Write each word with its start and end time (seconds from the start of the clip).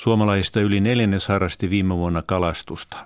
Suomalaisista 0.00 0.60
yli 0.60 0.80
neljännes 0.80 1.28
harrasti 1.28 1.70
viime 1.70 1.96
vuonna 1.96 2.22
kalastusta. 2.22 2.96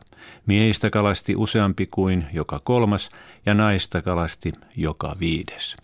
Miehistä 0.47 0.91
kalasti 0.91 1.37
useampi 1.37 1.87
kuin 1.87 2.27
joka 2.33 2.61
kolmas 2.65 3.11
ja 3.47 3.55
naista 3.55 4.03
kalasti 4.03 4.53
joka 4.77 5.17
viides. 5.21 5.77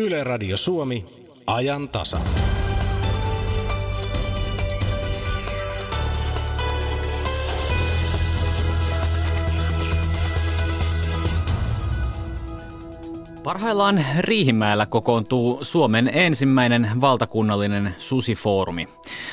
Yle 0.00 0.24
Radio 0.24 0.56
Suomi, 0.56 1.04
ajan 1.46 1.88
tasa. 1.88 2.20
Parhaillaan 13.42 14.04
Riihimäellä 14.18 14.86
kokoontuu 14.86 15.58
Suomen 15.62 16.10
ensimmäinen 16.14 16.90
valtakunnallinen 17.00 17.94
susifoorumi. 17.98 18.86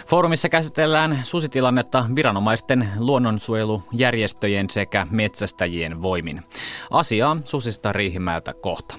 Foorumissa 0.07 0.49
käsitellään 0.49 1.19
susitilannetta 1.23 2.05
viranomaisten, 2.15 2.89
luonnonsuojelujärjestöjen 2.97 4.69
sekä 4.69 5.07
metsästäjien 5.11 6.01
voimin. 6.01 6.43
Asiaa 6.91 7.37
susista 7.45 7.91
Riihimäeltä 7.91 8.53
kohta. 8.53 8.95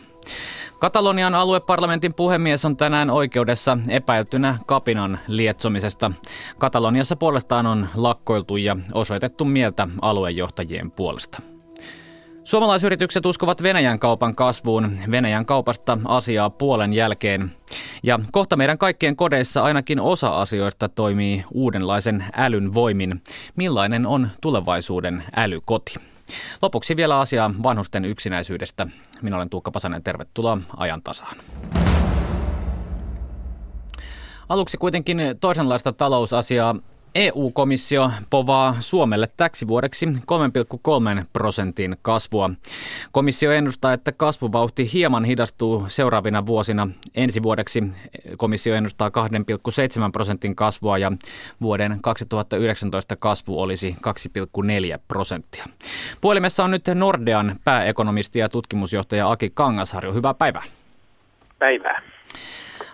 Katalonian 0.79 1.35
alueparlamentin 1.35 2.15
puhemies 2.15 2.65
on 2.65 2.77
tänään 2.77 3.11
oikeudessa 3.11 3.79
epäiltynä 3.89 4.59
kapinan 4.67 5.19
lietsomisesta. 5.27 6.13
Kataloniassa 6.59 7.17
puolestaan 7.17 7.67
on 7.67 7.89
lakkoiltu 7.95 8.57
ja 8.57 8.77
osoitettu 8.93 9.45
mieltä 9.45 9.89
aluejohtajien 10.03 10.91
puolesta. 10.91 11.43
Suomalaisyritykset 12.49 13.27
uskovat 13.27 13.63
Venäjän 13.63 13.99
kaupan 13.99 14.35
kasvuun. 14.35 14.97
Venäjän 15.11 15.47
kaupasta 15.47 15.99
asiaa 16.05 16.51
puolen 16.51 16.93
jälkeen. 16.93 17.51
Ja 18.03 18.19
kohta 18.33 18.57
meidän 18.57 18.79
kaikkien 18.79 19.17
kodeissa 19.17 19.63
ainakin 19.63 20.01
osa 20.01 20.41
asioista 20.41 20.89
toimii 20.89 21.45
uudenlaisen 21.55 22.25
älyn 22.37 22.75
voimin. 22.75 23.23
Millainen 23.57 24.07
on 24.07 24.29
tulevaisuuden 24.41 25.25
älykoti? 25.37 25.95
Lopuksi 26.63 26.97
vielä 26.97 27.21
asiaa 27.21 27.55
vanhusten 27.63 28.05
yksinäisyydestä. 28.05 28.87
Minä 29.23 29.37
olen 29.37 29.51
Tuukka 29.51 29.71
Pasanen, 29.71 30.03
tervetuloa 30.03 30.59
ajan 30.77 31.03
tasaan. 31.03 31.37
Aluksi 34.49 34.77
kuitenkin 34.77 35.19
toisenlaista 35.41 35.93
talousasiaa. 35.93 36.77
EU-komissio 37.15 38.11
povaa 38.31 38.77
Suomelle 38.81 39.29
täksi 39.37 39.69
vuodeksi 39.69 40.07
3,3 40.07 41.25
prosentin 41.33 41.97
kasvua. 42.03 42.51
Komissio 43.13 43.53
ennustaa, 43.53 43.93
että 43.93 44.13
kasvuvauhti 44.13 44.93
hieman 44.93 45.25
hidastuu 45.25 45.85
seuraavina 45.89 46.47
vuosina. 46.47 46.89
Ensi 47.15 47.43
vuodeksi 47.43 47.85
komissio 48.37 48.75
ennustaa 48.75 49.09
2,7 49.09 49.15
prosentin 50.13 50.57
kasvua 50.57 50.99
ja 50.99 51.13
vuoden 51.61 51.99
2019 52.01 53.17
kasvu 53.17 53.61
olisi 53.61 53.97
2,4 54.95 54.99
prosenttia. 55.09 55.65
Puhelimessa 56.21 56.65
on 56.65 56.71
nyt 56.71 56.85
Nordean 56.95 57.57
pääekonomisti 57.65 58.39
ja 58.39 58.49
tutkimusjohtaja 58.49 59.31
Aki 59.31 59.51
Kangasharju. 59.55 60.15
Hyvää 60.15 60.35
päivää. 60.35 60.63
Päivää. 61.59 62.18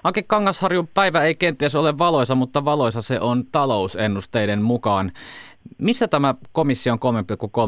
Anke 0.05 0.23
Kangasharju, 0.23 0.89
päivä 0.95 1.23
ei 1.23 1.35
kenties 1.35 1.77
ole 1.77 1.99
valoisa, 1.99 2.35
mutta 2.35 2.65
valoisa 2.65 3.03
se 3.03 3.21
on 3.21 3.45
talousennusteiden 3.53 4.63
mukaan. 4.63 5.13
Missä 5.79 6.09
tämä 6.09 6.35
komission 6.53 6.99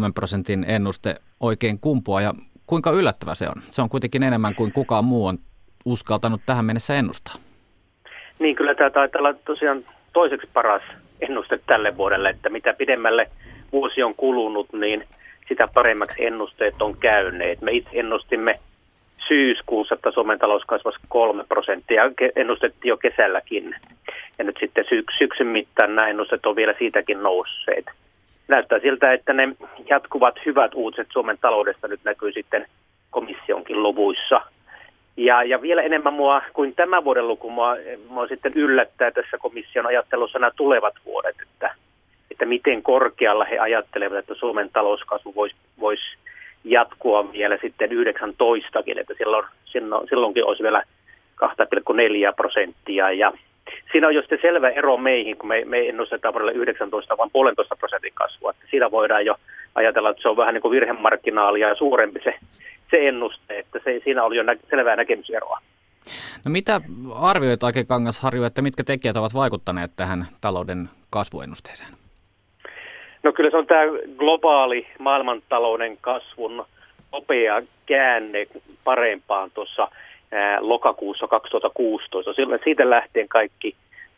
3,3 0.07 0.13
prosentin 0.15 0.65
ennuste 0.69 1.15
oikein 1.41 1.79
kumpuaa 1.81 2.21
ja 2.21 2.35
kuinka 2.67 2.91
yllättävä 2.91 3.35
se 3.35 3.49
on? 3.49 3.63
Se 3.71 3.83
on 3.83 3.89
kuitenkin 3.89 4.23
enemmän 4.23 4.55
kuin 4.55 4.73
kukaan 4.73 5.05
muu 5.05 5.27
on 5.27 5.39
uskaltanut 5.85 6.41
tähän 6.47 6.65
mennessä 6.65 6.95
ennustaa. 6.95 7.35
Niin, 8.39 8.57
kyllä 8.57 8.75
tämä 8.75 8.91
taitaa 8.91 9.19
olla 9.19 9.35
tosiaan 9.35 9.85
toiseksi 10.13 10.49
paras 10.53 10.83
ennuste 11.21 11.61
tälle 11.67 11.97
vuodelle, 11.97 12.31
että 12.31 12.49
mitä 12.49 12.75
pidemmälle 12.75 13.31
vuosi 13.73 14.03
on 14.03 14.15
kulunut, 14.15 14.73
niin 14.73 15.03
sitä 15.49 15.69
paremmaksi 15.75 16.25
ennusteet 16.25 16.83
on 16.83 16.97
käyneet. 16.97 17.61
Me 17.61 17.73
itse 17.73 17.91
ennustimme 17.93 18.61
syyskuussa, 19.29 19.95
että 19.95 20.11
Suomen 20.11 20.39
talous 20.39 20.65
kasvaisi 20.65 20.99
kolme 21.09 21.45
prosenttia. 21.49 22.03
Ennustettiin 22.37 22.89
jo 22.89 22.97
kesälläkin. 22.97 23.75
Ja 24.39 24.45
nyt 24.45 24.57
sitten 24.61 24.85
syks- 24.85 25.19
syksyn 25.19 25.47
mittaan 25.47 25.95
nämä 25.95 26.09
ennustet 26.09 26.47
on 26.47 26.57
vielä 26.57 26.75
siitäkin 26.79 27.23
nousseet. 27.23 27.87
Näyttää 28.49 28.79
siltä, 28.79 29.13
että 29.13 29.33
ne 29.33 29.49
jatkuvat 29.89 30.35
hyvät 30.47 30.75
uutiset 30.75 31.09
Suomen 31.13 31.39
taloudesta 31.41 31.89
nyt 31.89 32.01
näkyy 32.05 32.33
sitten 32.33 32.67
komissionkin 33.11 33.83
luvuissa. 33.83 34.41
Ja, 35.17 35.43
ja 35.43 35.63
vielä 35.63 35.83
enemmän 35.83 36.13
mua 36.13 36.43
kuin 36.53 36.75
tämän 36.75 37.05
vuoden 37.05 37.29
luku, 37.29 37.51
mua, 37.51 37.77
mua 38.09 38.27
sitten 38.27 38.53
yllättää 38.55 39.11
tässä 39.11 39.39
komission 39.39 39.87
ajattelussa 39.87 40.39
nämä 40.39 40.51
tulevat 40.57 40.95
vuodet, 41.05 41.37
että, 41.43 41.75
että 42.31 42.45
miten 42.45 42.83
korkealla 42.83 43.45
he 43.45 43.59
ajattelevat, 43.59 44.19
että 44.19 44.35
Suomen 44.35 44.71
talouskasvu 44.73 45.35
voisi 45.35 45.57
vois 45.81 46.01
jatkua 46.67 47.33
vielä 47.33 47.59
sitten 47.63 47.91
19kin, 47.91 49.01
että 49.01 49.15
silloin, 49.19 49.47
silloin, 49.65 50.09
silloinkin 50.09 50.45
olisi 50.45 50.63
vielä 50.63 50.83
2,4 51.45 52.35
prosenttia. 52.37 53.11
Ja 53.11 53.33
siinä 53.93 54.07
on 54.07 54.15
jo 54.15 54.21
sitten 54.21 54.39
selvä 54.43 54.69
ero 54.69 54.97
meihin, 54.97 55.37
kun 55.37 55.49
me, 55.49 55.65
me 55.65 55.89
ennustetaan 55.89 56.35
vuodelle 56.35 56.53
19 56.53 57.17
vain 57.17 57.31
puolentoista 57.33 57.77
prosentin 57.77 58.13
kasvua. 58.15 58.51
Että 58.51 58.67
siinä 58.71 58.91
voidaan 58.91 59.27
jo 59.27 59.37
ajatella, 59.75 60.11
että 60.11 60.23
se 60.23 60.29
on 60.29 60.37
vähän 60.37 60.55
niin 60.55 60.63
kuin 60.63 60.73
virhemarkkinaalia 60.73 61.69
ja 61.69 61.75
suurempi 61.75 62.21
se, 62.25 62.35
se 62.91 63.09
ennuste, 63.09 63.59
että 63.59 63.81
se, 63.85 64.01
siinä 64.05 64.25
oli 64.25 64.37
jo 64.37 64.43
nä- 64.43 64.57
selvää 64.71 64.97
näkemyseroa. 64.97 65.59
No 66.45 66.51
mitä 66.51 66.81
arvioit 67.15 67.65
Ake 67.65 67.85
Kangasharju, 67.85 68.45
että 68.45 68.63
mitkä 68.63 68.85
tekijät 68.85 69.17
ovat 69.17 69.35
vaikuttaneet 69.35 69.91
tähän 69.97 70.27
talouden 70.41 70.89
kasvuennusteeseen? 71.11 72.06
No 73.27 73.33
kyllä 73.33 73.51
se 73.51 73.57
on 73.57 73.67
tämä 73.67 73.83
globaali 74.17 74.87
maailmantalouden 74.99 75.99
kasvun 76.01 76.65
nopea 77.13 77.63
käänne 77.87 78.47
parempaan 78.85 79.51
tuossa 79.55 79.89
lokakuussa 80.61 81.27
2016. 81.29 82.33
Silloin 82.33 82.61
siitä 82.65 82.91
lähtien 82.91 83.29
kaikki 83.29 83.75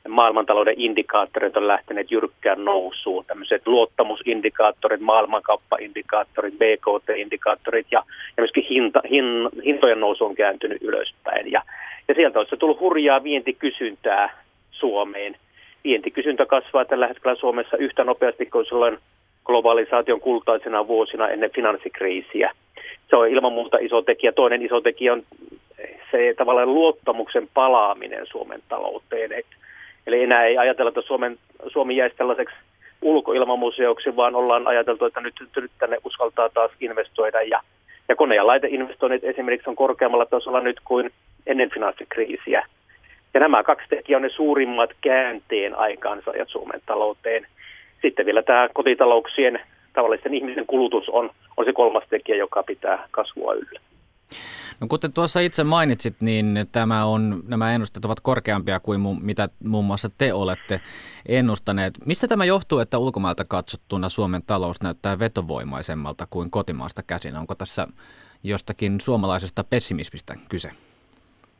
maailmantalouden 0.09 0.75
indikaattorit 0.77 1.57
on 1.57 1.69
lähteneet 1.69 2.11
jyrkkään 2.11 2.65
nousuun. 2.65 3.25
Tämmöiset 3.27 3.67
luottamusindikaattorit, 3.67 5.01
maailmankauppaindikaattorit, 5.01 6.55
BKT-indikaattorit 6.55 7.87
ja, 7.91 8.03
ja 8.37 8.43
myöskin 8.43 8.67
hinta, 8.71 9.01
hin, 9.11 9.49
hintojen 9.65 10.01
nousu 10.01 10.25
on 10.25 10.35
kääntynyt 10.35 10.83
ylöspäin. 10.83 11.53
Ja, 11.53 11.63
ja 12.09 12.15
sieltä 12.15 12.39
olisi 12.39 12.57
tullut 12.57 12.81
hurjaa 12.81 13.23
vientikysyntää 13.23 14.43
Suomeen– 14.71 15.37
vientikysyntä 15.89 16.47
kasvaa 16.47 16.85
tällä 16.85 17.07
hetkellä 17.07 17.37
Suomessa 17.37 17.77
yhtä 17.77 18.05
nopeasti 18.05 18.47
kuin 18.47 18.67
silloin 18.67 18.99
globalisaation 19.45 20.21
kultaisena 20.21 20.87
vuosina 20.87 21.29
ennen 21.29 21.51
finanssikriisiä. 21.51 22.53
Se 23.11 23.17
on 23.17 23.29
ilman 23.29 23.53
muuta 23.53 23.79
iso 23.81 24.03
tekijä. 24.03 24.33
Toinen 24.33 24.63
iso 24.63 24.81
tekijä 24.81 25.13
on 25.13 25.23
se 26.11 26.35
tavallaan 26.37 26.75
luottamuksen 26.75 27.49
palaaminen 27.55 28.27
Suomen 28.27 28.61
talouteen. 28.69 29.33
Et, 29.33 29.47
eli 30.07 30.23
enää 30.23 30.45
ei 30.45 30.59
ajatella, 30.59 30.89
että 30.89 31.03
Suomen, 31.03 31.39
Suomi 31.67 31.97
jäisi 31.97 32.17
tällaiseksi 32.17 32.57
ulkoilmamuseoksi, 33.03 34.17
vaan 34.17 34.35
ollaan 34.35 34.67
ajateltu, 34.67 35.05
että 35.05 35.21
nyt, 35.21 35.35
nyt 35.57 35.71
tänne 35.79 35.97
uskaltaa 36.05 36.49
taas 36.49 36.71
investoida. 36.81 37.43
Ja, 37.43 37.61
ja 38.09 38.17
kone- 38.17 38.37
ja 38.37 38.47
laiteinvestoinnit 38.47 39.25
esimerkiksi 39.25 39.71
on 39.71 39.77
korkeammalla 39.77 40.27
tasolla 40.27 40.61
nyt 40.61 40.81
kuin 40.85 41.11
ennen 41.47 41.71
finanssikriisiä. 41.71 42.67
Ja 43.35 43.41
nämä 43.41 43.63
kaksi 43.63 43.89
tekijää 43.89 44.17
on 44.17 44.23
ne 44.23 44.29
suurimmat 44.29 44.91
käänteen 45.01 45.79
aikaansaajat 45.79 46.49
Suomen 46.49 46.81
talouteen. 46.87 47.47
Sitten 48.03 48.27
vielä 48.27 48.43
tämä 48.43 48.69
kotitalouksien 48.75 49.61
tavallisten 49.93 50.35
ihmisen 50.35 50.67
kulutus 50.67 51.09
on, 51.09 51.31
on 51.57 51.65
se 51.65 51.73
kolmas 51.73 52.05
tekijä, 52.11 52.37
joka 52.37 52.63
pitää 52.63 53.09
kasvua 53.11 53.55
yllä. 53.55 53.81
No 54.81 54.87
kuten 54.89 55.13
tuossa 55.13 55.41
itse 55.41 55.65
mainitsit, 55.65 56.15
niin 56.21 56.67
tämä 56.73 57.05
on, 57.05 57.43
nämä 57.49 57.75
ennusteet 57.75 58.05
ovat 58.05 58.21
korkeampia 58.21 58.81
kuin 58.81 59.01
mu, 59.01 59.15
mitä 59.15 59.49
muun 59.65 59.85
muassa 59.85 60.11
te 60.19 60.33
olette 60.33 60.81
ennustaneet. 61.27 61.95
Mistä 62.05 62.29
tämä 62.29 62.45
johtuu, 62.45 62.79
että 62.79 62.99
ulkomailta 62.99 63.45
katsottuna 63.45 64.09
Suomen 64.09 64.43
talous 64.47 64.83
näyttää 64.83 65.19
vetovoimaisemmalta 65.19 66.27
kuin 66.31 66.51
kotimaasta 66.51 67.03
käsin? 67.07 67.37
Onko 67.37 67.55
tässä 67.55 67.87
jostakin 68.43 69.01
suomalaisesta 69.01 69.65
pessimismistä 69.65 70.35
kyse? 70.49 70.71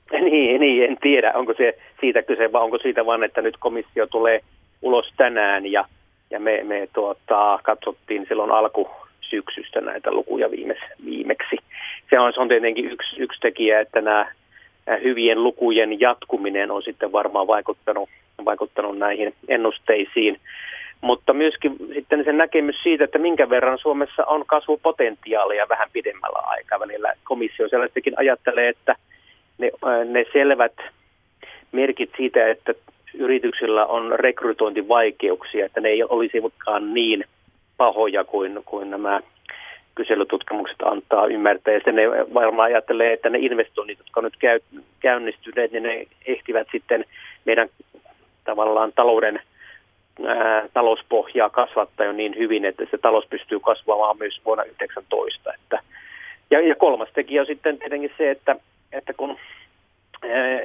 Niin, 0.31 0.61
niin, 0.61 0.85
en 0.85 0.97
tiedä, 1.01 1.33
onko 1.35 1.55
se 1.55 1.79
siitä 2.01 2.23
kyse 2.23 2.53
vai 2.53 2.63
onko 2.63 2.79
siitä 2.79 3.07
vaan, 3.07 3.25
että 3.25 3.43
nyt 3.43 3.57
komissio 3.59 4.07
tulee 4.07 4.41
ulos 4.83 5.13
tänään 5.17 5.67
ja, 5.67 5.85
ja 6.31 6.41
me, 6.41 6.65
me 6.65 6.89
tuota, 6.93 7.59
katsottiin 7.63 8.27
silloin 8.29 8.51
alkusyksystä 8.51 9.81
näitä 9.81 10.11
lukuja 10.13 10.51
viimeksi. 10.51 10.85
viimeksi. 11.05 11.57
Se 12.11 12.21
on, 12.21 12.33
se 12.33 12.41
on 12.41 12.49
tietenkin 12.49 12.93
yksi, 12.93 13.17
yksi 13.19 13.41
tekijä, 13.41 13.81
että 13.81 14.01
nämä, 14.01 14.27
nämä 14.87 14.99
hyvien 14.99 15.43
lukujen 15.45 16.01
jatkuminen 16.01 16.71
on 16.71 16.83
sitten 16.83 17.13
varmaan 17.13 17.47
vaikuttanut, 17.47 18.09
vaikuttanut 18.45 18.99
näihin 18.99 19.35
ennusteisiin. 19.49 20.41
Mutta 21.01 21.33
myöskin 21.33 21.77
sitten 21.95 22.25
se 22.25 22.33
näkemys 22.33 22.83
siitä, 22.83 23.05
että 23.05 23.19
minkä 23.19 23.51
verran 23.51 23.79
Suomessa 23.79 24.25
on 24.27 24.47
kasvupotentiaalia 24.47 25.69
vähän 25.69 25.89
pidemmällä 25.93 26.39
aikavälillä. 26.39 27.13
Komissio 27.25 27.69
sellaistakin 27.69 28.15
ajattelee, 28.19 28.69
että– 28.69 28.95
ne, 29.59 29.71
ne 30.05 30.25
selvät 30.33 30.73
merkit 31.73 32.11
siitä, 32.17 32.49
että 32.49 32.75
yrityksillä 33.15 33.87
on 33.87 34.13
rekrytointivaikeuksia, 34.19 35.67
että 35.67 35.81
ne 35.81 35.89
ei 35.89 36.03
olisikaan 36.03 36.95
niin 36.95 37.25
pahoja 37.77 38.25
kuin, 38.25 38.63
kuin 38.65 38.91
nämä 38.91 39.21
kyselytutkimukset 39.95 40.83
antaa 40.83 41.27
ymmärtää. 41.27 41.75
Ja 41.75 41.79
sitten 41.79 41.97
ne 41.97 42.03
varmaan 42.35 42.67
ajattelee, 42.67 43.13
että 43.13 43.31
ne 43.31 43.39
investoinnit, 43.39 43.99
jotka 43.99 44.21
on 44.21 44.25
nyt 44.25 44.37
käy, 44.39 44.61
käynnistyneet, 45.01 45.73
niin 45.73 45.83
ne 45.83 46.07
ehtivät 46.27 46.69
sitten 46.73 47.05
meidän 47.45 47.69
tavallaan 48.45 48.93
talouden 48.95 49.41
ää, 50.27 50.69
talouspohjaa 50.75 51.51
kasvattaa 51.51 52.07
jo 52.07 52.13
niin 52.13 52.35
hyvin, 52.39 52.65
että 52.65 52.85
se 52.91 52.99
talous 52.99 53.27
pystyy 53.31 53.61
kasvamaan 53.61 54.19
myös 54.19 54.41
vuonna 54.45 54.65
2019. 54.65 55.53
Että, 55.55 55.79
ja, 56.51 56.61
ja 56.61 56.75
kolmas 56.75 57.09
tekijä 57.15 57.41
on 57.41 57.47
sitten 57.47 57.79
tietenkin 57.79 58.13
se, 58.19 58.31
että, 58.31 58.57
että 58.93 59.13
kun 59.13 59.37
ää, 60.23 60.61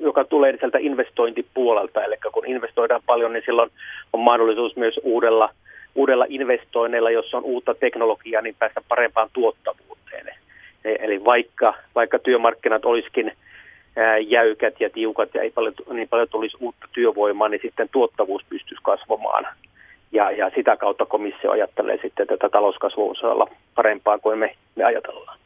joka 0.00 0.24
tulee 0.24 0.56
sieltä 0.56 0.78
investointipuolelta, 0.78 2.04
eli 2.04 2.16
kun 2.32 2.46
investoidaan 2.46 3.02
paljon, 3.06 3.32
niin 3.32 3.42
silloin 3.46 3.70
on 4.12 4.20
mahdollisuus 4.20 4.76
myös 4.76 5.00
uudella, 5.02 5.50
uudella 5.94 6.26
investoinneilla, 6.28 7.10
jos 7.10 7.34
on 7.34 7.44
uutta 7.44 7.74
teknologiaa, 7.74 8.42
niin 8.42 8.56
päästä 8.58 8.80
parempaan 8.88 9.28
tuottavuuteen. 9.32 10.28
E, 10.84 10.94
eli 10.98 11.24
vaikka, 11.24 11.74
vaikka 11.94 12.18
työmarkkinat 12.18 12.84
olisikin 12.84 13.32
jäykät 14.26 14.80
ja 14.80 14.90
tiukat 14.90 15.34
ja 15.34 15.42
ei 15.42 15.50
paljon, 15.50 15.74
niin 15.92 16.08
paljon 16.08 16.28
tulisi 16.28 16.56
uutta 16.60 16.86
työvoimaa, 16.92 17.48
niin 17.48 17.60
sitten 17.62 17.88
tuottavuus 17.92 18.42
pystyisi 18.48 18.82
kasvamaan. 18.82 19.46
Ja, 20.12 20.30
ja 20.30 20.50
sitä 20.54 20.76
kautta 20.76 21.06
komissio 21.06 21.50
ajattelee 21.50 21.98
sitten 22.02 22.26
tätä 22.26 22.48
talouskasvua 22.48 23.48
parempaa 23.74 24.18
kuin 24.18 24.38
me, 24.38 24.54
me 24.76 24.84
ajatellaan. 24.84 25.38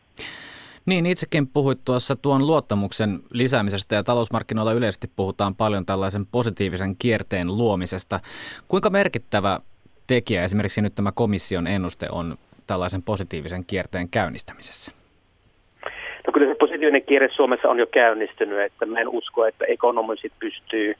Niin, 0.90 1.06
itsekin 1.06 1.46
puhuit 1.46 1.78
tuossa 1.84 2.16
tuon 2.16 2.46
luottamuksen 2.46 3.20
lisäämisestä 3.32 3.94
ja 3.94 4.04
talousmarkkinoilla 4.04 4.72
yleisesti 4.72 5.10
puhutaan 5.16 5.54
paljon 5.54 5.86
tällaisen 5.86 6.26
positiivisen 6.26 6.96
kierteen 6.98 7.48
luomisesta. 7.58 8.20
Kuinka 8.68 8.90
merkittävä 8.90 9.60
tekijä 10.06 10.44
esimerkiksi 10.44 10.82
nyt 10.82 10.94
tämä 10.94 11.12
komission 11.12 11.66
ennuste 11.66 12.06
on 12.12 12.36
tällaisen 12.66 13.02
positiivisen 13.02 13.64
kierteen 13.64 14.08
käynnistämisessä? 14.08 14.92
No 16.26 16.32
kyllä 16.32 16.46
se 16.46 16.54
positiivinen 16.54 17.02
kierre 17.02 17.28
Suomessa 17.32 17.68
on 17.68 17.78
jo 17.78 17.86
käynnistynyt, 17.86 18.60
että 18.60 18.86
mä 18.86 19.00
en 19.00 19.08
usko, 19.08 19.46
että 19.46 19.64
ekonomisit 19.64 20.32
pystyy 20.38 20.94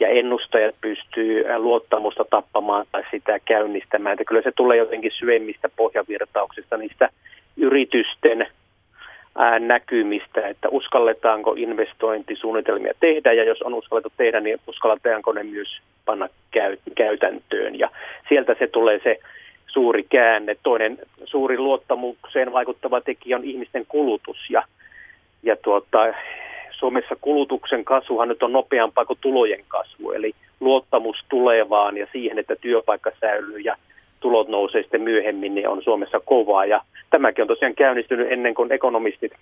ja 0.00 0.08
ennustajat 0.08 0.74
pystyy 0.80 1.44
luottamusta 1.58 2.24
tappamaan 2.30 2.86
tai 2.92 3.02
sitä 3.10 3.38
käynnistämään. 3.44 4.12
Että 4.12 4.24
kyllä 4.24 4.42
se 4.42 4.52
tulee 4.56 4.76
jotenkin 4.78 5.12
syvemmistä 5.18 5.68
pohjavirtauksista, 5.76 6.76
niistä 6.76 7.08
yritysten 7.56 8.46
näkymistä, 9.58 10.48
että 10.48 10.68
uskalletaanko 10.68 11.54
investointisuunnitelmia 11.56 12.92
tehdä 13.00 13.32
ja 13.32 13.44
jos 13.44 13.62
on 13.62 13.74
uskallettu 13.74 14.12
tehdä, 14.16 14.40
niin 14.40 14.60
uskalletaanko 14.66 15.32
ne 15.32 15.42
myös 15.42 15.68
panna 16.04 16.28
käytäntöön. 16.94 17.78
Ja 17.78 17.90
sieltä 18.28 18.56
se 18.58 18.66
tulee 18.66 19.00
se 19.04 19.20
suuri 19.66 20.02
käänne. 20.02 20.56
Toinen 20.62 20.98
suuri 21.24 21.58
luottamukseen 21.58 22.52
vaikuttava 22.52 23.00
tekijä 23.00 23.36
on 23.36 23.44
ihmisten 23.44 23.86
kulutus 23.88 24.50
ja, 24.50 24.62
ja 25.42 25.56
tuota, 25.56 26.14
Suomessa 26.70 27.16
kulutuksen 27.20 27.84
kasvuhan 27.84 28.28
nyt 28.28 28.42
on 28.42 28.52
nopeampaa 28.52 29.04
kuin 29.04 29.18
tulojen 29.20 29.64
kasvu, 29.68 30.10
eli 30.10 30.32
luottamus 30.60 31.16
tulevaan 31.28 31.96
ja 31.96 32.06
siihen, 32.12 32.38
että 32.38 32.56
työpaikka 32.56 33.10
säilyy 33.20 33.58
ja 33.58 33.76
tulot 34.20 34.48
nousee 34.48 34.82
sitten 34.82 35.02
myöhemmin, 35.02 35.54
niin 35.54 35.68
on 35.68 35.82
Suomessa 35.82 36.20
kovaa. 36.24 36.64
Ja 36.64 36.80
tämäkin 37.10 37.42
on 37.42 37.48
tosiaan 37.48 37.74
käynnistynyt 37.74 38.32
ennen 38.32 38.54
kuin 38.54 38.72
ekonomistit 38.72 39.32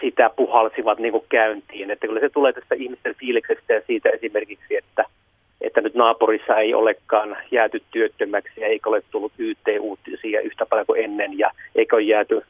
sitä 0.00 0.30
puhalsivat 0.36 0.98
niin 0.98 1.12
kuin 1.12 1.24
käyntiin. 1.28 1.90
Että 1.90 2.06
kyllä 2.06 2.20
se 2.20 2.28
tulee 2.28 2.52
tästä 2.52 2.74
ihmisten 2.74 3.14
fiiliksestä 3.14 3.74
ja 3.74 3.82
siitä 3.86 4.08
esimerkiksi, 4.08 4.76
että– 4.76 5.04
että 5.62 5.80
nyt 5.80 5.94
naapurissa 5.94 6.56
ei 6.56 6.74
olekaan 6.74 7.36
jääty 7.50 7.82
työttömäksi 7.90 8.60
ja 8.60 8.66
eikä 8.66 8.90
ole 8.90 9.02
tullut 9.10 9.32
YT-uutisia 9.38 10.40
yhtä 10.40 10.66
paljon 10.66 10.86
kuin 10.86 11.04
ennen 11.04 11.38
ja 11.38 11.50
eikä 11.74 11.96
ole 11.96 12.02
jääty 12.02 12.42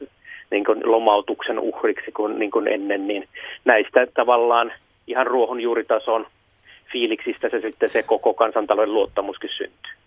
niin 0.51 0.65
kuin 0.65 0.91
lomautuksen 0.91 1.59
uhriksi 1.59 2.11
kuin, 2.11 2.39
niin 2.39 2.51
kuin 2.51 2.67
ennen, 2.67 3.07
niin 3.07 3.27
näistä 3.65 4.07
tavallaan 4.13 4.73
ihan 5.07 5.27
ruohonjuuritason 5.27 6.27
fiiliksistä 6.91 7.49
se 7.49 7.61
sitten 7.61 7.89
se 7.89 8.03
koko 8.03 8.33
kansantalouden 8.33 8.93
luottamuskin 8.93 9.49
syntyy. 9.57 10.02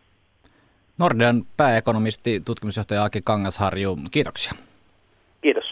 Nordean 0.99 1.47
pääekonomisti, 1.57 2.43
tutkimusjohtaja 2.45 3.05
Aki 3.05 3.21
Kangasharju, 3.25 3.99
kiitoksia. 4.11 4.53
Kiitos. 5.43 5.65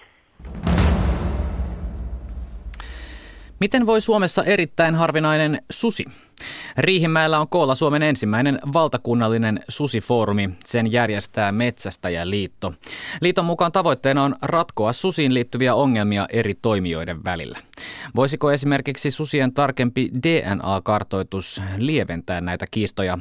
Miten 3.61 3.87
voi 3.87 4.00
Suomessa 4.00 4.44
erittäin 4.44 4.94
harvinainen 4.94 5.59
susi 5.71 6.05
Riihimäellä 6.79 7.41
on 7.41 7.49
koolla 7.49 7.75
Suomen 7.75 8.03
ensimmäinen 8.03 8.59
valtakunnallinen 8.73 9.61
susifoorumi. 9.69 10.50
Sen 10.65 10.93
järjestää 10.93 11.53
Metsästäjäliitto. 11.53 12.75
Liiton 13.21 13.44
mukaan 13.44 13.73
tavoitteena 13.73 14.23
on 14.23 14.35
ratkoa 14.43 14.93
susiin 14.93 15.35
liittyviä 15.35 15.75
ongelmia 15.75 16.26
eri 16.29 16.55
toimijoiden 16.62 17.25
välillä. 17.25 17.59
Voisiko 18.17 18.53
esimerkiksi 18.53 19.11
susien 19.11 19.53
tarkempi 19.53 20.11
DNA-kartoitus 20.23 21.61
lieventää 21.76 22.41
näitä 22.41 22.67
kiistoja? 22.71 23.19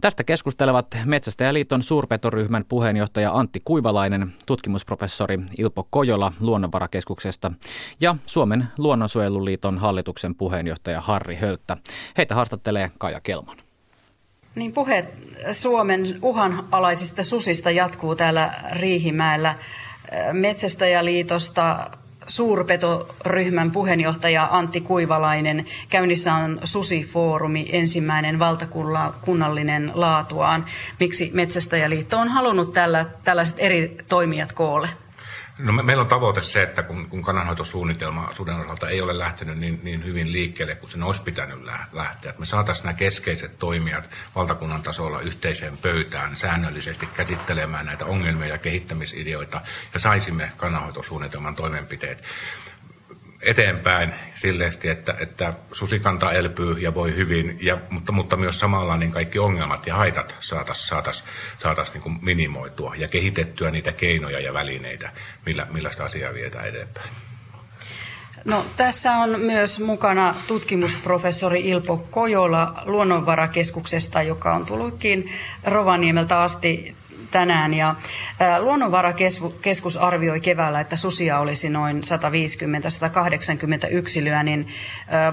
Tästä 0.00 0.24
keskustelevat 0.24 0.86
Metsästäjäliiton 1.04 1.82
suurpetoryhmän 1.82 2.64
puheenjohtaja 2.68 3.32
Antti 3.32 3.62
Kuivalainen, 3.64 4.32
tutkimusprofessori 4.46 5.38
Ilpo 5.58 5.86
Kojola 5.90 6.32
Luonnonvarakeskuksesta 6.40 7.52
ja 8.00 8.16
Suomen 8.26 8.64
luonnonsuojeluliiton 8.78 9.78
hallituksen 9.78 10.34
puheenjohtaja 10.34 11.00
Harri 11.00 11.36
Hölttä. 11.36 11.76
Heitä 12.18 12.34
haastattelee 12.34 12.90
Kaja 12.98 13.20
Kelman. 13.20 13.56
Niin 14.54 14.72
puhe 14.72 15.06
Suomen 15.52 16.04
uhanalaisista 16.22 17.24
susista 17.24 17.70
jatkuu 17.70 18.14
täällä 18.14 18.50
Riihimäellä. 18.72 19.54
Metsästäjäliitosta 20.32 21.90
suurpetoryhmän 22.26 23.70
puheenjohtaja 23.70 24.48
Antti 24.50 24.80
Kuivalainen. 24.80 25.66
Käynnissä 25.88 26.34
on 26.34 26.60
Susifoorumi, 26.64 27.68
ensimmäinen 27.72 28.38
valtakunnallinen 28.38 29.90
laatuaan. 29.94 30.64
Miksi 31.00 31.30
Metsästäjäliitto 31.34 32.18
on 32.18 32.28
halunnut 32.28 32.72
tällä, 32.72 33.06
tällaiset 33.24 33.56
eri 33.58 33.96
toimijat 34.08 34.52
koolle? 34.52 34.88
No 35.58 35.72
me, 35.72 35.82
meillä 35.82 36.00
on 36.00 36.08
tavoite 36.08 36.40
se, 36.40 36.62
että 36.62 36.82
kun, 36.82 37.08
kun 37.08 37.22
kannanhoitosuunnitelma 37.22 38.34
suden 38.34 38.56
osalta 38.56 38.88
ei 38.88 39.00
ole 39.00 39.18
lähtenyt 39.18 39.58
niin, 39.58 39.80
niin 39.82 40.04
hyvin 40.04 40.32
liikkeelle 40.32 40.74
kuin 40.74 40.90
sen 40.90 41.02
olisi 41.02 41.22
pitänyt 41.22 41.58
lähteä, 41.92 42.30
että 42.30 42.40
me 42.40 42.46
saataisiin 42.46 42.84
nämä 42.84 42.94
keskeiset 42.94 43.58
toimijat 43.58 44.10
valtakunnan 44.34 44.82
tasolla 44.82 45.20
yhteiseen 45.20 45.78
pöytään 45.78 46.36
säännöllisesti 46.36 47.06
käsittelemään 47.06 47.86
näitä 47.86 48.04
ongelmia 48.04 48.48
ja 48.48 48.58
kehittämisideoita 48.58 49.60
ja 49.94 50.00
saisimme 50.00 50.52
kannanhoitosuunnitelman 50.56 51.54
toimenpiteet 51.54 52.22
eteenpäin 53.46 54.14
silleesti, 54.34 54.88
että, 54.88 55.14
että 55.18 55.52
susikanta 55.72 56.32
elpyy 56.32 56.78
ja 56.78 56.94
voi 56.94 57.16
hyvin, 57.16 57.58
ja, 57.60 57.78
mutta, 57.90 58.12
mutta 58.12 58.36
myös 58.36 58.60
samalla 58.60 58.96
niin 58.96 59.10
kaikki 59.10 59.38
ongelmat 59.38 59.86
ja 59.86 59.94
haitat 59.94 60.36
saataisiin 60.40 60.88
saatais, 60.88 61.24
saatais 61.62 61.94
niin 61.94 62.18
minimoitua 62.22 62.94
ja 62.98 63.08
kehitettyä 63.08 63.70
niitä 63.70 63.92
keinoja 63.92 64.40
ja 64.40 64.52
välineitä, 64.52 65.10
millä, 65.46 65.66
millä 65.72 65.90
sitä 65.90 66.04
asiaa 66.04 66.34
vietään 66.34 66.68
eteenpäin. 66.68 67.08
No, 68.44 68.66
tässä 68.76 69.12
on 69.12 69.40
myös 69.40 69.80
mukana 69.80 70.34
tutkimusprofessori 70.46 71.60
Ilpo 71.60 71.96
Kojola 71.96 72.82
Luonnonvarakeskuksesta, 72.84 74.22
joka 74.22 74.54
on 74.54 74.66
tullutkin 74.66 75.30
Rovaniemeltä 75.64 76.40
asti 76.40 76.96
tänään. 77.30 77.74
Ja 77.74 77.94
Luonnonvarakeskus 78.58 79.96
arvioi 79.96 80.40
keväällä, 80.40 80.80
että 80.80 80.96
susia 80.96 81.38
olisi 81.38 81.70
noin 81.70 82.00
150-180 83.86 83.88
yksilöä, 83.90 84.42
niin 84.42 84.68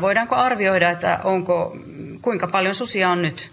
voidaanko 0.02 0.36
arvioida, 0.36 0.90
että 0.90 1.20
onko, 1.24 1.78
kuinka 2.22 2.48
paljon 2.48 2.76
susia 2.76 3.10
on 3.10 3.22
nyt? 3.22 3.52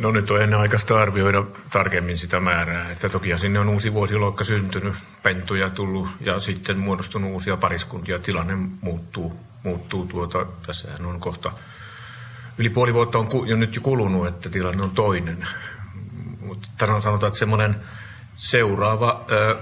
No 0.00 0.10
nyt 0.10 0.30
on 0.30 0.42
ennen 0.42 0.58
aikaista 0.58 1.00
arvioida 1.00 1.44
tarkemmin 1.70 2.18
sitä 2.18 2.40
määrää. 2.40 2.90
Että 2.90 3.08
toki 3.08 3.38
sinne 3.38 3.58
on 3.58 3.68
uusi 3.68 3.92
vuosiluokka 3.92 4.44
syntynyt, 4.44 4.94
pentuja 5.22 5.70
tullut 5.70 6.08
ja 6.20 6.38
sitten 6.38 6.78
muodostunut 6.78 7.32
uusia 7.32 7.56
pariskuntia. 7.56 8.18
Tilanne 8.18 8.54
muuttuu, 8.80 9.40
muuttuu 9.62 10.06
tuota, 10.06 10.46
tässä 10.66 10.88
on 11.04 11.20
kohta 11.20 11.52
yli 12.58 12.70
puoli 12.70 12.94
vuotta 12.94 13.18
on 13.18 13.28
jo 13.46 13.56
nyt 13.56 13.74
jo 13.74 13.80
kulunut, 13.80 14.26
että 14.26 14.50
tilanne 14.50 14.82
on 14.82 14.90
toinen. 14.90 15.46
Mutta 16.48 17.00
sanotaan, 17.00 17.28
että 17.28 17.38
semmoinen 17.38 17.76
seuraava 18.36 19.24
ö, 19.30 19.58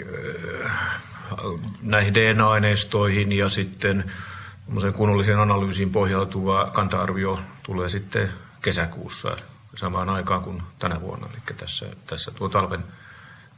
ö, 0.00 0.68
näihin 1.82 2.14
DNA-aineistoihin 2.14 3.32
ja 3.32 3.48
sitten 3.48 4.12
kunnolliseen 4.96 5.38
analyysiin 5.38 5.90
pohjautuva 5.90 6.70
kanta-arvio 6.72 7.40
tulee 7.62 7.88
sitten 7.88 8.32
kesäkuussa 8.62 9.36
samaan 9.74 10.08
aikaan 10.08 10.42
kuin 10.42 10.62
tänä 10.78 11.00
vuonna. 11.00 11.28
Eli 11.32 11.56
tässä, 11.56 11.86
tässä 12.06 12.30
tuo 12.30 12.48
talven, 12.48 12.84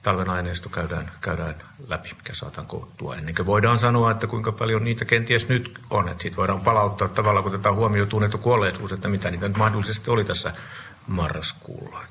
talven 0.02 0.30
aineisto 0.30 0.68
käydään, 0.68 1.12
käydään 1.20 1.54
läpi, 1.86 2.12
mikä 2.16 2.34
saataan 2.34 2.66
koottua 2.66 3.16
ennen 3.16 3.34
kuin 3.34 3.46
voidaan 3.46 3.78
sanoa, 3.78 4.10
että 4.10 4.26
kuinka 4.26 4.52
paljon 4.52 4.84
niitä 4.84 5.04
kenties 5.04 5.48
nyt 5.48 5.78
on. 5.90 6.08
Että 6.08 6.22
siitä 6.22 6.36
voidaan 6.36 6.60
palauttaa 6.60 7.08
tavallaan, 7.08 7.44
kun 7.44 7.54
otetaan 7.54 7.74
huomioon 7.74 8.08
tunnettu 8.08 8.38
kuolleisuus, 8.38 8.92
että 8.92 9.08
mitä 9.08 9.30
niitä 9.30 9.48
nyt 9.48 9.56
mahdollisesti 9.56 10.10
oli 10.10 10.24
tässä 10.24 10.52
marraskuulla. 11.06 12.04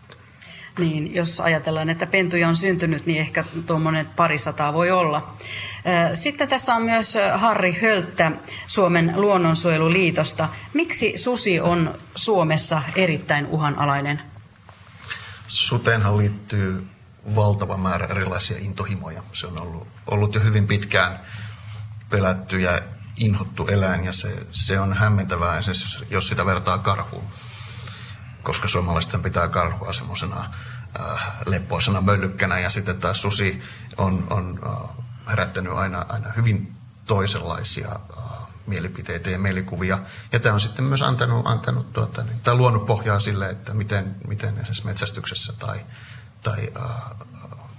Niin, 0.77 1.15
jos 1.15 1.39
ajatellaan, 1.39 1.89
että 1.89 2.07
pentuja 2.07 2.47
on 2.47 2.55
syntynyt, 2.55 3.05
niin 3.05 3.19
ehkä 3.19 3.43
tuommoinen 3.65 4.05
parisataa 4.15 4.73
voi 4.73 4.91
olla. 4.91 5.37
Sitten 6.13 6.47
tässä 6.47 6.75
on 6.75 6.81
myös 6.81 7.17
Harri 7.35 7.79
Hölttä 7.81 8.31
Suomen 8.67 9.13
luonnonsuojeluliitosta. 9.15 10.49
Miksi 10.73 11.17
susi 11.17 11.59
on 11.59 11.95
Suomessa 12.15 12.81
erittäin 12.95 13.45
uhanalainen? 13.45 14.21
Suteenhan 15.47 16.17
liittyy 16.17 16.87
valtava 17.35 17.77
määrä 17.77 18.07
erilaisia 18.07 18.57
intohimoja. 18.57 19.23
Se 19.33 19.47
on 19.47 19.61
ollut, 19.61 19.87
ollut 20.07 20.35
jo 20.35 20.41
hyvin 20.41 20.67
pitkään 20.67 21.19
pelätty 22.09 22.59
ja 22.59 22.81
inhottu 23.17 23.67
eläin 23.67 24.05
ja 24.05 24.13
se, 24.13 24.47
se 24.51 24.79
on 24.79 24.93
hämmentävää 24.93 25.61
jos, 26.09 26.27
sitä 26.27 26.45
vertaa 26.45 26.77
karhuun. 26.77 27.23
Koska 28.47 28.67
suomalaisten 28.67 29.23
pitää 29.23 29.47
karhua 29.47 29.93
semmoisena 29.93 30.49
äh, 30.99 31.31
leppoisena 31.45 32.01
möllykkänä 32.01 32.59
ja 32.59 32.69
sitten 32.69 32.99
taas 32.99 33.21
susi 33.21 33.61
on, 33.97 34.27
on 34.29 34.59
äh, 34.65 35.05
herättänyt 35.29 35.73
aina, 35.73 36.05
aina 36.09 36.31
hyvin 36.37 36.75
toisenlaisia 37.05 37.87
äh, 37.89 38.23
mielipiteitä 38.67 39.29
ja 39.29 39.39
mielikuvia. 39.39 39.99
Ja 40.31 40.39
tämä 40.39 40.53
on 40.53 40.59
sitten 40.59 40.85
myös 40.85 41.01
antanut, 41.01 41.47
antanut 41.47 41.93
tuota, 41.93 42.23
niin, 42.23 42.39
tai 42.39 42.55
luonut 42.55 42.85
pohjaa 42.85 43.19
sille, 43.19 43.49
että 43.49 43.73
miten, 43.73 44.15
miten 44.27 44.49
esimerkiksi 44.49 44.85
metsästyksessä 44.85 45.53
tai, 45.59 45.85
tai 46.43 46.69
äh, 46.81 47.27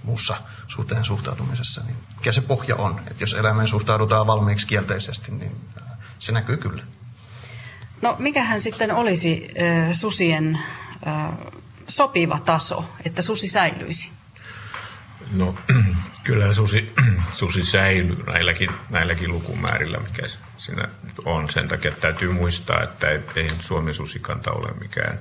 muussa 0.03 0.37
suhteen 0.67 1.05
suhtautumisessa, 1.05 1.81
niin 1.83 1.97
mikä 2.17 2.31
se 2.31 2.41
pohja 2.41 2.75
on. 2.75 2.99
Että 2.99 3.23
jos 3.23 3.33
eläimeen 3.33 3.67
suhtaudutaan 3.67 4.27
valmiiksi 4.27 4.67
kielteisesti, 4.67 5.31
niin 5.31 5.69
äh, 5.81 5.97
se 6.19 6.31
näkyy 6.31 6.57
kyllä. 6.57 6.83
No 8.01 8.15
mikähän 8.19 8.61
sitten 8.61 8.91
olisi 8.95 9.47
äh, 9.61 9.89
susien 9.91 10.59
äh, 11.07 11.31
sopiva 11.87 12.39
taso, 12.39 12.85
että 13.05 13.21
susi 13.21 13.47
säilyisi? 13.47 14.09
No 15.31 15.55
kyllä 16.23 16.53
susi, 16.53 16.93
susi 17.33 17.63
säilyy 17.63 18.23
näilläkin, 18.27 18.69
näilläkin 18.89 19.29
lukumäärillä, 19.29 19.97
mikä 19.97 20.27
siinä 20.57 20.89
on. 21.25 21.49
Sen 21.49 21.67
takia 21.67 21.91
täytyy 21.91 22.31
muistaa, 22.31 22.83
että 22.83 23.09
ei, 23.09 23.19
ei 23.35 23.49
Suomen 23.59 23.93
susikanta 23.93 24.51
ole 24.51 24.73
mikään 24.79 25.19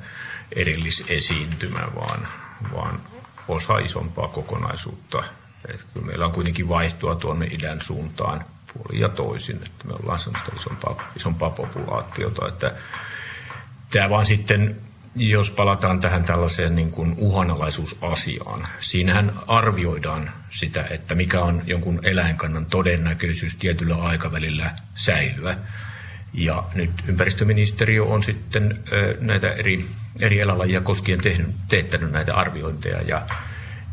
erillisesiintymä, 0.52 1.88
vaan, 1.94 2.28
vaan 2.74 3.00
osa 3.48 3.78
isompaa 3.78 4.28
kokonaisuutta. 4.28 5.24
Et 5.68 5.86
kyllä 5.94 6.06
meillä 6.06 6.26
on 6.26 6.32
kuitenkin 6.32 6.68
vaihtoa 6.68 7.14
tuonne 7.16 7.46
idän 7.46 7.80
suuntaan 7.80 8.44
puolin 8.78 9.00
ja 9.00 9.08
toisin, 9.08 9.56
että 9.56 9.86
me 9.86 9.92
ollaan 9.92 10.18
sellaista 10.18 10.52
isompaa, 10.56 11.12
isompaa 11.16 11.50
populaatiota, 11.50 12.48
että 12.48 12.74
tämä 13.90 14.10
vaan 14.10 14.26
sitten 14.26 14.76
jos 15.18 15.50
palataan 15.50 16.00
tähän 16.00 16.24
tällaiseen 16.24 16.76
niin 16.76 16.90
kuin 16.90 17.14
uhanalaisuusasiaan, 17.16 18.68
siinähän 18.80 19.32
arvioidaan 19.46 20.30
sitä, 20.50 20.84
että 20.90 21.14
mikä 21.14 21.40
on 21.40 21.62
jonkun 21.66 22.00
eläinkannan 22.02 22.66
todennäköisyys 22.66 23.56
tietyllä 23.56 23.96
aikavälillä 23.96 24.70
säilyä. 24.94 25.56
Ja 26.32 26.64
nyt 26.74 26.90
ympäristöministeriö 27.06 28.04
on 28.04 28.22
sitten 28.22 28.78
näitä 29.20 29.52
eri, 29.52 29.86
eri 30.20 30.40
eläinlajia 30.40 30.80
koskien 30.80 31.20
tehnyt, 31.20 31.50
teettänyt 31.68 32.10
näitä 32.10 32.34
arviointeja 32.34 33.02
ja, 33.02 33.26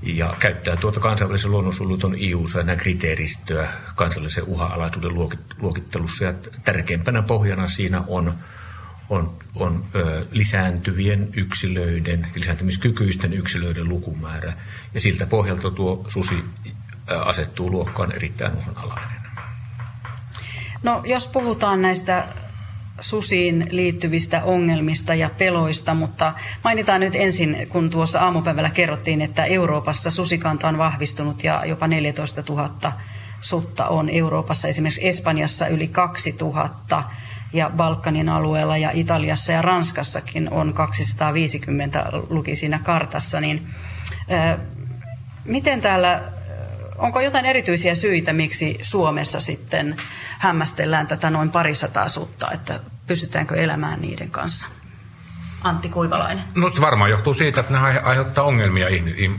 ja 0.05 0.35
käyttää 0.39 0.75
tuota 0.75 0.99
kansainvälisen 0.99 1.51
luonnonsuojeluton 1.51 2.15
EU-säännön 2.19 2.77
kriteeristöä 2.77 3.69
kansallisen 3.95 4.43
uhanalaisuuden 4.43 5.11
luokittelussa. 5.61 6.25
Ja 6.25 6.33
tärkeimpänä 6.63 7.21
pohjana 7.21 7.67
siinä 7.67 8.03
on 8.07 8.33
on, 9.09 9.37
on 9.55 9.85
ö, 9.95 10.25
lisääntyvien 10.31 11.29
yksilöiden, 11.33 12.27
lisääntymiskykyisten 12.35 13.33
yksilöiden 13.33 13.89
lukumäärä. 13.89 14.53
Ja 14.93 14.99
siltä 14.99 15.25
pohjalta 15.25 15.71
tuo 15.71 16.05
susi 16.07 16.43
ö, 17.11 17.21
asettuu 17.21 17.71
luokkaan 17.71 18.11
erittäin 18.11 18.55
uhanalainen. 18.57 19.21
No 20.83 21.01
jos 21.05 21.27
puhutaan 21.27 21.81
näistä 21.81 22.27
susiin 22.99 23.67
liittyvistä 23.71 24.43
ongelmista 24.43 25.15
ja 25.15 25.29
peloista, 25.37 25.93
mutta 25.93 26.33
mainitaan 26.63 27.01
nyt 27.01 27.15
ensin, 27.15 27.67
kun 27.69 27.89
tuossa 27.89 28.19
aamupäivällä 28.19 28.69
kerrottiin, 28.69 29.21
että 29.21 29.45
Euroopassa 29.45 30.11
susikanta 30.11 30.67
on 30.67 30.77
vahvistunut 30.77 31.43
ja 31.43 31.65
jopa 31.65 31.87
14 31.87 32.43
000 32.49 32.93
sutta 33.41 33.87
on 33.87 34.09
Euroopassa, 34.09 34.67
esimerkiksi 34.67 35.07
Espanjassa 35.07 35.67
yli 35.67 35.87
2000 35.87 37.03
ja 37.53 37.69
Balkanin 37.69 38.29
alueella 38.29 38.77
ja 38.77 38.91
Italiassa 38.93 39.51
ja 39.51 39.61
Ranskassakin 39.61 40.49
on 40.51 40.73
250 40.73 42.09
luki 42.29 42.55
siinä 42.55 42.79
kartassa, 42.83 43.41
niin 43.41 43.67
miten 45.45 45.81
täällä, 45.81 46.23
onko 46.97 47.21
jotain 47.21 47.45
erityisiä 47.45 47.95
syitä, 47.95 48.33
miksi 48.33 48.77
Suomessa 48.81 49.39
sitten 49.39 49.95
hämmästellään 50.39 51.07
tätä 51.07 51.29
noin 51.29 51.49
parisataa 51.49 52.09
sutta, 52.09 52.51
että 52.51 52.79
pystytäänkö 53.07 53.55
elämään 53.55 54.01
niiden 54.01 54.31
kanssa? 54.31 54.67
Antti 55.65 55.89
Kuivalainen? 55.89 56.43
No 56.55 56.69
se 56.69 56.81
varmaan 56.81 57.09
johtuu 57.09 57.33
siitä, 57.33 57.59
että 57.59 57.73
ne 57.73 57.79
aiheuttaa 58.03 58.43
ongelmia 58.43 58.87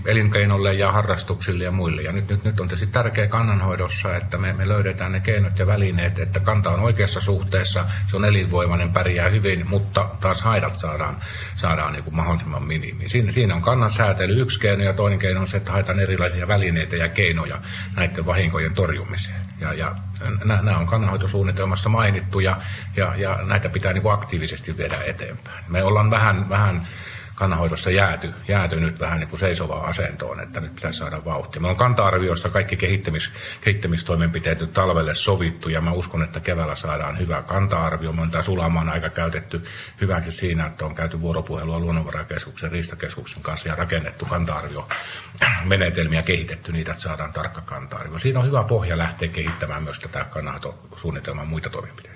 elinkeinolle 0.06 0.75
ja 0.75 0.92
harrastuksille 0.92 1.64
ja 1.64 1.71
muille. 1.71 2.02
Ja 2.02 2.12
nyt, 2.12 2.28
nyt, 2.28 2.45
nyt 2.45 2.61
on 2.61 2.68
tietysti 2.68 2.92
tärkeä 2.92 3.26
kannanhoidossa, 3.26 4.16
että 4.16 4.38
me, 4.38 4.52
me 4.52 4.68
löydetään 4.68 5.12
ne 5.12 5.21
keinot 5.21 5.59
ja 5.59 5.66
välineet, 5.66 6.18
että 6.18 6.40
kanta 6.40 6.71
on 6.71 6.80
oikeassa 6.80 7.21
suhteessa, 7.21 7.85
se 8.11 8.16
on 8.16 8.25
elinvoimainen, 8.25 8.92
pärjää 8.92 9.28
hyvin, 9.28 9.68
mutta 9.68 10.09
taas 10.21 10.42
haidat 10.42 10.78
saadaan, 10.78 11.16
saadaan 11.56 11.92
niin 11.92 12.04
kuin 12.04 12.16
mahdollisimman 12.16 12.64
minimi. 12.64 13.09
Siinä, 13.09 13.33
siinä 13.33 13.54
on 13.54 13.62
kannan 13.62 13.90
säätely 13.90 14.40
yksi 14.40 14.61
keino 14.61 14.85
ja 14.85 14.92
toinen 14.92 15.18
keino 15.18 15.40
on 15.40 15.47
se, 15.47 15.56
että 15.56 15.73
haetaan 15.73 16.00
erilaisia 16.00 16.49
välineitä 16.49 16.97
ja 16.97 17.09
keinoja 17.09 17.59
näiden 17.97 18.26
vahinkojen 18.26 18.75
torjumiseen. 18.75 19.42
Ja, 19.61 19.75
ja 19.75 19.95
nämä 20.44 20.78
on 20.78 20.87
kannanhoitosuunnitelmassa 20.87 21.88
mainittu 21.88 22.40
ja, 22.40 22.56
ja, 22.96 23.14
ja 23.16 23.38
näitä 23.42 23.68
pitää 23.68 23.92
niin 23.92 24.02
kuin 24.02 24.14
aktiivisesti 24.14 24.76
viedä 24.76 24.99
eteenpäin. 25.06 25.64
Me 25.68 25.82
ollaan 25.82 26.11
vähän, 26.11 26.49
vähän 26.49 26.88
kannanhoidossa 27.37 27.90
jääty, 27.90 28.35
jääty 28.49 28.81
nyt 28.81 29.00
vähän 29.00 29.21
niin 29.21 29.28
kuin 29.28 29.40
seisovaan 29.40 29.88
asentoon, 29.88 30.40
että 30.40 30.61
nyt 30.61 30.75
pitäisi 30.75 30.99
saada 30.99 31.25
vauhtia. 31.25 31.61
Meillä 31.61 31.73
on 31.73 31.76
kanta-arvioista 31.76 32.50
kaikki 32.50 32.76
kehittämis, 32.76 33.31
kehittämistoimenpiteet 33.61 34.61
nyt 34.61 34.73
talvelle 34.73 35.14
sovittu 35.14 35.69
ja 35.69 35.81
mä 35.81 35.93
uskon, 35.93 36.23
että 36.23 36.40
keväällä 36.40 36.75
saadaan 36.75 37.19
hyvä 37.19 37.43
kanta-arvio. 37.43 38.12
Me 38.12 38.23
on 38.23 38.31
tämä 38.31 38.43
sulamaan 38.43 38.88
aika 38.88 39.11
käytetty 39.11 39.64
hyväksi 40.00 40.33
siinä, 40.33 40.66
että 40.66 40.87
on 40.87 40.95
käyty 40.95 41.21
vuoropuhelua 41.21 41.78
Luonnonvarakeskuksen, 41.78 42.73
Riistakeskuksen 42.73 43.43
kanssa 43.43 43.69
ja 43.69 43.75
rakennettu 43.75 44.25
kanta-arvio 44.25 44.88
menetelmiä 45.64 46.23
kehitetty 46.23 46.73
niitä, 46.73 46.93
että 46.93 47.02
saadaan 47.02 47.33
tarkka 47.33 47.61
kanta-arvio. 47.61 48.19
Siinä 48.19 48.40
on 48.40 48.47
hyvä 48.47 48.64
pohja 48.64 48.99
lähteä 48.99 49.28
kehittämään 49.28 49.83
myös 49.83 50.00
tätä 50.00 50.25
kannanhoitosuunnitelman 50.25 51.49
muita 51.49 51.71
toimenpiteitä. 51.71 52.15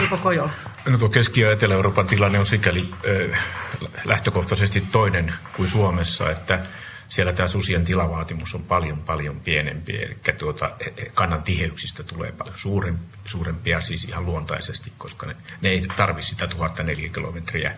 Ilpo 0.00 0.16
Kojola. 0.16 0.50
No 0.84 0.98
tuo 0.98 1.08
Keski- 1.08 1.40
ja 1.40 1.52
Etelä-Euroopan 1.52 2.06
tilanne 2.06 2.38
on 2.38 2.46
sikäli 2.46 2.90
äh, 3.32 3.44
lähtökohtaisesti 4.04 4.80
toinen 4.92 5.34
kuin 5.56 5.68
Suomessa, 5.68 6.30
että 6.30 6.66
siellä 7.10 7.32
tämä 7.32 7.46
susien 7.46 7.84
tilavaatimus 7.84 8.54
on 8.54 8.62
paljon, 8.64 8.98
paljon 8.98 9.40
pienempi, 9.40 9.96
eli 9.96 10.16
tuota, 10.38 10.70
e, 10.80 10.84
e, 10.84 11.10
kannan 11.14 11.42
tiheyksistä 11.42 12.02
tulee 12.02 12.32
paljon 12.32 12.56
suurempia 13.24 13.80
siis 13.80 14.04
ihan 14.04 14.26
luontaisesti, 14.26 14.92
koska 14.98 15.26
ne, 15.26 15.36
ne 15.60 15.68
ei 15.68 15.82
tarvitse 15.96 16.30
sitä 16.30 16.46
1004 16.46 17.08
kilometriä 17.08 17.76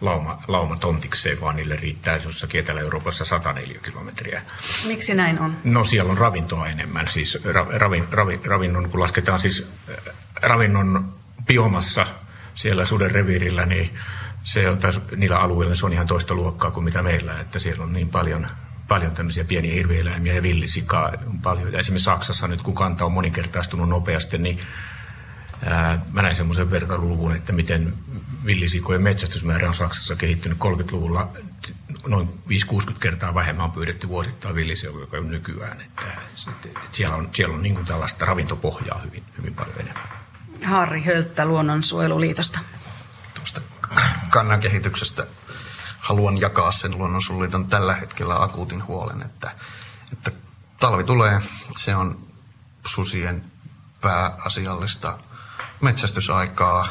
lauma, 0.00 0.42
lauma 0.48 0.76
tontikseen, 0.76 1.40
vaan 1.40 1.56
niille 1.56 1.76
riittää 1.76 2.20
jossakin 2.24 2.60
Etelä-Euroopassa 2.60 3.24
104 3.24 3.80
kilometriä. 3.84 4.42
Miksi 4.86 5.14
näin 5.14 5.40
on? 5.40 5.56
No 5.64 5.84
siellä 5.84 6.10
on 6.10 6.18
ravintoa 6.18 6.68
enemmän, 6.68 7.08
siis 7.08 7.44
ra, 7.44 7.66
ravin, 7.70 8.08
ravin, 8.10 8.40
ravinnon, 8.44 8.90
kun 8.90 9.00
lasketaan 9.00 9.40
siis 9.40 9.72
ravinnon 10.42 11.19
biomassa 11.50 12.06
siellä 12.54 12.84
suden 12.84 13.10
reviirillä, 13.10 13.66
niin 13.66 13.94
se 14.42 14.68
on 14.68 14.78
taas, 14.78 15.00
niillä 15.16 15.38
alueilla 15.38 15.74
se 15.74 15.86
on 15.86 15.92
ihan 15.92 16.06
toista 16.06 16.34
luokkaa 16.34 16.70
kuin 16.70 16.84
mitä 16.84 17.02
meillä, 17.02 17.40
että 17.40 17.58
siellä 17.58 17.84
on 17.84 17.92
niin 17.92 18.08
paljon, 18.08 18.46
paljon 18.88 19.12
tämmöisiä 19.12 19.44
pieniä 19.44 19.74
hirvieläimiä 19.74 20.34
ja 20.34 20.42
villisikaa 20.42 21.12
on 21.26 21.40
paljon. 21.42 21.74
Esimerkiksi 21.74 22.04
Saksassa 22.04 22.48
nyt, 22.48 22.62
kun 22.62 22.74
kanta 22.74 23.04
on 23.04 23.12
moninkertaistunut 23.12 23.88
nopeasti, 23.88 24.38
niin 24.38 24.58
ää, 25.64 25.98
mä 26.12 26.22
näin 26.22 26.34
semmoisen 26.34 26.70
vertailuluvun, 26.70 27.36
että 27.36 27.52
miten 27.52 27.94
villisikojen 28.46 29.02
metsästysmäärä 29.02 29.68
on 29.68 29.74
Saksassa 29.74 30.16
kehittynyt 30.16 30.58
30-luvulla 30.58 31.28
noin 32.06 32.28
5-60 32.28 32.94
kertaa 33.00 33.34
vähemmän 33.34 33.64
on 33.64 33.72
pyydetty 33.72 34.08
vuosittain 34.08 34.54
villisikoja 34.54 35.06
kuin 35.06 35.30
nykyään. 35.30 35.80
Että, 35.80 36.02
että 36.64 36.78
siellä 36.90 37.16
on, 37.16 37.28
siellä 37.32 37.54
on 37.54 37.62
niin 37.62 37.74
kuin 37.74 37.86
tällaista 37.86 38.24
ravintopohjaa 38.24 38.98
hyvin, 38.98 39.22
hyvin 39.38 39.54
paljon 39.54 39.80
enemmän. 39.80 40.19
Harri 40.64 41.02
Hölttä 41.02 41.46
Luonnonsuojeluliitosta. 41.46 42.58
Tuosta 43.34 43.60
kannan 44.30 44.60
kehityksestä 44.60 45.26
haluan 45.98 46.40
jakaa 46.40 46.72
sen 46.72 46.98
Luonnonsuojeluliiton 46.98 47.66
tällä 47.66 47.94
hetkellä 47.94 48.42
akuutin 48.42 48.86
huolen, 48.86 49.22
että 49.22 49.50
talvi 50.80 51.04
tulee, 51.04 51.42
se 51.76 51.96
on 51.96 52.26
susien 52.86 53.44
pääasiallista 54.00 55.18
metsästysaikaa. 55.80 56.88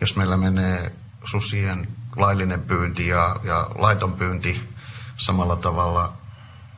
Jos 0.00 0.16
meillä 0.16 0.36
menee 0.36 0.92
susien 1.24 1.88
laillinen 2.16 2.62
pyynti 2.62 3.08
ja, 3.08 3.36
ja 3.44 3.70
laiton 3.74 4.12
pyynti 4.12 4.68
samalla 5.16 5.56
tavalla 5.56 6.12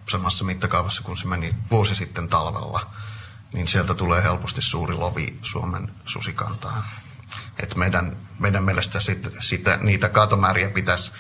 samassa 0.09 0.44
mittakaavassa 0.44 1.02
kuin 1.02 1.16
se 1.16 1.26
meni 1.26 1.54
vuosi 1.71 1.94
sitten 1.94 2.28
talvella, 2.28 2.90
niin 3.54 3.68
sieltä 3.68 3.94
tulee 3.94 4.23
helposti 4.23 4.62
suuri 4.62 4.94
lovi 4.94 5.38
Suomen 5.42 5.90
susikantaan. 6.04 6.84
Et 7.62 7.76
meidän, 7.76 8.16
meidän 8.38 8.64
mielestä 8.64 9.00
sit, 9.00 9.28
sitä, 9.38 9.78
niitä 9.82 10.08
kaatomääriä 10.08 10.70
pitäisi 10.70 11.12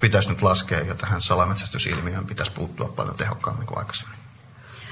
pitäisi 0.00 0.28
nyt 0.28 0.42
laskea 0.42 0.80
ja 0.80 0.94
tähän 0.94 1.22
salametsästysilmiöön 1.22 2.26
pitäisi 2.26 2.52
puuttua 2.52 2.88
paljon 2.88 3.16
tehokkaammin 3.16 3.66
kuin 3.66 3.78
aikaisemmin. 3.78 4.18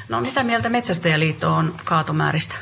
No 0.09 0.21
mitä 0.21 0.43
mieltä 0.43 0.69
Metsästäjäliitto 0.69 1.55
on 1.55 1.75
kaatomääristä? 1.85 2.55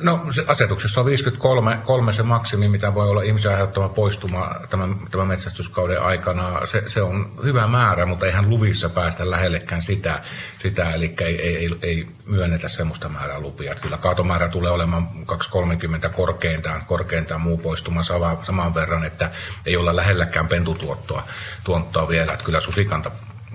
No 0.00 0.26
se 0.30 0.44
asetuksessa 0.48 1.00
on 1.00 1.06
53 1.06 1.78
kolme 1.84 2.12
se 2.12 2.22
maksimi, 2.22 2.68
mitä 2.68 2.94
voi 2.94 3.10
olla 3.10 3.22
ihmisen 3.22 3.50
aiheuttama 3.50 3.88
poistuma 3.88 4.50
tämän, 4.70 4.96
tämän 5.10 5.26
metsästyskauden 5.26 6.02
aikana. 6.02 6.66
Se, 6.66 6.82
se 6.86 7.02
on 7.02 7.32
hyvä 7.44 7.66
määrä, 7.66 8.06
mutta 8.06 8.26
eihän 8.26 8.50
luvissa 8.50 8.88
päästä 8.88 9.30
lähellekään 9.30 9.82
sitä, 9.82 10.18
sitä 10.62 10.90
eli 10.90 11.14
ei, 11.20 11.40
ei, 11.42 11.56
ei, 11.56 11.70
ei 11.82 12.06
myönnetä 12.26 12.68
semmoista 12.68 13.08
määrää 13.08 13.40
lupia. 13.40 13.70
Että 13.70 13.82
kyllä 13.82 13.96
kaatomäärä 13.98 14.48
tulee 14.48 14.70
olemaan 14.70 15.08
230 15.26 16.08
korkeintaan, 16.08 16.84
korkeintaan 16.86 17.40
muu 17.40 17.58
poistuma 17.58 18.02
sama, 18.02 18.38
saman 18.42 18.74
verran, 18.74 19.04
että 19.04 19.30
ei 19.66 19.76
olla 19.76 19.96
lähelläkään 19.96 20.48
pentutuottoa 20.48 21.22
tuottoa 21.64 22.08
vielä. 22.08 22.32
Että 22.32 22.44
kyllä 22.44 22.60
susikanta 22.60 23.10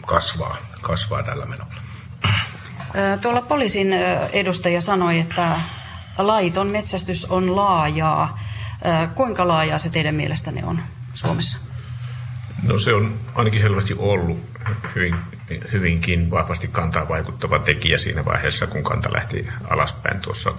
kasvaa, 0.05 0.57
kasvaa 0.81 1.23
tällä 1.23 1.45
menolla. 1.45 1.73
Tuolla 3.21 3.41
poliisin 3.41 3.93
edustaja 4.33 4.81
sanoi, 4.81 5.19
että 5.19 5.59
laiton 6.27 6.67
metsästys 6.67 7.25
on 7.25 7.55
laajaa. 7.55 8.39
Kuinka 9.15 9.47
laajaa 9.47 9.77
se 9.77 9.89
teidän 9.89 10.15
mielestänne 10.15 10.65
on 10.65 10.81
Suomessa? 11.13 11.57
No 12.63 12.77
se 12.77 12.93
on 12.93 13.19
ainakin 13.35 13.61
selvästi 13.61 13.95
ollut 13.97 14.39
hyvin, 14.95 15.15
hyvinkin 15.73 16.31
vahvasti 16.31 16.67
kantaa 16.67 17.09
vaikuttava 17.09 17.59
tekijä 17.59 17.97
siinä 17.97 18.25
vaiheessa, 18.25 18.67
kun 18.67 18.83
kanta 18.83 19.13
lähti 19.13 19.47
alaspäin 19.69 20.19
tuossa 20.19 20.53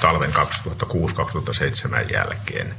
talven 0.00 0.30
2006-2007 0.30 2.12
jälkeen. 2.12 2.74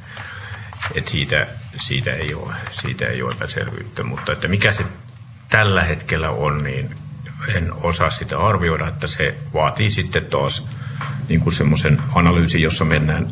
Et 0.95 1.07
siitä, 1.07 1.47
siitä, 1.75 2.13
ei 2.13 2.33
ole, 2.33 2.53
siitä 2.71 3.05
ei 3.05 3.21
ole 3.21 3.31
epäselvyyttä, 3.31 4.03
mutta 4.03 4.31
että 4.31 4.47
mikä 4.47 4.71
se 4.71 4.85
tällä 5.49 5.83
hetkellä 5.83 6.29
on, 6.29 6.63
niin 6.63 6.95
en 7.55 7.73
osaa 7.73 8.09
sitä 8.09 8.39
arvioida, 8.39 8.87
että 8.87 9.07
se 9.07 9.35
vaatii 9.53 9.89
sitten 9.89 10.25
taas 10.25 10.67
niin 11.31 11.41
kuin 11.41 11.53
semmoisen 11.53 12.01
analyysin, 12.15 12.61
jossa 12.61 12.85
mennään, 12.85 13.31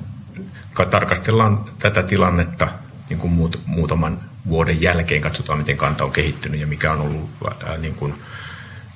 tarkastellaan 0.91 1.65
tätä 1.79 2.03
tilannetta 2.03 2.67
niin 3.09 3.19
kuin 3.19 3.33
muut, 3.33 3.61
muutaman 3.65 4.19
vuoden 4.47 4.81
jälkeen, 4.81 5.21
katsotaan 5.21 5.59
miten 5.59 5.77
kanta 5.77 6.03
on 6.03 6.11
kehittynyt 6.11 6.61
ja 6.61 6.67
mikä 6.67 6.91
on 6.91 7.01
ollut 7.01 7.29
ää, 7.67 7.77
niin 7.77 7.95
kuin, 7.95 8.13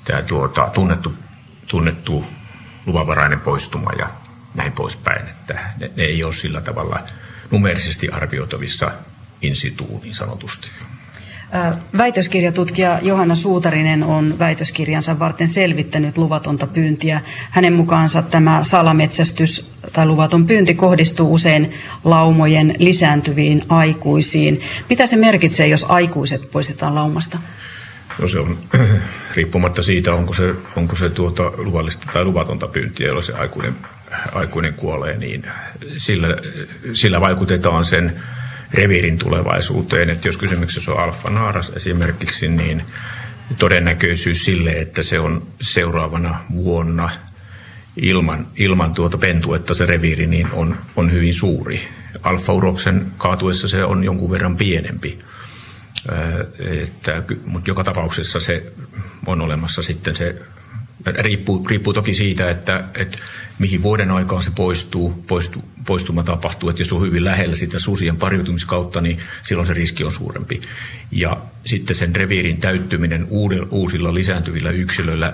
tämä 0.06 0.22
tuota, 0.22 0.70
tunnettu, 0.74 1.14
tunnettu 1.68 2.26
luvanvarainen 2.86 3.40
poistuma 3.40 3.92
ja 3.98 4.10
näin 4.56 4.72
poispäin. 4.72 5.28
Että 5.28 5.54
ne, 5.54 5.92
ne 5.96 6.04
ei 6.04 6.24
ole 6.24 6.34
sillä 6.34 6.62
tavalla 6.62 7.00
numerisesti 7.52 8.10
arvioitavissa 8.10 8.92
in 9.42 9.56
situ 9.56 10.02
niin 10.04 10.16
sanotusti. 10.16 10.72
Väitöskirjatutkija 11.98 13.00
Johanna 13.02 13.36
Suutarinen 13.36 14.04
on 14.04 14.40
väitöskirjansa 14.40 15.20
varten 15.20 15.48
selvittänyt 15.48 16.18
luvatonta 16.18 16.68
pyyntiä. 16.68 17.22
Hänen 17.50 17.74
mukaansa 17.74 18.22
tämä 18.22 18.60
salametsästys 18.64 19.72
tai 19.94 20.06
luvaton 20.06 20.48
pyynti 20.48 20.76
kohdistuu 20.76 21.34
usein 21.34 21.74
laumojen 22.04 22.76
lisääntyviin 22.80 23.64
aikuisiin. 23.70 24.62
Mitä 24.90 25.06
se 25.06 25.16
merkitsee, 25.16 25.68
jos 25.68 25.86
aikuiset 25.90 26.52
poistetaan 26.52 26.96
laumasta? 26.96 27.40
No 28.20 28.28
se 28.28 28.40
on 28.40 28.58
riippumatta 29.36 29.82
siitä, 29.84 30.14
onko 30.14 30.34
se, 30.34 30.54
onko 30.76 30.96
se 30.96 31.10
tuota 31.10 31.52
luvallista 31.58 32.08
tai 32.14 32.26
luvatonta 32.26 32.68
pyyntiä, 32.68 33.08
jolla 33.08 33.22
se 33.22 33.34
aikuinen, 33.34 33.76
aikuinen 34.34 34.74
kuolee, 34.74 35.18
niin 35.18 35.48
sillä, 35.98 36.28
sillä 36.94 37.22
vaikutetaan 37.22 37.86
sen 37.86 38.22
reviirin 38.74 39.18
tulevaisuuteen. 39.18 40.10
Että 40.10 40.28
jos 40.28 40.38
kysymyksessä 40.38 40.92
on 40.92 41.00
alfa 41.00 41.30
naaras 41.30 41.72
esimerkiksi, 41.76 42.48
niin 42.48 42.84
todennäköisyys 43.58 44.46
sille, 44.46 44.72
että 44.72 45.02
se 45.02 45.20
on 45.20 45.48
seuraavana 45.62 46.40
vuonna 46.54 47.10
ilman, 47.96 48.48
ilman 48.56 48.94
tuota 48.94 49.18
pentuetta 49.18 49.74
se 49.74 49.86
reviiri, 49.86 50.28
niin 50.28 50.48
on, 50.52 50.78
on 50.96 51.12
hyvin 51.12 51.34
suuri. 51.34 51.82
Alfa-uroksen 52.24 53.06
kaatuessa 53.18 53.68
se 53.68 53.84
on 53.84 54.04
jonkun 54.04 54.32
verran 54.32 54.58
pienempi. 54.58 55.20
Että, 56.82 57.24
mutta 57.46 57.70
joka 57.70 57.84
tapauksessa 57.84 58.40
se 58.40 58.74
on 59.26 59.42
olemassa 59.42 59.82
sitten 59.82 60.16
se 60.16 60.36
Riippuu, 61.06 61.68
riippuu 61.68 61.94
toki 61.94 62.14
siitä, 62.14 62.50
että, 62.50 62.84
että 62.96 63.18
mihin 63.60 63.82
vuoden 63.84 64.12
aikaan 64.12 64.44
se 64.44 64.52
poistuu, 64.56 65.24
poistu, 65.28 65.64
poistuma 65.86 66.24
tapahtuu. 66.24 66.70
Että 66.70 66.82
jos 66.82 66.94
on 66.94 67.02
hyvin 67.02 67.26
lähellä 67.26 67.56
sitä 67.56 67.80
susien 67.80 68.18
pariutumiskautta, 68.18 69.02
niin 69.02 69.20
silloin 69.44 69.68
se 69.68 69.74
riski 69.74 70.04
on 70.04 70.12
suurempi. 70.12 70.62
Ja 71.12 71.38
sitten 71.66 71.96
sen 71.96 72.16
reviirin 72.16 72.58
täyttyminen 72.58 73.28
uusilla 73.72 74.14
lisääntyvillä 74.14 74.72
yksilöillä 74.72 75.34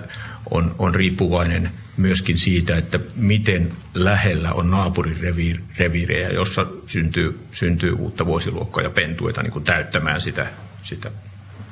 on, 0.51 0.75
on 0.79 0.95
riippuvainen 0.95 1.71
myöskin 1.97 2.37
siitä, 2.37 2.77
että 2.77 2.99
miten 3.15 3.71
lähellä 3.93 4.51
on 4.53 4.71
naapurireviirejä, 4.71 6.29
jossa 6.29 6.65
syntyy, 6.85 7.39
syntyy 7.51 7.93
uutta 7.93 8.25
vuosiluokkaa 8.25 8.83
ja 8.83 8.89
pentuita 8.89 9.43
niin 9.43 9.51
kuin 9.51 9.65
täyttämään 9.65 10.21
sitä, 10.21 10.47
sitä 10.83 11.11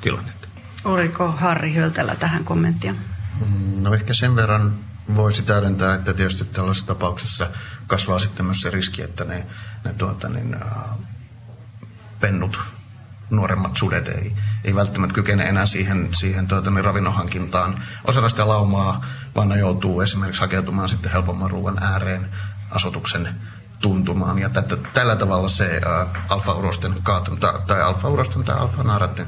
tilannetta. 0.00 0.48
Oliko 0.84 1.30
Harri 1.30 1.72
Höltälä 1.72 2.16
tähän 2.16 2.44
kommenttia? 2.44 2.94
No 3.80 3.94
ehkä 3.94 4.14
sen 4.14 4.36
verran 4.36 4.74
voisi 5.14 5.42
täydentää, 5.42 5.94
että 5.94 6.14
tietysti 6.14 6.44
tällaisessa 6.44 6.86
tapauksessa 6.86 7.50
kasvaa 7.86 8.18
sitten 8.18 8.46
myös 8.46 8.62
se 8.62 8.70
riski, 8.70 9.02
että 9.02 9.24
ne, 9.24 9.46
ne 9.84 9.92
tuota, 9.92 10.28
niin, 10.28 10.54
äh, 10.54 10.98
pennut, 12.20 12.60
nuoremmat 13.30 13.76
sudet 13.76 14.08
ei, 14.08 14.36
ei 14.64 14.74
välttämättä 14.74 15.14
kykene 15.14 15.44
enää 15.44 15.66
siihen, 15.66 16.08
siihen 16.14 16.48
tuota, 16.48 16.70
niin 16.70 16.84
ravinnonhankintaan 16.84 17.82
osana 18.04 18.28
sitä 18.28 18.48
laumaa, 18.48 19.04
vaan 19.36 19.48
ne 19.48 19.58
joutuu 19.58 20.00
esimerkiksi 20.00 20.40
hakeutumaan 20.40 20.88
sitten 20.88 21.12
helpomman 21.12 21.50
ruoan 21.50 21.82
ääreen 21.82 22.28
asutuksen 22.70 23.40
tuntumaan. 23.80 24.38
Ja 24.38 24.48
tätä, 24.48 24.76
tällä 24.76 25.16
tavalla 25.16 25.48
se 25.48 25.80
alfa-urosten 26.28 26.94
tai 27.66 27.82
alfa-urosten 27.82 28.44
tai 28.44 28.56
alfa-naaratten 28.58 29.26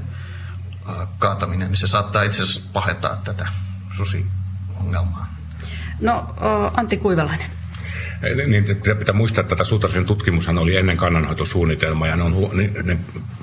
kaataminen, 1.18 1.68
niin 1.68 1.76
se 1.76 1.86
saattaa 1.86 2.22
itse 2.22 2.42
asiassa 2.42 2.70
pahentaa 2.72 3.16
tätä 3.16 3.48
susiongelmaa? 4.06 5.34
No, 6.00 6.34
Antti 6.74 6.96
Kuivalainen. 6.96 7.50
Niin, 8.46 8.64
pitää 8.98 9.14
muistaa, 9.14 9.42
että 9.42 9.64
Sutarsin 9.64 10.06
tutkimushan 10.06 10.58
oli 10.58 10.76
ennen 10.76 10.96
kannanhoitosuunnitelmaa 10.96 12.08
ja 12.08 12.16
ne, 12.16 12.22
on, 12.22 12.34
ne 12.84 12.98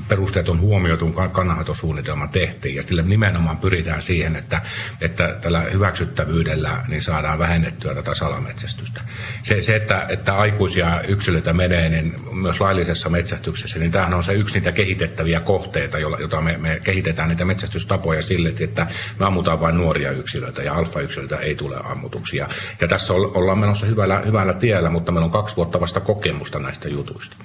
perusteet 0.08 0.50
on 0.50 0.60
huomioitu, 0.60 1.12
kun 1.12 1.32
kannanhoitosuunnitelma 1.32 2.28
tehtiin. 2.28 2.76
Ja 2.76 2.84
sillä 2.84 3.02
nimenomaan 3.02 3.58
pyritään 3.58 4.02
siihen, 4.02 4.36
että, 4.36 4.62
että 5.02 5.36
tällä 5.41 5.60
hyväksyttävyydellä 5.60 6.84
niin 6.88 7.02
saadaan 7.02 7.39
vähennettyä 7.39 7.96
tätä 7.96 8.13
salametsästystä. 8.13 9.02
Se, 9.43 9.62
se 9.62 9.76
että, 9.76 10.06
että 10.10 10.38
aikuisia 10.38 11.02
yksilöitä 11.08 11.54
menee 11.54 11.89
niin 11.89 12.36
myös 12.36 12.62
laillisessa 12.62 13.10
metsästyksessä, 13.10 13.80
niin 13.80 13.91
tämähän 13.91 14.13
on 14.13 14.24
se 14.24 14.34
yksi 14.34 14.54
niitä 14.54 14.72
kehitettäviä 14.72 15.39
kohteita, 15.39 16.00
jota 16.00 16.41
me, 16.41 16.58
me 16.58 16.80
kehitetään 16.84 17.30
niitä 17.30 17.46
metsästystapoja 17.46 18.22
sille, 18.22 18.54
että 18.60 18.88
me 19.20 19.26
ammutaan 19.26 19.62
vain 19.62 19.78
nuoria 19.78 20.12
yksilöitä 20.12 20.63
ja 20.63 20.74
alfa-yksilöitä 20.74 21.38
ei 21.38 21.56
tule 21.56 21.78
ammutuksia. 21.84 22.48
Ja 22.82 22.88
tässä 22.88 23.13
ollaan 23.13 23.58
menossa 23.58 23.86
hyvällä, 23.86 24.22
hyvällä 24.26 24.54
tiellä, 24.54 24.89
mutta 24.89 25.12
meillä 25.12 25.26
on 25.26 25.32
kaksi 25.32 25.56
vuotta 25.56 25.80
vasta 25.80 26.00
kokemusta 26.00 26.60
näistä 26.60 26.89
jutuista. 26.89 27.36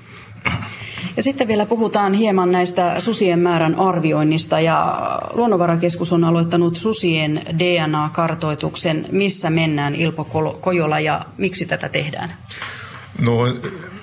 Ja 1.16 1.22
sitten 1.22 1.48
vielä 1.48 1.66
puhutaan 1.66 2.14
hieman 2.14 2.52
näistä 2.52 3.00
susien 3.00 3.38
määrän 3.38 3.74
arvioinnista 3.74 4.60
ja 4.60 4.98
Luonnonvarakeskus 5.32 6.12
on 6.12 6.24
aloittanut 6.24 6.76
susien 6.76 7.42
DNA-kartoituksen. 7.58 9.06
Missä 9.12 9.50
mennään 9.50 9.94
Ilpo 9.94 10.24
Kojola 10.60 11.00
ja 11.00 11.24
miksi 11.38 11.66
tätä 11.66 11.88
tehdään? 11.88 12.32
No 13.18 13.38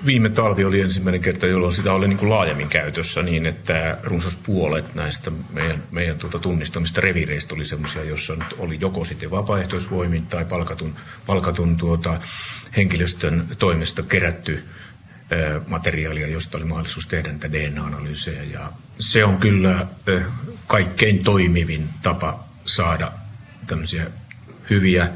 viime 0.06 0.30
talvi 0.30 0.66
oli 0.66 0.82
ensimmäinen 0.82 1.22
kerta, 1.22 1.48
jolloin 1.48 1.74
sitä 1.74 1.94
oli 1.94 2.08
niin 2.08 2.18
kuin 2.18 2.30
laajemmin 2.30 2.70
käytössä 2.70 3.24
niin, 3.24 3.46
että 3.46 3.98
runsas 4.04 4.36
puolet 4.46 4.96
näistä 4.96 5.32
meidän, 5.54 5.84
meidän 5.92 6.18
tuota 6.18 6.40
tunnistamista 6.40 7.02
revireistä 7.02 7.56
oli 7.56 7.66
semmoisia, 7.66 8.04
jossa 8.04 8.36
nyt 8.36 8.56
oli 8.58 8.78
joko 8.82 9.06
sitten 9.06 9.32
vapaaehtoisvoimin 9.32 10.26
tai 10.26 10.46
palkatun, 10.46 10.96
palkatun 11.26 11.78
tuota, 11.78 12.20
henkilöstön 12.78 13.48
toimesta 13.58 14.04
kerätty 14.04 14.64
materiaalia, 15.68 16.28
josta 16.28 16.58
oli 16.58 16.66
mahdollisuus 16.66 17.08
tehdä 17.08 17.30
näitä 17.30 17.52
DNA-analyysejä. 17.52 18.44
Ja 18.44 18.72
se 19.00 19.26
on 19.26 19.38
kyllä 19.38 19.88
kaikkein 20.68 21.24
toimivin 21.24 21.90
tapa 22.02 22.44
saada 22.66 23.12
tämmöisiä 23.68 24.06
hyviä, 24.70 25.10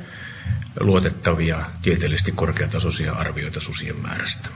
luotettavia, 0.80 1.66
tieteellisesti 1.82 2.32
korkeatasoisia 2.32 3.14
arvioita 3.14 3.60
susien 3.60 3.96
määrästä. 4.02 4.50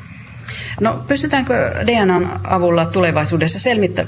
No 0.82 1.06
pystytäänkö 1.08 1.74
DNAn 1.86 2.40
avulla 2.44 2.86
tulevaisuudessa 2.86 3.60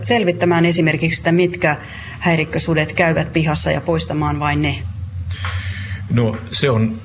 selvittämään 0.03 0.65
esimerkiksi, 0.65 1.19
että 1.19 1.31
mitkä 1.31 1.77
häirikkösudet 2.19 2.93
käyvät 2.93 3.33
pihassa 3.33 3.71
ja 3.71 3.81
poistamaan 3.81 4.39
vain 4.39 4.61
ne? 4.61 4.83
No 6.09 6.37
se 6.51 6.69
on 6.69 7.01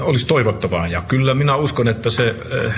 olisi 0.00 0.26
toivottavaa. 0.26 0.86
Ja 0.86 1.02
kyllä 1.02 1.34
minä 1.34 1.56
uskon, 1.56 1.88
että 1.88 2.10
se 2.10 2.28
eh, 2.28 2.74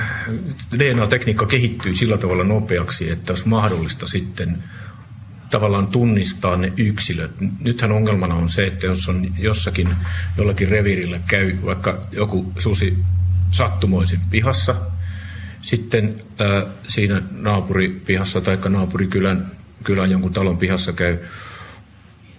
DNA-tekniikka 0.79 1.47
kehittyy 1.47 1.95
sillä 1.95 2.19
tavalla 2.19 2.45
nopeaksi, 2.45 3.11
että 3.11 3.33
olisi 3.33 3.49
mahdollista 3.49 4.07
sitten 4.07 4.63
tavallaan 5.51 5.87
tunnistaa 5.87 6.57
ne 6.57 6.73
yksilöt. 6.77 7.31
Nythän 7.61 7.93
ongelmana 7.93 8.35
on 8.35 8.49
se, 8.49 8.67
että 8.67 8.87
jos 8.87 9.09
on 9.09 9.33
jossakin 9.39 9.89
jollakin 10.37 10.69
reviirillä 10.69 11.21
käy 11.27 11.57
vaikka 11.65 11.99
joku 12.13 12.53
susi 12.59 12.99
sattumoisin 13.51 14.21
pihassa, 14.31 14.75
sitten 15.63 16.15
ää, 16.39 16.63
siinä 16.89 17.23
naapuripihassa 17.31 18.41
tai 18.41 18.59
naapurikylän 18.69 19.51
kylän 19.85 20.11
jonkun 20.11 20.33
talon 20.33 20.59
pihassa 20.59 20.93
käy 20.93 21.19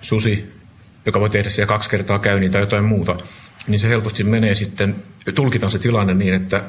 susi, 0.01 0.53
joka 1.05 1.19
voi 1.19 1.29
tehdä 1.29 1.49
siellä 1.49 1.67
kaksi 1.67 1.89
kertaa 1.89 2.19
käynnin 2.19 2.51
tai 2.51 2.61
jotain 2.61 2.83
muuta, 2.83 3.17
niin 3.67 3.79
se 3.79 3.89
helposti 3.89 4.23
menee 4.23 4.55
sitten, 4.55 4.95
tulkitaan 5.35 5.71
se 5.71 5.79
tilanne 5.79 6.13
niin, 6.13 6.33
että 6.33 6.63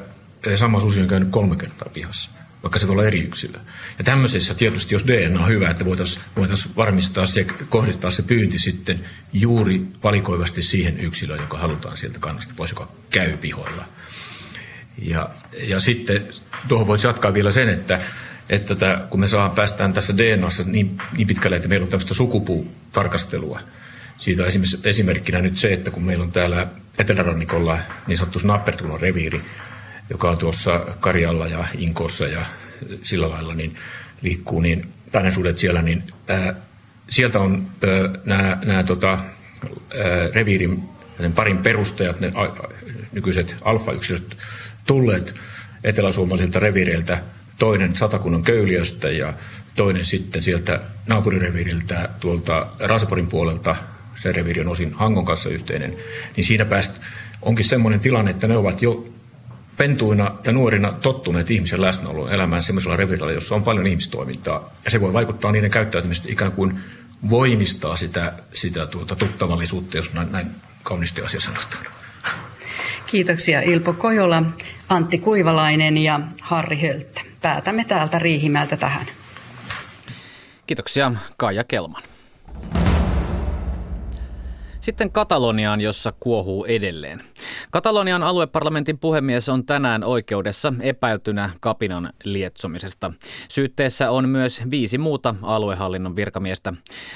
sama 0.55 0.79
susi 0.79 1.01
on 1.01 1.07
käynyt 1.07 1.29
kolme 1.29 1.55
kertaa 1.55 1.89
pihassa, 1.93 2.31
vaikka 2.63 2.79
se 2.79 2.87
voi 2.87 2.93
olla 2.93 3.05
eri 3.05 3.19
yksilö. 3.19 3.59
Ja 3.97 4.03
tämmöisessä 4.03 4.53
tietysti, 4.53 4.95
jos 4.95 5.07
DNA 5.07 5.43
on 5.43 5.49
hyvä, 5.49 5.69
että 5.69 5.85
voitaisiin 5.85 6.25
voitais 6.35 6.75
varmistaa 6.75 7.25
se, 7.25 7.45
kohdistaa 7.69 8.11
se 8.11 8.23
pyynti 8.23 8.59
sitten 8.59 8.99
juuri 9.33 9.81
valikoivasti 10.03 10.61
siihen 10.61 10.99
yksilöön, 10.99 11.41
joka 11.41 11.57
halutaan 11.57 11.97
sieltä 11.97 12.19
kannasta 12.19 12.53
pois, 12.57 12.71
joka 12.71 12.91
käy 13.09 13.37
pihoilla. 13.37 13.85
Ja, 14.97 15.29
ja 15.63 15.79
sitten 15.79 16.27
tuohon 16.67 16.87
voisi 16.87 17.07
jatkaa 17.07 17.33
vielä 17.33 17.51
sen, 17.51 17.69
että, 17.69 18.01
että 18.49 18.75
tämä, 18.75 19.07
kun 19.09 19.19
me 19.19 19.27
saa, 19.27 19.49
päästään 19.49 19.93
tässä 19.93 20.17
DNAssa 20.17 20.63
niin, 20.63 20.97
niin 21.17 21.27
pitkälle, 21.27 21.55
että 21.55 21.69
meillä 21.69 21.83
on 21.83 21.89
tämmöistä 21.89 22.13
sukupuutarkastelua, 22.13 23.59
siitä 24.21 24.43
esimerkkinä 24.83 25.41
nyt 25.41 25.57
se, 25.57 25.73
että 25.73 25.91
kun 25.91 26.03
meillä 26.03 26.23
on 26.23 26.31
täällä 26.31 26.67
Etelärannikolla 26.99 27.79
niin 28.07 28.17
sanottu 28.17 28.39
Snappertunon 28.39 28.99
reviiri, 28.99 29.41
joka 30.09 30.31
on 30.31 30.37
tuossa 30.37 30.85
Karjalla 30.99 31.47
ja 31.47 31.65
Inkossa 31.77 32.27
ja 32.27 32.45
sillä 33.01 33.29
lailla 33.29 33.53
niin 33.53 33.75
liikkuu, 34.21 34.61
niin 34.61 34.87
päänäsuudet 35.11 35.57
siellä, 35.57 35.81
niin 35.81 36.03
ää, 36.27 36.53
sieltä 37.09 37.39
on 37.39 37.67
nämä, 38.25 38.57
nämä 38.65 38.83
tota, 38.83 39.09
ää, 39.09 39.19
reviirin 40.33 40.83
parin 41.35 41.57
perustajat, 41.57 42.19
ne 42.19 42.31
a, 42.35 42.67
nykyiset 43.11 43.55
alfa-yksilöt 43.61 44.37
tulleet 44.85 45.35
eteläsuomalaisilta 45.83 46.59
reviireiltä, 46.59 47.23
toinen 47.57 47.95
Satakunnan 47.95 48.43
Köyliöstä 48.43 49.09
ja 49.09 49.33
toinen 49.75 50.05
sitten 50.05 50.41
sieltä 50.41 50.79
naapurireviiriltä 51.07 52.09
tuolta 52.19 52.67
Raseporin 52.79 53.27
puolelta 53.27 53.75
se 54.21 54.31
reviiri 54.31 54.61
on 54.61 54.67
osin 54.67 54.93
Hangon 54.93 55.25
kanssa 55.25 55.49
yhteinen, 55.49 55.95
niin 56.35 56.43
siinä 56.43 56.65
päästä 56.65 56.99
onkin 57.41 57.65
semmoinen 57.65 57.99
tilanne, 57.99 58.31
että 58.31 58.47
ne 58.47 58.57
ovat 58.57 58.81
jo 58.81 59.07
pentuina 59.77 60.35
ja 60.43 60.51
nuorina 60.51 60.91
tottuneet 60.91 61.51
ihmisen 61.51 61.81
läsnäoloon 61.81 62.31
elämään 62.31 62.63
semmoisella 62.63 62.95
reviirillä, 62.95 63.31
jossa 63.31 63.55
on 63.55 63.63
paljon 63.63 63.87
ihmistoimintaa. 63.87 64.73
Ja 64.85 64.91
se 64.91 65.01
voi 65.01 65.13
vaikuttaa 65.13 65.51
niiden 65.51 65.71
käyttäytymistä 65.71 66.27
ikään 66.31 66.51
kuin 66.51 66.79
voimistaa 67.29 67.95
sitä, 67.95 68.33
sitä 68.53 68.87
tuota 68.87 69.15
tuttavallisuutta, 69.15 69.97
jos 69.97 70.13
näin, 70.13 70.31
näin 70.31 70.47
kauniisti 70.83 71.21
asia 71.21 71.39
sanotaan. 71.39 71.85
Kiitoksia 73.05 73.61
Ilpo 73.61 73.93
Kojola, 73.93 74.43
Antti 74.89 75.17
Kuivalainen 75.17 75.97
ja 75.97 76.19
Harri 76.41 76.81
Hölttä. 76.81 77.21
Päätämme 77.41 77.85
täältä 77.85 78.19
Riihimäeltä 78.19 78.77
tähän. 78.77 79.07
Kiitoksia 80.67 81.11
Kaija 81.37 81.63
Kelman. 81.63 82.03
Sitten 84.81 85.11
Kataloniaan, 85.11 85.81
jossa 85.81 86.13
kuohuu 86.19 86.65
edelleen. 86.65 87.23
Katalonian 87.71 88.23
alueparlamentin 88.23 88.99
puhemies 88.99 89.49
on 89.49 89.65
tänään 89.65 90.03
oikeudessa 90.03 90.73
epäiltynä 90.79 91.49
kapinan 91.59 92.13
lietsomisesta. 92.23 93.13
Syytteessä 93.49 94.11
on 94.11 94.29
myös 94.29 94.61
viisi 94.71 94.97
muuta 94.97 95.35
aluehallinnon 95.41 96.15
virkamiestä. 96.15 96.73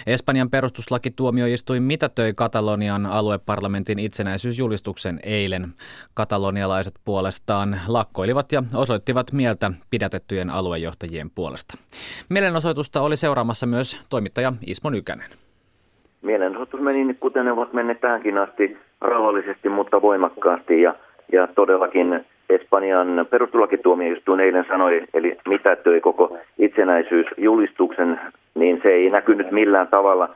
Espanjan 0.08 0.50
perustuslakituomioistuin 0.50 1.84
mitätöi 1.84 2.34
Katalonian 2.34 3.06
alueparlamentin 3.06 4.00
itsenäisyysjulistuksen 4.00 5.20
eilen. 5.24 5.74
Katalonialaiset 6.14 6.96
puolestaan 7.06 7.82
lakkoilivat 7.88 8.52
ja 8.52 8.64
osoittivat 8.74 9.32
mieltä 9.32 9.72
pidätettyjen 9.90 10.50
aluejohtajien 10.50 11.30
puolesta. 11.30 11.78
Mielenosoitusta 12.30 13.02
oli 13.02 13.18
seuraamassa 13.18 13.66
myös 13.66 13.98
toimittaja 14.10 14.54
Ismo 14.66 14.90
Nykänen. 14.90 15.45
Mielenosoitus 16.26 16.80
meni 16.80 17.14
kuten 17.20 17.46
ne 17.46 17.52
ovat 17.52 17.74
menneet 17.74 18.02
tähänkin 18.02 18.38
asti 18.38 18.78
rauhallisesti, 19.02 19.70
mutta 19.70 20.02
voimakkaasti. 20.02 20.82
Ja, 20.82 20.96
ja 21.32 21.48
todellakin 21.48 22.26
Espanjan 22.50 23.26
perustulakituomioistuin 23.30 24.40
eilen 24.40 24.66
sanoi, 24.68 25.02
eli 25.14 25.38
mitä 25.48 25.76
töi 25.76 26.02
koko 26.02 26.38
itsenäisyysjulistuksen, 26.58 28.20
niin 28.56 28.80
se 28.84 28.90
ei 28.90 29.10
näkynyt 29.10 29.52
millään 29.52 29.88
tavalla, 29.88 30.30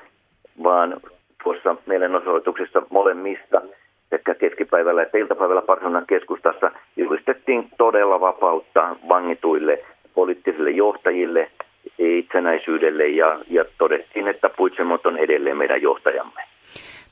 vaan 0.63 0.97
tuossa 1.43 1.75
mielenosoituksessa 1.85 2.81
molemmista. 2.89 3.61
Sekä 4.09 4.35
keskipäivällä 4.35 5.01
että 5.01 5.17
iltapäivällä 5.17 5.61
Barcelonan 5.61 6.05
keskustassa 6.07 6.71
julistettiin 6.97 7.69
todella 7.77 8.19
vapautta 8.19 8.95
vangituille 9.09 9.79
poliittisille 10.13 10.71
johtajille– 10.71 11.51
itsenäisyydelle 11.97 13.07
ja, 13.07 13.39
ja 13.49 13.65
todettiin, 13.77 14.27
että 14.27 14.49
Puigdemont 14.49 15.05
on 15.05 15.17
edelleen 15.17 15.57
meidän 15.57 15.81
johtajamme. 15.81 16.41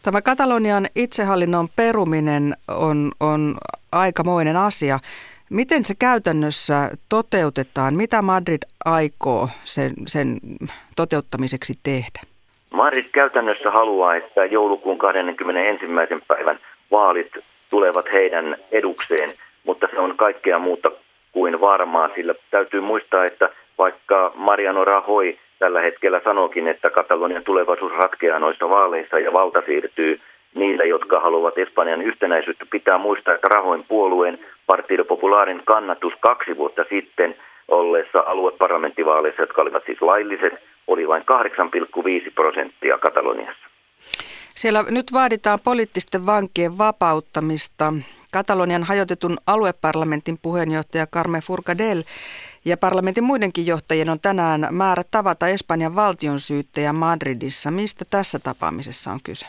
Tämä 0.04 0.22
Katalonian 0.22 0.86
itsehallinnon 0.96 1.68
peruminen 1.76 2.54
on, 2.68 3.12
on 3.20 3.56
aikamoinen 3.92 4.58
asia. 4.58 5.00
Miten 5.50 5.86
se 5.86 5.94
käytännössä 6.00 6.76
toteutetaan? 7.10 7.94
Mitä 7.94 8.22
Madrid 8.22 8.64
aikoo 8.86 9.48
sen, 9.64 9.92
sen 10.08 10.28
toteuttamiseksi 10.96 11.74
tehdä? 11.84 12.20
Madrid 12.72 13.06
käytännössä 13.12 13.72
haluaa, 13.72 14.16
että 14.16 14.46
joulukuun 14.46 14.98
21. 14.98 15.86
päivän 16.28 16.60
vaalit 16.92 17.32
tulevat 17.70 18.06
heidän 18.14 18.58
edukseen, 18.72 19.30
mutta 19.64 19.88
se 19.92 20.00
on 20.00 20.18
kaikkea 20.18 20.60
muuta 20.60 20.92
kuin 21.32 21.62
varmaa, 21.62 22.10
sillä 22.16 22.36
täytyy 22.52 22.82
muistaa, 22.82 23.26
että 23.26 23.50
vaikka 23.78 24.32
Mariano 24.36 24.86
Rajoy 24.86 25.38
tällä 25.60 25.82
hetkellä 25.82 26.22
sanokin, 26.24 26.68
että 26.68 26.90
Katalonian 26.90 27.44
tulevaisuus 27.44 27.92
ratkeaa 27.94 28.40
noissa 28.40 28.70
vaaleissa 28.70 29.20
ja 29.20 29.34
valta 29.34 29.62
siirtyy 29.66 30.22
niille, 30.56 30.86
jotka 30.86 31.20
haluavat 31.20 31.58
Espanjan 31.58 32.02
yhtenäisyyttä. 32.02 32.66
Pitää 32.72 32.98
muistaa, 32.98 33.34
että 33.34 33.48
Rahoin 33.48 33.86
puolueen 33.88 34.40
Partido 34.66 35.06
Popularin 35.06 35.62
kannatus 35.66 36.14
kaksi 36.20 36.58
vuotta 36.58 36.86
sitten 36.90 37.36
olleessa 37.68 38.24
alueparlamenttivaaleissa, 38.26 39.42
jotka 39.42 39.62
olivat 39.62 39.84
siis 39.86 40.02
lailliset, 40.02 40.54
oli 40.88 41.08
vain 41.08 41.24
8,5 42.26 42.32
prosenttia 42.36 42.98
Kataloniassa. 42.98 43.68
Siellä 44.56 44.84
nyt 44.90 45.14
vaaditaan 45.14 45.60
poliittisten 45.64 46.26
vankien 46.26 46.78
vapauttamista. 46.78 47.94
Katalonian 48.32 48.84
hajotetun 48.84 49.38
alueparlamentin 49.48 50.38
puheenjohtaja 50.42 51.08
Carme 51.08 51.42
Furcadell 51.42 52.02
ja 52.68 52.78
parlamentin 52.78 53.24
muidenkin 53.24 53.68
johtajien 53.68 54.10
on 54.10 54.20
tänään 54.22 54.68
määrä 54.72 55.04
tavata 55.12 55.48
Espanjan 55.48 55.96
valtionsyyttäjä 55.96 56.94
Madridissa. 56.94 57.72
Mistä 57.72 58.06
tässä 58.10 58.40
tapaamisessa 58.44 59.12
on 59.12 59.20
kyse? 59.24 59.46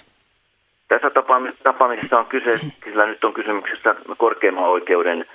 Tässä 0.89 1.11
tapaamisessa 1.63 2.19
on 2.19 2.27
kyse, 2.27 2.59
sillä 2.85 3.07
nyt 3.07 3.25
on 3.25 3.35
kysymyksessä 3.35 3.95
korkeimman 4.19 4.65
oikeuden 4.65 5.27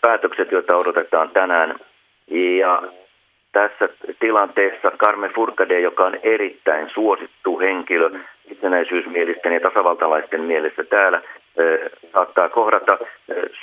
päätökset, 0.00 0.52
joita 0.52 0.76
odotetaan 0.76 1.30
tänään. 1.30 1.74
Ja 2.58 2.82
tässä 3.52 3.88
tilanteessa 4.20 4.90
Carmen 4.90 5.34
Furcade, 5.34 5.80
joka 5.80 6.06
on 6.06 6.14
erittäin 6.22 6.90
suosittu 6.94 7.58
henkilö 7.58 8.10
itsenäisyysmielisten 8.50 9.52
ja 9.52 9.60
tasavaltalaisten 9.60 10.40
mielessä 10.40 10.84
täällä, 10.84 11.22
saattaa 12.12 12.48
kohdata 12.48 12.98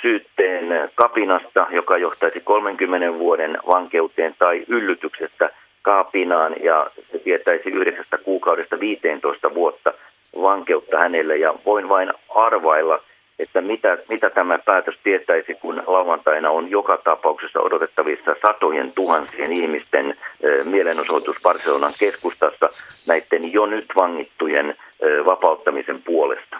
syytteen 0.02 0.90
kapinasta, 0.94 1.66
joka 1.70 1.98
johtaisi 1.98 2.40
30 2.40 3.18
vuoden 3.18 3.58
vankeuteen 3.66 4.34
tai 4.38 4.64
yllytyksestä 4.68 5.50
kapinaan 5.82 6.54
ja 6.62 6.90
se 7.12 7.18
tietäisi 7.18 7.70
9 7.70 8.04
kuukaudesta 8.24 8.80
15 8.80 9.54
vuotta 9.54 9.94
vankeutta 10.42 10.98
hänelle 10.98 11.36
ja 11.36 11.54
voin 11.66 11.88
vain 11.88 12.12
arvailla, 12.34 13.00
että 13.38 13.60
mitä, 13.60 13.98
mitä 14.08 14.30
tämä 14.30 14.58
päätös 14.58 14.94
tietäisi, 15.02 15.54
kun 15.54 15.82
lauantaina 15.86 16.50
on 16.50 16.70
joka 16.70 16.96
tapauksessa 16.96 17.60
odotettavissa 17.60 18.36
satojen 18.46 18.92
tuhansien 18.92 19.52
ihmisten 19.52 20.14
mielenosoitus 20.64 21.36
Barcelonan 21.42 21.92
keskustassa 21.98 22.68
näiden 23.08 23.52
jo 23.52 23.66
nyt 23.66 23.86
vangittujen 23.96 24.76
vapauttamisen 25.26 26.02
puolesta. 26.02 26.56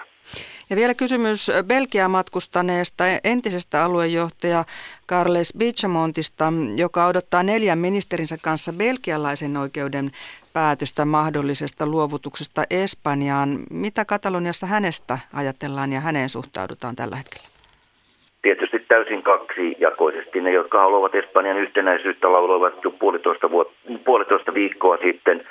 Ja 0.72 0.76
vielä 0.76 0.94
kysymys 0.94 1.50
Belgiaa 1.66 2.08
matkustaneesta 2.08 3.04
entisestä 3.24 3.84
aluejohtaja 3.84 4.64
Carles 5.08 5.52
Bichamontista, 5.58 6.44
joka 6.76 7.06
odottaa 7.06 7.42
neljän 7.42 7.78
ministerinsä 7.78 8.36
kanssa 8.42 8.72
belgialaisen 8.72 9.56
oikeuden 9.56 10.10
päätöstä 10.52 11.04
mahdollisesta 11.04 11.86
luovutuksesta 11.86 12.62
Espanjaan. 12.70 13.48
Mitä 13.70 14.04
Kataloniassa 14.04 14.66
hänestä 14.66 15.18
ajatellaan 15.34 15.92
ja 15.92 16.00
häneen 16.00 16.28
suhtaudutaan 16.28 16.96
tällä 16.96 17.16
hetkellä? 17.16 17.48
Tietysti 18.42 18.78
täysin 18.78 19.22
kaksijakoisesti. 19.22 20.40
Ne, 20.40 20.52
jotka 20.52 20.78
haluavat 20.78 21.14
Espanjan 21.14 21.56
yhtenäisyyttä, 21.56 22.32
lauloivat 22.32 22.84
jo 22.84 22.90
puolitoista, 22.90 23.46
vuot- 23.46 23.98
puolitoista 24.04 24.54
viikkoa 24.54 24.96
sitten 24.96 25.44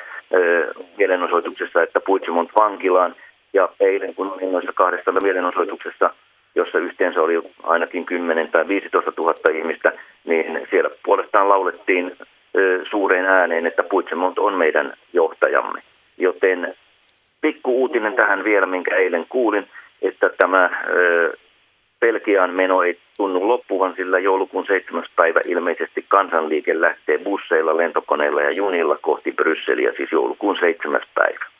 mielenosoituksessa, 0.98 1.84
että 1.84 2.00
Puigdemont 2.00 2.50
vankilaan. 2.60 3.16
Ja 3.54 3.70
eilen, 3.80 4.16
kun 4.16 4.32
olin 4.32 4.52
noissa 4.52 4.74
kahdessa 4.74 5.12
mielenosoituksessa, 5.12 6.10
jossa 6.56 6.78
yhteensä 6.78 7.22
oli 7.22 7.42
ainakin 7.64 8.06
10 8.06 8.48
tai 8.48 8.68
15 8.68 9.14
000 9.18 9.34
ihmistä, 9.54 9.92
niin 10.26 10.68
siellä 10.70 10.90
puolestaan 11.06 11.50
laulettiin 11.50 12.18
suureen 12.90 13.26
ääneen, 13.26 13.68
että 13.68 13.84
Puigdemont 13.84 14.40
on 14.40 14.54
meidän 14.54 14.94
johtajamme. 15.14 15.82
Joten 16.18 16.76
pikku 17.42 17.82
uutinen 17.82 18.14
tähän 18.14 18.44
vielä, 18.44 18.66
minkä 18.66 18.96
eilen 18.96 19.26
kuulin, 19.30 19.68
että 20.02 20.30
tämä 20.38 20.70
Belgian 22.00 22.54
meno 22.54 22.84
ei 22.84 22.98
tunnu 23.18 23.48
loppuvan, 23.48 23.94
sillä 23.96 24.20
joulukuun 24.20 24.66
7. 24.66 25.04
päivä 25.16 25.42
ilmeisesti 25.46 26.06
kansanliike 26.08 26.82
lähtee 26.82 27.18
busseilla, 27.18 27.78
lentokoneilla 27.78 28.42
ja 28.42 28.52
junilla 28.52 28.98
kohti 29.02 29.32
Brysseliä, 29.32 29.94
siis 29.98 30.12
joulukuun 30.12 30.58
7. 30.60 31.02
päivä. 31.16 31.51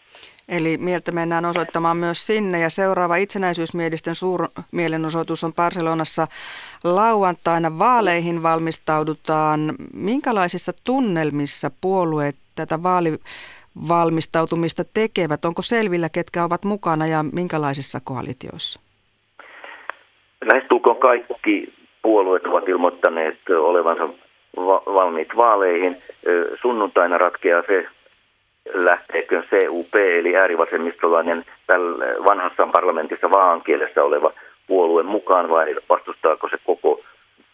Eli 0.52 0.78
mieltä 0.78 1.12
mennään 1.12 1.46
osoittamaan 1.46 1.98
myös 1.98 2.28
sinne 2.28 2.60
ja 2.60 2.70
seuraava 2.70 3.16
itsenäisyysmielisten 3.16 4.16
suurmielenosoitus 4.16 5.44
on 5.44 5.54
Barcelonassa 5.54 6.28
lauantaina. 6.84 7.80
Vaaleihin 7.80 8.44
valmistaudutaan. 8.44 9.60
Minkälaisissa 9.94 10.72
tunnelmissa 10.84 11.72
puolueet 11.82 12.36
tätä 12.56 12.80
vaalivalmistautumista 12.84 14.84
tekevät? 14.94 15.46
Onko 15.46 15.62
selvillä, 15.62 16.10
ketkä 16.10 16.44
ovat 16.44 16.64
mukana 16.64 17.08
ja 17.08 17.26
minkälaisissa 17.34 18.00
koalitioissa? 18.04 18.80
Lähestulkoon 20.52 20.98
kaikki 20.98 21.74
puolueet 22.02 22.46
ovat 22.46 22.70
ilmoittaneet 22.70 23.40
olevansa 23.50 24.10
valmiit 24.94 25.30
vaaleihin. 25.38 25.98
Sunnuntaina 26.62 27.18
ratkeaa 27.18 27.64
se, 27.68 27.86
lähteekö 28.74 29.44
CUP 29.50 29.96
eli 29.96 30.38
äärivasemmistolainen 30.38 31.46
vanhassa 32.28 32.68
parlamentissa 32.68 33.32
vaankielessä 33.32 34.04
oleva 34.04 34.32
puolue 34.68 35.04
mukaan 35.04 35.50
vai 35.50 35.76
vastustaako 35.90 36.50
se 36.50 36.58
koko 36.66 37.02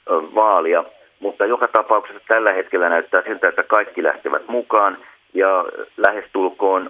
vaalia. 0.10 0.84
Mutta 1.20 1.46
joka 1.46 1.68
tapauksessa 1.68 2.22
tällä 2.28 2.54
hetkellä 2.54 2.90
näyttää 2.90 3.22
siltä, 3.22 3.50
että 3.50 3.64
kaikki 3.64 4.04
lähtevät 4.04 4.48
mukaan 4.48 4.98
ja 5.34 5.66
lähestulkoon 5.98 6.90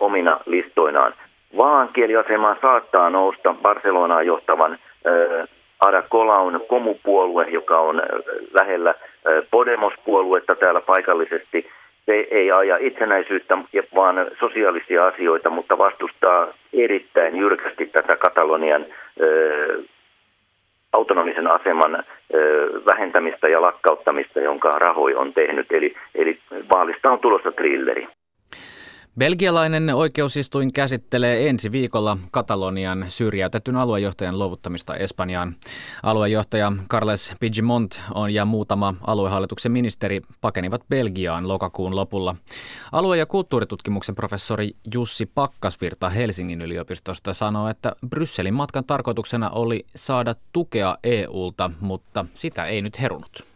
omina 0.00 0.40
listoinaan. 0.46 1.14
Vaankieliasemaan 1.58 2.56
saattaa 2.62 3.10
nousta 3.10 3.54
Barcelonaa 3.62 4.22
johtavan 4.22 4.78
Ada 5.80 6.02
Colaun 6.02 6.60
komupuolue, 6.68 7.46
joka 7.48 7.78
on 7.78 8.02
lähellä 8.60 8.94
Podemos-puoluetta 9.50 10.54
täällä 10.54 10.80
paikallisesti. 10.80 11.70
Se 12.06 12.26
ei 12.30 12.52
aja 12.52 12.76
itsenäisyyttä, 12.80 13.58
vaan 13.94 14.16
sosiaalisia 14.40 15.06
asioita, 15.06 15.50
mutta 15.50 15.78
vastustaa 15.78 16.48
erittäin 16.72 17.36
jyrkästi 17.36 17.86
tätä 17.86 18.16
Katalonian 18.16 18.86
autonomisen 20.92 21.46
aseman 21.46 22.04
vähentämistä 22.86 23.48
ja 23.48 23.62
lakkauttamista, 23.62 24.40
jonka 24.40 24.78
Rahoi 24.78 25.14
on 25.14 25.32
tehnyt. 25.32 25.66
Eli, 25.72 25.94
eli 26.14 26.38
vaalista 26.72 27.10
on 27.10 27.18
tulossa 27.18 27.52
trilleri. 27.52 28.08
Belgialainen 29.18 29.94
oikeusistuin 29.94 30.72
käsittelee 30.72 31.48
ensi 31.48 31.72
viikolla 31.72 32.18
Katalonian 32.30 33.06
syrjäytetyn 33.08 33.76
aluejohtajan 33.76 34.38
luovuttamista 34.38 34.96
Espanjaan. 34.96 35.56
Aluejohtaja 36.02 36.72
Carles 36.88 37.34
Pigimont 37.40 38.00
on 38.14 38.34
ja 38.34 38.44
muutama 38.44 38.94
aluehallituksen 39.06 39.72
ministeri 39.72 40.20
pakenivat 40.40 40.82
Belgiaan 40.88 41.48
lokakuun 41.48 41.96
lopulla. 41.96 42.36
Alue- 42.92 43.16
ja 43.16 43.26
kulttuuritutkimuksen 43.26 44.14
professori 44.14 44.70
Jussi 44.94 45.26
Pakkasvirta 45.26 46.08
Helsingin 46.08 46.60
yliopistosta 46.62 47.34
sanoo, 47.34 47.68
että 47.68 47.92
Brysselin 48.08 48.54
matkan 48.54 48.84
tarkoituksena 48.84 49.50
oli 49.50 49.86
saada 49.94 50.34
tukea 50.52 50.96
EUlta, 51.04 51.70
mutta 51.80 52.26
sitä 52.34 52.66
ei 52.66 52.82
nyt 52.82 53.00
herunut. 53.00 53.55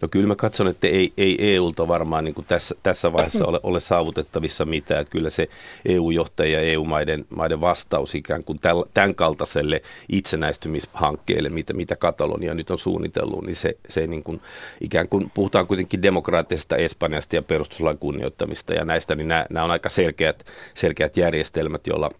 No 0.00 0.08
kyllä 0.08 0.26
mä 0.26 0.36
katson, 0.36 0.68
että 0.68 0.86
ei, 0.86 1.12
ei 1.16 1.54
EUlta 1.54 1.88
varmaan 1.88 2.24
niin 2.24 2.34
kuin 2.34 2.46
tässä, 2.46 2.74
tässä 2.82 3.12
vaiheessa 3.12 3.46
ole, 3.46 3.60
ole 3.62 3.80
saavutettavissa 3.80 4.64
mitään. 4.64 5.06
Kyllä 5.06 5.30
se 5.30 5.48
EU-johtaja 5.84 6.50
ja 6.50 6.60
EU-maiden 6.60 7.24
maiden 7.36 7.60
vastaus 7.60 8.14
ikään 8.14 8.44
kuin 8.44 8.58
tämän 8.94 9.14
kaltaiselle 9.14 9.82
itsenäistymishankkeelle, 10.08 11.48
mitä, 11.48 11.72
mitä 11.74 11.96
Katalonia 11.96 12.54
nyt 12.54 12.70
on 12.70 12.78
suunnitellut, 12.78 13.46
niin 13.46 13.56
se, 13.56 13.76
se 13.88 14.06
niin 14.06 14.22
kuin, 14.22 14.40
ikään 14.80 15.08
kuin 15.08 15.30
puhutaan 15.34 15.66
kuitenkin 15.66 16.02
demokraattisesta 16.02 16.76
Espanjasta 16.76 17.36
ja 17.36 17.42
perustuslain 17.42 17.98
kunnioittamista 17.98 18.74
ja 18.74 18.84
näistä, 18.84 19.14
niin 19.14 19.28
nämä, 19.28 19.46
nämä 19.50 19.64
on 19.64 19.70
aika 19.70 19.88
selkeät, 19.88 20.44
selkeät 20.74 21.16
järjestelmät, 21.16 21.86
joilla 21.86 22.10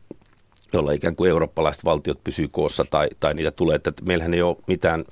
jolla 0.72 0.92
ikään 0.92 1.16
kuin 1.16 1.30
eurooppalaiset 1.30 1.84
valtiot 1.84 2.24
pysyy 2.24 2.48
koossa 2.48 2.84
tai, 2.90 3.08
tai 3.20 3.34
niitä 3.34 3.50
tulee. 3.50 3.76
Että 3.76 3.92
meillähän 4.02 4.34
ei 4.34 4.42
ole 4.42 4.56
mitään 4.66 5.04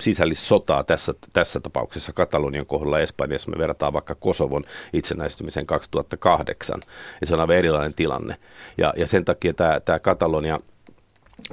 sisällissotaa 0.00 0.84
tässä, 0.84 1.14
tässä 1.32 1.60
tapauksessa 1.60 2.12
Katalonian 2.12 2.66
kohdalla 2.66 3.00
Espanjassa. 3.00 3.50
Me 3.50 3.58
verrataan 3.58 3.92
vaikka 3.92 4.14
Kosovon 4.14 4.64
itsenäistymisen 4.92 5.66
2008 5.66 6.80
ja 7.20 7.26
se 7.26 7.34
on 7.34 7.40
aivan 7.40 7.56
erilainen 7.56 7.94
tilanne. 7.94 8.36
Ja, 8.78 8.94
ja 8.96 9.06
sen 9.06 9.24
takia 9.24 9.54
tämä, 9.54 9.80
tämä 9.80 9.98
Katalonia 9.98 10.58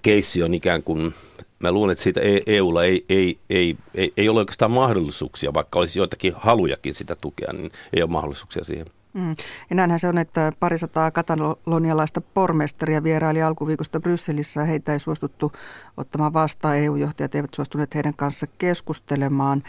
keissi 0.04 0.44
on 0.44 0.54
ikään 0.54 0.84
kuin 0.84 1.14
mä 1.60 1.72
luulen, 1.72 1.92
että 1.92 2.04
siitä 2.04 2.22
EUlla 2.46 2.84
e 2.84 2.88
ei, 2.88 3.06
ei, 3.10 3.40
ei, 3.50 3.78
ei, 3.96 4.14
ei 4.18 4.30
ole 4.30 4.40
oikeastaan 4.40 4.72
mahdollisuuksia, 4.72 5.54
vaikka 5.54 5.80
olisi 5.80 6.00
joitakin 6.00 6.34
halujakin 6.36 6.94
sitä 6.94 7.16
tukea, 7.16 7.54
niin 7.54 7.72
ei 7.94 8.02
ole 8.04 8.12
mahdollisuuksia 8.12 8.64
siihen. 8.64 8.86
Mm. 9.16 9.36
Ja 9.70 9.76
näinhän 9.76 10.00
se 10.00 10.08
on, 10.08 10.18
että 10.18 10.52
parisataa 10.60 11.12
katalonialaista 11.12 12.22
pormestaria 12.22 13.04
vieraili 13.04 13.42
alkuviikosta 13.42 14.00
Brysselissä 14.00 14.64
heitä 14.64 14.94
ei 14.94 15.00
suostuttu 15.00 15.52
ottamaan 15.98 16.34
vastaan. 16.34 16.78
EU-johtajat 16.78 17.36
eivät 17.36 17.54
suostuneet 17.54 17.96
heidän 17.96 18.14
kanssa 18.14 18.48
keskustelemaan. 18.58 19.64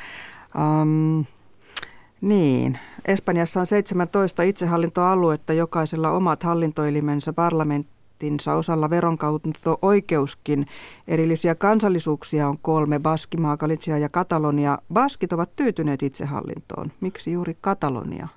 Um, 0.58 1.24
niin, 2.20 2.78
Espanjassa 3.04 3.60
on 3.60 3.66
17 3.66 4.42
itsehallintoaluetta, 4.42 5.52
jokaisella 5.52 6.10
omat 6.10 6.42
hallintoelimensä, 6.42 7.32
parlamenttinsa, 7.32 8.54
osalla 8.54 8.90
veronkautto-oikeuskin. 8.90 10.66
Erillisiä 11.08 11.54
kansallisuuksia 11.54 12.48
on 12.48 12.58
kolme, 12.58 12.98
Baskimaa, 12.98 13.56
Galicia 13.56 13.98
ja 13.98 14.08
Katalonia. 14.08 14.78
Baskit 14.92 15.32
ovat 15.32 15.56
tyytyneet 15.56 16.02
itsehallintoon. 16.02 16.92
Miksi 17.00 17.32
juuri 17.32 17.56
Katalonia? 17.60 18.28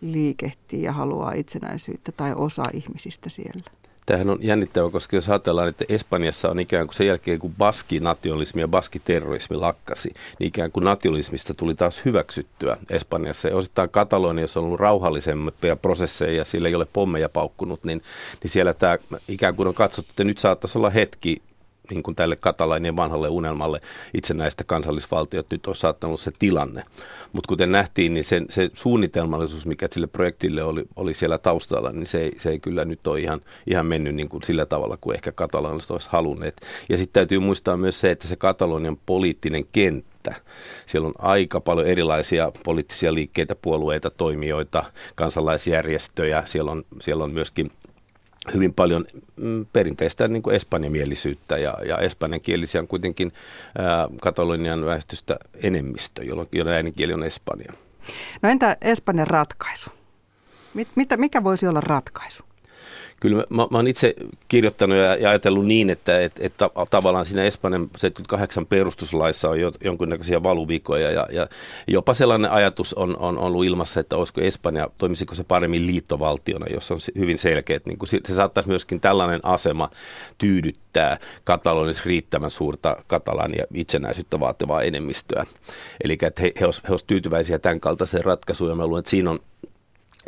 Liikehtii 0.00 0.82
ja 0.82 0.92
haluaa 0.92 1.32
itsenäisyyttä 1.32 2.12
tai 2.12 2.32
osa 2.36 2.64
ihmisistä 2.72 3.30
siellä. 3.30 3.70
Tämähän 4.06 4.30
on 4.30 4.38
jännittävä, 4.40 4.90
koska 4.90 5.16
jos 5.16 5.28
ajatellaan, 5.28 5.68
että 5.68 5.84
Espanjassa 5.88 6.48
on 6.48 6.60
ikään 6.60 6.86
kuin 6.86 6.94
sen 6.94 7.06
jälkeen, 7.06 7.38
kun 7.38 7.54
baskinationalismi 7.54 8.60
ja 8.60 8.68
baskiterrorismi 8.68 9.56
lakkasi, 9.56 10.10
niin 10.38 10.48
ikään 10.48 10.72
kuin 10.72 10.84
nationalismista 10.84 11.54
tuli 11.54 11.74
taas 11.74 12.04
hyväksyttyä 12.04 12.76
Espanjassa. 12.90 13.48
Ja 13.48 13.56
osittain 13.56 13.90
Kataloniassa 13.90 14.60
on 14.60 14.66
ollut 14.66 14.80
rauhallisempia 14.80 15.76
prosesseja 15.76 16.32
ja 16.32 16.44
sillä 16.44 16.68
ei 16.68 16.74
ole 16.74 16.86
pommeja 16.92 17.28
paukkunut, 17.28 17.84
niin, 17.84 18.02
niin 18.42 18.50
siellä 18.50 18.74
tämä 18.74 18.98
ikään 19.28 19.54
kuin 19.54 19.68
on 19.68 19.74
katsottu, 19.74 20.10
että 20.12 20.24
nyt 20.24 20.38
saattaisi 20.38 20.78
olla 20.78 20.90
hetki 20.90 21.42
niin 21.90 22.02
kuin 22.02 22.14
tälle 22.14 22.36
katalainien 22.36 22.96
vanhalle 22.96 23.28
unelmalle 23.28 23.80
itsenäistä 24.14 24.64
kansallisvaltiot 24.64 25.46
nyt 25.50 25.66
on 25.66 25.76
saattanut 25.76 26.20
se 26.20 26.32
tilanne. 26.38 26.82
Mutta 27.32 27.48
kuten 27.48 27.72
nähtiin, 27.72 28.12
niin 28.12 28.24
se, 28.24 28.42
se 28.48 28.70
suunnitelmallisuus, 28.74 29.66
mikä 29.66 29.88
sille 29.90 30.06
projektille 30.06 30.62
oli, 30.62 30.84
oli 30.96 31.14
siellä 31.14 31.38
taustalla, 31.38 31.92
niin 31.92 32.06
se 32.06 32.20
ei, 32.20 32.32
se 32.38 32.50
ei 32.50 32.58
kyllä 32.58 32.84
nyt 32.84 33.06
ole 33.06 33.20
ihan, 33.20 33.40
ihan 33.66 33.86
mennyt 33.86 34.14
niin 34.14 34.28
kuin 34.28 34.42
sillä 34.42 34.66
tavalla 34.66 34.96
kuin 35.00 35.14
ehkä 35.14 35.32
katalanilaiset 35.32 35.90
olisi 35.90 36.08
halunneet. 36.10 36.60
Ja 36.88 36.98
sitten 36.98 37.12
täytyy 37.12 37.38
muistaa 37.38 37.76
myös 37.76 38.00
se, 38.00 38.10
että 38.10 38.28
se 38.28 38.36
Katalonian 38.36 38.96
poliittinen 39.06 39.64
kenttä, 39.72 40.34
siellä 40.86 41.08
on 41.08 41.14
aika 41.18 41.60
paljon 41.60 41.86
erilaisia 41.86 42.52
poliittisia 42.64 43.14
liikkeitä, 43.14 43.54
puolueita, 43.54 44.10
toimijoita, 44.10 44.84
kansalaisjärjestöjä. 45.14 46.42
Siellä 46.46 46.70
on, 46.70 46.82
siellä 47.00 47.24
on 47.24 47.32
myöskin 47.32 47.70
hyvin 48.54 48.74
paljon 48.74 49.04
mm, 49.36 49.66
perinteistä 49.72 50.28
niin 50.28 50.42
kuin 50.42 50.56
espanjamielisyyttä 50.56 51.58
ja, 51.58 51.74
ja 51.86 51.98
espanjankielisiä 51.98 52.80
on 52.80 52.88
kuitenkin 52.88 53.32
ää, 53.78 54.08
katalonian 54.20 54.86
väestöstä 54.86 55.36
enemmistö, 55.62 56.24
jolloin, 56.24 56.48
jolloin 56.52 56.76
äidinkieli 56.76 57.12
on 57.12 57.22
espanja. 57.22 57.72
No 58.42 58.48
entä 58.48 58.76
Espanjan 58.80 59.26
ratkaisu? 59.26 59.90
Mit, 60.74 60.88
mitä, 60.94 61.16
mikä 61.16 61.44
voisi 61.44 61.66
olla 61.66 61.80
ratkaisu? 61.80 62.44
Kyllä 63.20 63.36
mä, 63.36 63.66
mä 63.70 63.78
olen 63.78 63.86
itse 63.86 64.14
kirjoittanut 64.48 64.98
ja, 64.98 65.16
ja 65.16 65.30
ajatellut 65.30 65.66
niin, 65.66 65.90
että 65.90 66.20
et, 66.20 66.32
et, 66.40 66.52
tavallaan 66.90 67.26
siinä 67.26 67.44
Espanjan 67.44 67.90
78 67.96 68.66
perustuslaissa 68.66 69.48
on 69.48 69.60
jo, 69.60 69.72
jonkinnäköisiä 69.84 70.42
valuvikoja 70.42 71.10
ja, 71.10 71.26
ja 71.32 71.46
jopa 71.88 72.14
sellainen 72.14 72.50
ajatus 72.50 72.94
on, 72.94 73.16
on 73.18 73.38
ollut 73.38 73.64
ilmassa, 73.64 74.00
että 74.00 74.16
olisiko 74.16 74.40
Espanja, 74.40 74.90
toimisiko 74.98 75.34
se 75.34 75.44
paremmin 75.44 75.86
liittovaltiona, 75.86 76.66
jos 76.74 76.90
on 76.90 76.98
hyvin 77.18 77.38
selkeät. 77.38 77.86
Niin 77.86 77.98
se 78.26 78.34
saattaisi 78.34 78.68
myöskin 78.68 79.00
tällainen 79.00 79.40
asema 79.42 79.90
tyydyttää 80.38 81.18
Katalonissa 81.44 82.02
riittävän 82.06 82.50
suurta 82.50 82.96
katalania 83.06 83.64
itsenäisyyttä 83.74 84.40
vaativaa 84.40 84.82
enemmistöä. 84.82 85.46
Eli 86.04 86.18
että 86.22 86.42
he, 86.42 86.52
he 86.60 86.64
olisivat 86.64 87.06
tyytyväisiä 87.06 87.58
tämän 87.58 87.80
kaltaiseen 87.80 88.24
ratkaisuun 88.24 88.70
ja 88.70 88.76
mä 88.76 88.86
luulen, 88.86 88.98
että 88.98 89.10
siinä 89.10 89.30
on 89.30 89.38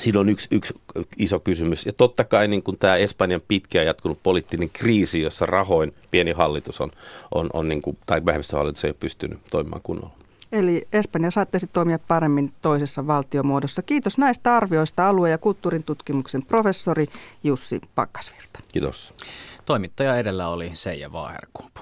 Siinä 0.03 0.21
on 0.21 0.29
yksi, 0.29 0.49
yksi 0.51 0.75
iso 1.19 1.41
kysymys. 1.41 1.87
Ja 1.87 1.93
totta 1.93 2.25
kai 2.25 2.49
niin 2.49 2.62
kuin 2.62 2.79
tämä 2.79 2.97
Espanjan 2.97 3.41
pitkään 3.49 3.87
jatkunut 3.87 4.23
poliittinen 4.23 4.71
kriisi, 4.71 5.21
jossa 5.21 5.47
rahoin 5.47 5.95
pieni 6.11 6.33
hallitus 6.33 6.81
on, 6.81 6.91
on, 7.35 7.51
on 7.53 7.69
niin 7.69 7.83
kuin, 7.83 7.99
tai 8.07 8.25
vähemmistöhallitus 8.25 8.85
ei 8.85 8.88
ole 8.88 8.97
pystynyt 9.01 9.38
toimimaan 9.51 9.83
kunnolla. 9.83 10.15
Eli 10.53 10.83
Espanja 10.93 11.31
saattaisi 11.31 11.67
toimia 11.67 11.99
paremmin 11.99 12.53
toisessa 12.62 13.07
valtiomuodossa. 13.07 13.83
Kiitos 13.83 14.19
näistä 14.19 14.57
arvioista 14.57 15.09
alue- 15.09 15.31
ja 15.31 15.38
kulttuurin 15.38 15.85
tutkimuksen 15.85 16.43
professori 16.43 17.07
Jussi 17.45 17.81
Pakkasvirta. 17.95 18.59
Kiitos. 18.73 19.15
Toimittaja 19.67 20.17
edellä 20.17 20.49
oli 20.49 20.71
Seija 20.75 21.12
Vaaherkumpu. 21.12 21.81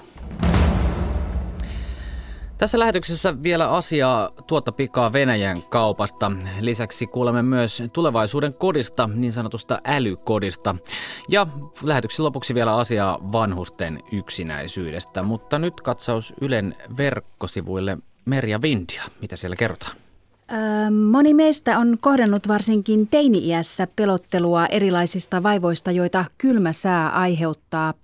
Tässä 2.61 2.79
lähetyksessä 2.79 3.43
vielä 3.43 3.69
asiaa 3.71 4.31
tuota 4.47 4.73
pikaa 4.73 5.13
Venäjän 5.13 5.63
kaupasta. 5.63 6.33
Lisäksi 6.61 7.07
kuulemme 7.07 7.43
myös 7.43 7.83
tulevaisuuden 7.93 8.55
kodista, 8.55 9.11
niin 9.15 9.33
sanotusta 9.33 9.81
älykodista. 9.85 10.77
Ja 11.29 11.47
lähetyksen 11.83 12.25
lopuksi 12.25 12.55
vielä 12.55 12.77
asiaa 12.77 13.19
vanhusten 13.33 13.99
yksinäisyydestä. 14.13 15.23
Mutta 15.23 15.59
nyt 15.59 15.81
katsaus 15.81 16.35
Ylen 16.41 16.77
verkkosivuille 16.97 17.99
Merja 18.25 18.63
Vindia. 18.63 19.03
Mitä 19.21 19.37
siellä 19.37 19.57
kerrotaan? 19.57 19.97
Moni 21.11 21.35
meistä 21.35 21.79
on 21.79 21.99
kohdannut 22.01 22.49
varsinkin 22.49 23.09
teini-iässä 23.09 23.87
pelottelua 23.97 24.67
erilaisista 24.67 25.43
vaivoista, 25.43 25.91
joita 25.91 26.25
kylmä 26.39 26.73
sää 26.73 27.09
aiheuttaa 27.11 27.95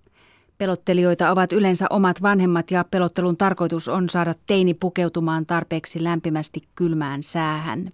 Pelottelijoita 0.58 1.30
ovat 1.30 1.52
yleensä 1.52 1.86
omat 1.90 2.22
vanhemmat 2.22 2.70
ja 2.70 2.84
pelottelun 2.90 3.36
tarkoitus 3.36 3.88
on 3.88 4.08
saada 4.08 4.34
teini 4.46 4.74
pukeutumaan 4.74 5.46
tarpeeksi 5.46 6.04
lämpimästi 6.04 6.62
kylmään 6.74 7.22
säähän. 7.22 7.90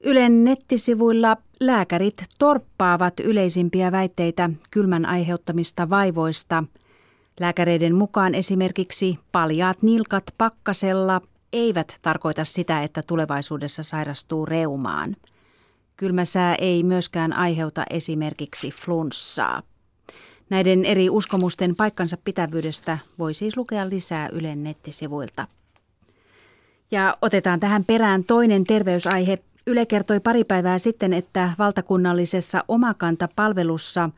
Ylen 0.00 0.44
nettisivuilla 0.44 1.36
lääkärit 1.60 2.24
torppaavat 2.38 3.20
yleisimpiä 3.20 3.92
väitteitä 3.92 4.50
kylmän 4.70 5.06
aiheuttamista 5.06 5.90
vaivoista. 5.90 6.64
Lääkäreiden 7.40 7.94
mukaan 7.94 8.34
esimerkiksi 8.34 9.18
paljaat 9.32 9.82
nilkat 9.82 10.24
pakkasella 10.38 11.20
eivät 11.52 11.98
tarkoita 12.02 12.44
sitä, 12.44 12.82
että 12.82 13.02
tulevaisuudessa 13.06 13.82
sairastuu 13.82 14.46
reumaan. 14.46 15.16
Kylmä 15.96 16.24
sää 16.24 16.54
ei 16.54 16.82
myöskään 16.82 17.32
aiheuta 17.32 17.84
esimerkiksi 17.90 18.70
flunssaa. 18.70 19.62
Näiden 20.50 20.84
eri 20.84 21.10
uskomusten 21.10 21.76
paikkansa 21.76 22.16
pitävyydestä 22.24 22.98
voi 23.18 23.34
siis 23.34 23.56
lukea 23.56 23.88
lisää 23.88 24.28
Ylen 24.32 24.64
nettisivuilta. 24.64 25.46
Ja 26.90 27.16
otetaan 27.22 27.60
tähän 27.60 27.84
perään 27.84 28.24
toinen 28.24 28.64
terveysaihe. 28.64 29.38
Yle 29.66 29.86
kertoi 29.86 30.20
pari 30.20 30.44
päivää 30.44 30.78
sitten, 30.78 31.12
että 31.12 31.52
valtakunnallisessa 31.58 32.64
omakanta-palvelussa 32.68 34.10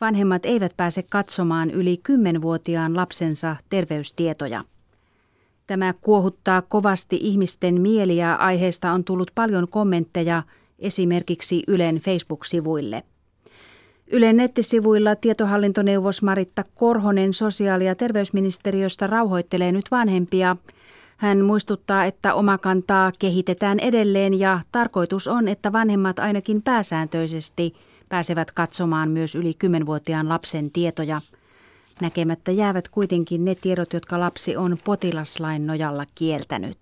vanhemmat 0.00 0.46
eivät 0.46 0.72
pääse 0.76 1.02
katsomaan 1.02 1.70
yli 1.70 2.00
10-vuotiaan 2.08 2.96
lapsensa 2.96 3.56
terveystietoja. 3.70 4.64
Tämä 5.66 5.94
kuohuttaa 6.00 6.62
kovasti 6.62 7.18
ihmisten 7.20 7.80
mieliä. 7.80 8.34
Aiheesta 8.34 8.92
on 8.92 9.04
tullut 9.04 9.30
paljon 9.34 9.68
kommentteja 9.68 10.42
esimerkiksi 10.78 11.62
Ylen 11.68 11.96
Facebook-sivuille. 11.96 13.02
Ylen 14.12 14.36
nettisivuilla 14.36 15.16
tietohallintoneuvos 15.16 16.22
Maritta 16.22 16.64
Korhonen 16.74 17.34
sosiaali- 17.34 17.86
ja 17.86 17.94
terveysministeriöstä 17.94 19.06
rauhoittelee 19.06 19.72
nyt 19.72 19.90
vanhempia. 19.90 20.56
Hän 21.16 21.44
muistuttaa, 21.44 22.04
että 22.04 22.34
omakantaa 22.34 23.12
kehitetään 23.18 23.80
edelleen 23.80 24.38
ja 24.38 24.60
tarkoitus 24.72 25.28
on, 25.28 25.48
että 25.48 25.72
vanhemmat 25.72 26.18
ainakin 26.18 26.62
pääsääntöisesti 26.62 27.74
pääsevät 28.08 28.52
katsomaan 28.52 29.10
myös 29.10 29.34
yli 29.34 29.52
10-vuotiaan 29.64 30.28
lapsen 30.28 30.70
tietoja. 30.70 31.20
Näkemättä 32.00 32.50
jäävät 32.50 32.88
kuitenkin 32.88 33.44
ne 33.44 33.54
tiedot, 33.54 33.92
jotka 33.92 34.20
lapsi 34.20 34.56
on 34.56 34.78
potilaslain 34.84 35.66
nojalla 35.66 36.04
kieltänyt. 36.14 36.78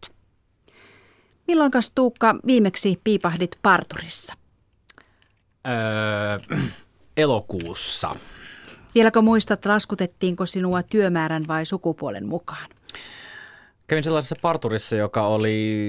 Milloinkas 1.48 1.92
Tuukka 1.94 2.34
viimeksi 2.46 3.00
piipahdit 3.04 3.58
parturissa? 3.62 4.34
Öö, 5.68 6.58
elokuussa. 7.18 8.16
Vieläkö 8.94 9.22
muistat, 9.22 9.66
laskutettiinko 9.66 10.46
sinua 10.46 10.82
työmäärän 10.82 11.44
vai 11.48 11.66
sukupuolen 11.66 12.26
mukaan? 12.26 12.70
Kävin 13.86 14.04
sellaisessa 14.04 14.36
parturissa, 14.42 14.96
joka 14.96 15.26
oli 15.26 15.80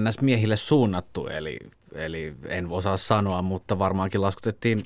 NS-miehille 0.00 0.56
suunnattu, 0.56 1.26
eli, 1.26 1.58
eli 1.94 2.34
en 2.48 2.68
osaa 2.70 2.96
sanoa, 2.96 3.42
mutta 3.42 3.78
varmaankin 3.78 4.22
laskutettiin 4.22 4.82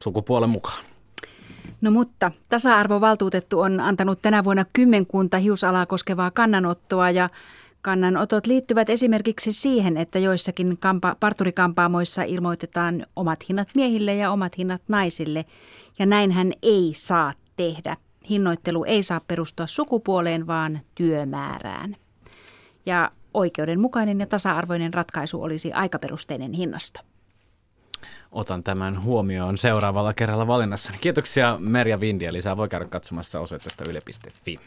sukupuolen 0.00 0.50
mukaan. 0.50 0.84
No 1.80 1.90
mutta 1.90 2.30
tasa-arvovaltuutettu 2.48 3.60
on 3.60 3.80
antanut 3.80 4.22
tänä 4.22 4.44
vuonna 4.44 4.64
kymmenkunta 4.72 5.38
hiusalaa 5.38 5.86
koskevaa 5.86 6.30
kannanottoa 6.30 7.10
ja 7.10 7.28
Kannanotot 7.84 8.46
liittyvät 8.46 8.90
esimerkiksi 8.90 9.52
siihen, 9.52 9.96
että 9.96 10.18
joissakin 10.18 10.78
kampa- 10.78 11.16
parturikampaamoissa 11.20 12.22
ilmoitetaan 12.22 13.06
omat 13.16 13.48
hinnat 13.48 13.68
miehille 13.74 14.14
ja 14.14 14.30
omat 14.30 14.58
hinnat 14.58 14.82
naisille, 14.88 15.44
ja 15.98 16.06
näinhän 16.06 16.52
ei 16.62 16.92
saa 16.96 17.32
tehdä. 17.56 17.96
Hinnoittelu 18.30 18.84
ei 18.84 19.02
saa 19.02 19.20
perustua 19.28 19.66
sukupuoleen, 19.66 20.46
vaan 20.46 20.80
työmäärään. 20.94 21.96
Ja 22.86 23.10
oikeudenmukainen 23.34 24.20
ja 24.20 24.26
tasa-arvoinen 24.26 24.94
ratkaisu 24.94 25.42
olisi 25.42 25.72
aikaperusteinen 25.72 26.52
hinnasto. 26.52 27.00
Otan 28.32 28.62
tämän 28.62 29.02
huomioon 29.02 29.58
seuraavalla 29.58 30.14
kerralla 30.14 30.46
valinnassa. 30.46 30.92
Kiitoksia 31.00 31.56
Merja 31.60 32.00
Vindia. 32.00 32.32
Lisää 32.32 32.56
voi 32.56 32.68
käydä 32.68 32.84
katsomassa 32.84 33.40
osoitteesta 33.40 33.84
yle.fi. 33.90 34.60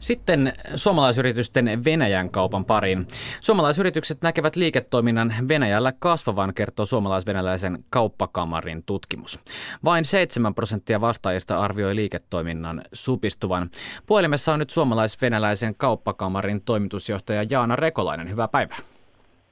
Sitten 0.00 0.52
suomalaisyritysten 0.74 1.84
Venäjän 1.84 2.30
kaupan 2.30 2.64
pariin. 2.64 3.06
Suomalaisyritykset 3.40 4.22
näkevät 4.22 4.56
liiketoiminnan 4.56 5.34
Venäjällä 5.48 5.92
kasvavan, 5.98 6.54
kertoo 6.54 6.86
suomalais-venäläisen 6.86 7.84
kauppakamarin 7.90 8.82
tutkimus. 8.82 9.38
Vain 9.84 10.04
7 10.04 10.54
prosenttia 10.54 11.00
vastaajista 11.00 11.58
arvioi 11.58 11.94
liiketoiminnan 11.94 12.82
supistuvan. 12.92 13.70
Puhelimessa 14.06 14.52
on 14.52 14.58
nyt 14.58 14.70
suomalais-venäläisen 14.70 15.74
kauppakamarin 15.74 16.62
toimitusjohtaja 16.62 17.44
Jaana 17.50 17.76
Rekolainen. 17.76 18.30
Hyvää 18.30 18.48
päivää. 18.48 18.78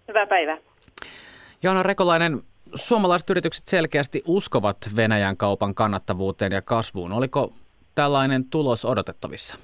Hyvää 0.09 0.27
päivää. 0.27 0.59
Jaana 1.63 1.83
Rekolainen, 1.83 2.43
suomalaiset 2.75 3.31
yritykset 3.31 3.67
selkeästi 3.67 4.23
uskovat 4.27 4.77
Venäjän 4.97 5.37
kaupan 5.37 5.75
kannattavuuteen 5.75 6.53
ja 6.53 6.63
kasvuun. 6.63 7.13
Oliko 7.13 7.53
tällainen 7.95 8.45
tulos 8.45 8.85
odotettavissa? 8.85 9.57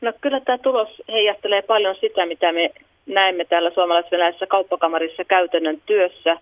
No 0.00 0.12
kyllä 0.20 0.40
tämä 0.40 0.58
tulos 0.58 1.02
heijastelee 1.08 1.62
paljon 1.62 1.96
sitä, 2.00 2.26
mitä 2.26 2.52
me 2.52 2.70
näemme 3.06 3.44
täällä 3.44 3.70
suomalais-venäläisessä 3.70 4.46
kauppakamarissa 4.46 5.24
käytännön 5.24 5.80
työssä. 5.86 6.36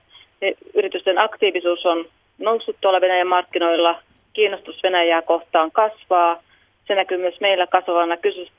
Yritysten 0.74 1.18
aktiivisuus 1.18 1.86
on 1.86 2.04
noussut 2.38 2.76
tuolla 2.80 3.00
Venäjän 3.00 3.26
markkinoilla, 3.26 4.02
kiinnostus 4.32 4.82
Venäjää 4.82 5.22
kohtaan 5.22 5.70
kasvaa. 5.72 6.42
Se 6.86 6.94
näkyy 6.94 7.18
myös 7.18 7.40
meillä 7.40 7.66
kasvavana 7.66 8.16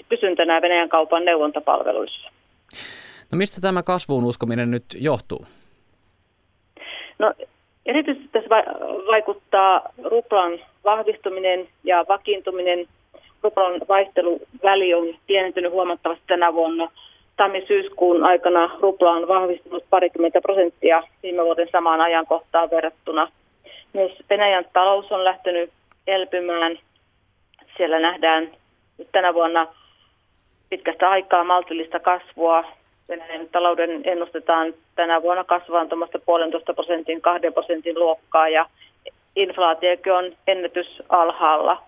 kysyntänä 0.10 0.62
Venäjän 0.62 0.90
kaupan 0.90 1.26
neuvontapalveluissa. 1.26 2.32
No 3.32 3.38
mistä 3.38 3.62
tämä 3.62 3.84
kasvuun 3.84 4.24
uskominen 4.24 4.72
nyt 4.72 4.86
johtuu? 4.96 5.46
No 7.20 7.34
erityisesti 7.86 8.30
tässä 8.32 8.50
vaikuttaa 9.08 9.82
ruplan 10.04 10.60
vahvistuminen 10.84 11.68
ja 11.84 12.06
vakiintuminen– 12.10 12.88
ruplan 13.44 13.82
vaihteluväli 13.90 14.94
on 14.94 15.08
pienentynyt 15.28 15.72
huomattavasti 15.72 16.24
tänä 16.28 16.54
vuonna. 16.54 16.92
Tammi-syyskuun 17.38 18.24
aikana 18.24 18.70
rupla 18.80 19.12
on 19.12 19.28
vahvistunut 19.28 19.84
parikymmentä 19.90 20.42
prosenttia 20.42 21.04
viime 21.24 21.44
vuoden 21.44 21.68
samaan 21.72 22.02
ajankohtaan 22.02 22.70
verrattuna. 22.70 23.32
Myös 23.94 24.12
Venäjän 24.30 24.66
talous 24.74 25.12
on 25.12 25.24
lähtenyt 25.24 25.70
elpymään. 26.08 26.80
Siellä 27.78 28.00
nähdään 28.00 28.52
nyt 28.98 29.08
tänä 29.12 29.34
vuonna 29.34 29.68
pitkästä 30.70 31.10
aikaa 31.10 31.44
maltillista 31.44 32.00
kasvua. 32.00 32.64
Venäjän 33.10 33.48
talouden 33.52 34.02
ennustetaan 34.04 34.74
tänä 34.96 35.22
vuonna 35.22 35.44
kasvavan 35.44 35.90
tuommoista 35.90 36.20
puolentoista 36.20 36.74
prosentin, 36.74 37.22
kahden 37.22 37.54
prosentin 37.54 38.00
luokkaa 38.00 38.50
ja 38.50 38.66
inflaatiokin 39.36 40.14
on 40.14 40.32
ennätys 40.48 41.04
alhaalla. 41.10 41.87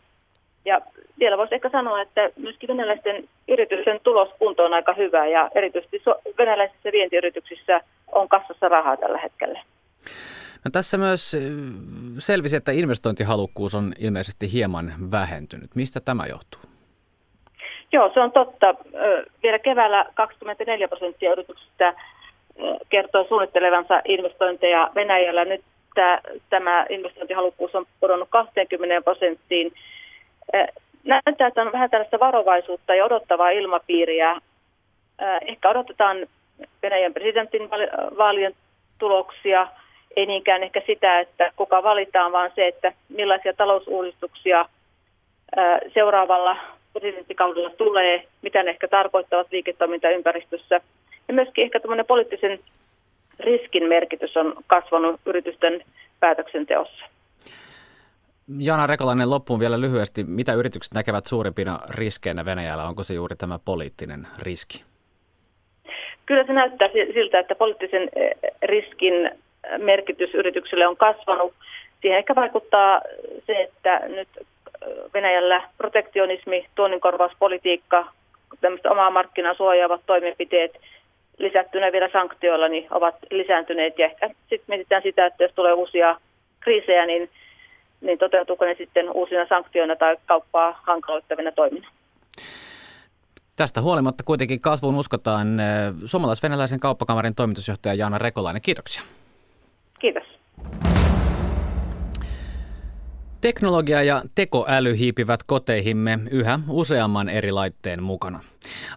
Ja 0.70 0.82
vielä 1.20 1.38
voisi 1.38 1.55
ehkä 1.55 1.70
sanoa, 1.70 2.01
että 2.01 2.30
myöskin 2.38 2.67
venäläisten 2.67 3.30
yritysten 3.47 3.99
tuloskunto 4.03 4.65
on 4.65 4.74
aika 4.74 4.93
hyvä 4.93 5.28
ja 5.28 5.49
erityisesti 5.55 6.01
venäläisissä 6.38 6.91
vientiyrityksissä 6.91 7.82
on 8.11 8.30
kassassa 8.30 8.70
rahaa 8.70 8.97
tällä 8.97 9.17
hetkellä. 9.17 9.61
No 10.65 10.72
tässä 10.72 10.97
myös 10.97 11.38
selvisi, 12.17 12.55
että 12.55 12.72
investointihalukkuus 12.72 13.76
on 13.76 13.93
ilmeisesti 13.99 14.51
hieman 14.53 14.93
vähentynyt. 15.11 15.76
Mistä 15.76 15.99
tämä 15.99 16.24
johtuu? 16.30 16.61
Joo, 17.91 18.11
se 18.13 18.20
on 18.20 18.32
totta. 18.32 18.76
Vielä 19.43 19.59
keväällä 19.59 20.05
24 20.13 20.88
prosenttia 20.88 21.32
yrityksistä 21.32 21.93
kertoo 22.89 23.26
suunnittelevansa 23.28 24.01
investointeja 24.05 24.91
Venäjällä. 24.95 25.45
Nyt 25.45 25.61
tämä 26.49 26.86
investointihalukkuus 26.89 27.76
on 27.76 27.86
pudonnut 27.99 28.30
20 28.32 29.01
prosenttiin. 29.01 29.72
Näyttää, 31.04 31.47
että 31.47 31.62
on 31.62 31.72
vähän 31.72 31.89
tällaista 31.89 32.20
varovaisuutta 32.20 32.95
ja 32.95 33.06
odottavaa 33.06 33.50
ilmapiiriä. 33.50 34.39
Ehkä 35.41 35.70
odotetaan 35.70 36.18
Venäjän 36.84 37.14
presidentin 37.14 37.70
vaalien 38.18 38.54
tuloksia, 38.97 39.68
ei 40.16 40.26
niinkään 40.26 40.64
ehkä 40.64 40.82
sitä, 40.86 41.20
että 41.20 41.52
kuka 41.56 41.84
valitaan, 41.84 42.32
vaan 42.32 42.52
se, 42.56 42.68
että 42.68 42.93
millaisia 43.10 43.54
talousuudistuksia 43.54 44.66
seuraavalla 45.93 46.58
presidenttikaudella 46.93 47.70
tulee, 47.70 48.24
mitä 48.41 48.64
ne 48.64 48.70
ehkä 48.70 48.88
tarkoittavat 48.88 49.47
liiketoimintaympäristössä. 49.52 50.82
Ja 51.28 51.34
myöskin 51.34 51.64
ehkä 51.64 51.80
tämmöinen 51.80 52.06
poliittisen 52.06 52.60
riskin 53.39 53.84
merkitys 53.84 54.38
on 54.38 54.54
kasvanut 54.68 55.22
yritysten 55.26 55.84
päätöksenteossa. 56.20 57.06
Jana 58.58 58.88
Rekolainen, 58.88 59.30
loppuun 59.30 59.60
vielä 59.60 59.82
lyhyesti. 59.82 60.24
Mitä 60.24 60.54
yritykset 60.54 60.93
näkevät 60.93 61.26
suurimpina 61.26 61.80
riskeinä 61.89 62.45
Venäjällä? 62.45 62.88
Onko 62.88 63.04
se 63.04 63.14
juuri 63.14 63.36
tämä 63.36 63.60
poliittinen 63.66 64.28
riski? 64.41 64.84
Kyllä 66.26 66.43
se 66.43 66.54
näyttää 66.54 66.89
siltä, 67.14 67.39
että 67.39 67.56
poliittisen 67.56 68.10
eh, 68.16 68.32
riskin 68.62 69.32
merkitys 69.78 70.34
yrityksille 70.34 70.88
on 70.88 70.97
kasvanut. 70.97 71.54
Siihen 72.02 72.18
ehkä 72.18 72.36
vaikuttaa 72.36 73.02
se, 73.47 73.62
että 73.62 74.02
nyt 74.08 74.28
Venäjällä 75.14 75.64
protektionismi, 75.78 76.66
tuonninkorvauspolitiikka, 76.76 78.08
tämmöiset 78.62 78.86
omaa 78.86 79.12
markkinaa 79.12 79.54
suojaavat 79.54 80.02
toimenpiteet 80.06 80.78
lisättynä 81.38 81.91
vielä 81.91 82.10
sanktioilla 82.14 82.68
niin 82.68 82.88
ovat 82.91 83.16
lisääntyneet. 83.32 84.00
Ja 84.00 84.06
ehkä 84.06 84.28
sitten 84.28 84.66
mietitään 84.68 85.02
sitä, 85.02 85.26
että 85.26 85.43
jos 85.43 85.52
tulee 85.56 85.74
uusia 85.74 86.16
kriisejä, 86.60 87.06
niin, 87.06 87.30
niin 88.02 88.18
toteutuuko 88.20 88.66
ne 88.66 88.76
sitten 88.78 89.12
uusina 89.12 89.45
sanktioina 89.50 89.95
tai 89.95 90.18
kauppaa 90.26 90.82
hankaloittavina 90.84 91.52
toimina. 91.52 91.88
Tästä 93.56 93.82
huolimatta 93.82 94.24
kuitenkin 94.24 94.62
kasvuun 94.62 94.95
uskotaan 94.95 95.47
suomalais-venäläisen 96.06 96.80
kauppakamarin 96.80 97.36
toimitusjohtaja 97.36 97.93
Jaana 97.93 98.18
Rekolainen. 98.18 98.62
Kiitoksia. 98.62 99.04
Kiitos. 100.00 100.24
Teknologia 103.42 104.04
ja 104.04 104.24
tekoäly 104.36 104.98
hiipivät 104.98 105.44
koteihimme 105.44 106.20
yhä 106.32 106.60
useamman 106.70 107.30
eri 107.30 107.52
laitteen 107.52 108.04
mukana. 108.04 108.40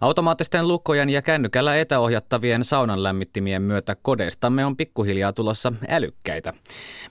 Automaattisten 0.01 0.67
lukkojen 0.67 1.09
ja 1.09 1.21
kännykällä 1.21 1.75
etäohjattavien 1.75 2.63
saunan 2.63 3.03
lämmittimien 3.03 3.61
myötä 3.61 3.95
kodeistamme 4.01 4.65
on 4.65 4.77
pikkuhiljaa 4.77 5.33
tulossa 5.33 5.73
älykkäitä. 5.89 6.53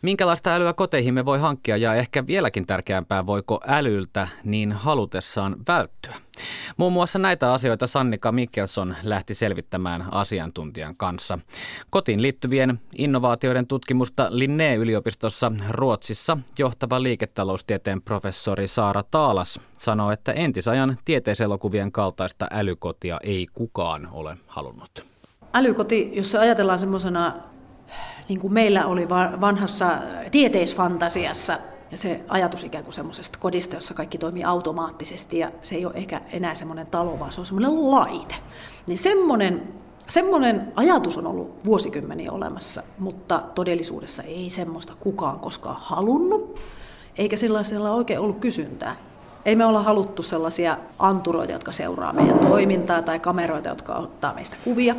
Minkälaista 0.02 0.54
älyä 0.54 0.72
koteihimme 0.72 1.24
voi 1.24 1.38
hankkia 1.38 1.76
ja 1.76 1.94
ehkä 1.94 2.26
vieläkin 2.26 2.66
tärkeämpää, 2.66 3.26
voiko 3.26 3.60
älyltä 3.66 4.28
niin 4.44 4.72
halutessaan 4.72 5.56
välttyä? 5.68 6.14
Muun 6.76 6.92
muassa 6.92 7.18
näitä 7.18 7.52
asioita 7.52 7.86
Sannika 7.86 8.32
Mikkelson 8.32 8.96
lähti 9.02 9.34
selvittämään 9.34 10.04
asiantuntijan 10.10 10.96
kanssa. 10.96 11.38
Kotiin 11.90 12.22
liittyvien 12.22 12.80
innovaatioiden 12.96 13.66
tutkimusta 13.66 14.28
Linné-yliopistossa 14.30 15.52
Ruotsissa 15.70 16.38
johtava 16.58 17.02
liiketaloustieteen 17.02 18.02
professori 18.02 18.68
Saara 18.68 19.02
Taalas 19.10 19.60
sanoo, 19.76 20.10
että 20.10 20.32
entisajan 20.32 20.98
tieteiselokuvien 21.04 21.92
kaltaista 21.92 22.46
älykotia 22.50 23.20
ei 23.22 23.46
kukaan 23.54 24.08
ole 24.12 24.36
halunnut. 24.46 25.04
Älykoti, 25.54 26.10
jos 26.12 26.30
se 26.30 26.38
ajatellaan 26.38 26.78
semmoisena, 26.78 27.34
niin 28.28 28.40
kuin 28.40 28.52
meillä 28.52 28.86
oli 28.86 29.08
vanhassa 29.40 29.98
tieteisfantasiassa, 30.30 31.58
se 31.98 32.20
ajatus 32.28 32.64
ikään 32.64 32.84
kuin 32.84 32.94
semmoisesta 32.94 33.38
kodista, 33.38 33.76
jossa 33.76 33.94
kaikki 33.94 34.18
toimii 34.18 34.44
automaattisesti 34.44 35.38
ja 35.38 35.52
se 35.62 35.74
ei 35.74 35.86
ole 35.86 35.94
ehkä 35.96 36.20
enää 36.32 36.54
semmoinen 36.54 36.86
talo, 36.86 37.18
vaan 37.18 37.32
se 37.32 37.40
on 37.40 37.46
semmoinen 37.46 37.90
laite. 37.90 38.34
Niin 38.86 38.98
semmoinen, 38.98 39.62
semmoinen 40.08 40.72
ajatus 40.76 41.18
on 41.18 41.26
ollut 41.26 41.64
vuosikymmeniä 41.64 42.32
olemassa, 42.32 42.82
mutta 42.98 43.42
todellisuudessa 43.54 44.22
ei 44.22 44.50
semmoista 44.50 44.92
kukaan 45.00 45.38
koskaan 45.38 45.76
halunnut, 45.80 46.58
eikä 47.18 47.36
sellaisella 47.36 47.90
oikein 47.90 48.20
ollut 48.20 48.38
kysyntää. 48.38 48.96
Ei 49.44 49.56
me 49.56 49.64
olla 49.64 49.82
haluttu 49.82 50.22
sellaisia 50.22 50.78
anturoita, 50.98 51.52
jotka 51.52 51.72
seuraa 51.72 52.12
meidän 52.12 52.38
toimintaa 52.38 53.02
tai 53.02 53.20
kameroita, 53.20 53.68
jotka 53.68 53.94
ottaa 53.94 54.34
meistä 54.34 54.56
kuvia, 54.64 54.96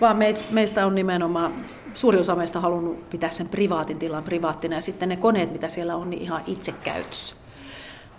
vaan 0.00 0.16
meistä 0.50 0.86
on 0.86 0.94
nimenomaan, 0.94 1.54
suuri 1.94 2.18
osa 2.18 2.34
meistä 2.34 2.60
halunnut 2.60 3.10
pitää 3.10 3.30
sen 3.30 3.48
privaatin 3.48 3.98
tilan 3.98 4.24
privaattina 4.24 4.76
ja 4.76 4.82
sitten 4.82 5.08
ne 5.08 5.16
koneet, 5.16 5.52
mitä 5.52 5.68
siellä 5.68 5.96
on, 5.96 6.10
niin 6.10 6.22
ihan 6.22 6.42
itse 6.46 6.72
käytössä. 6.72 7.36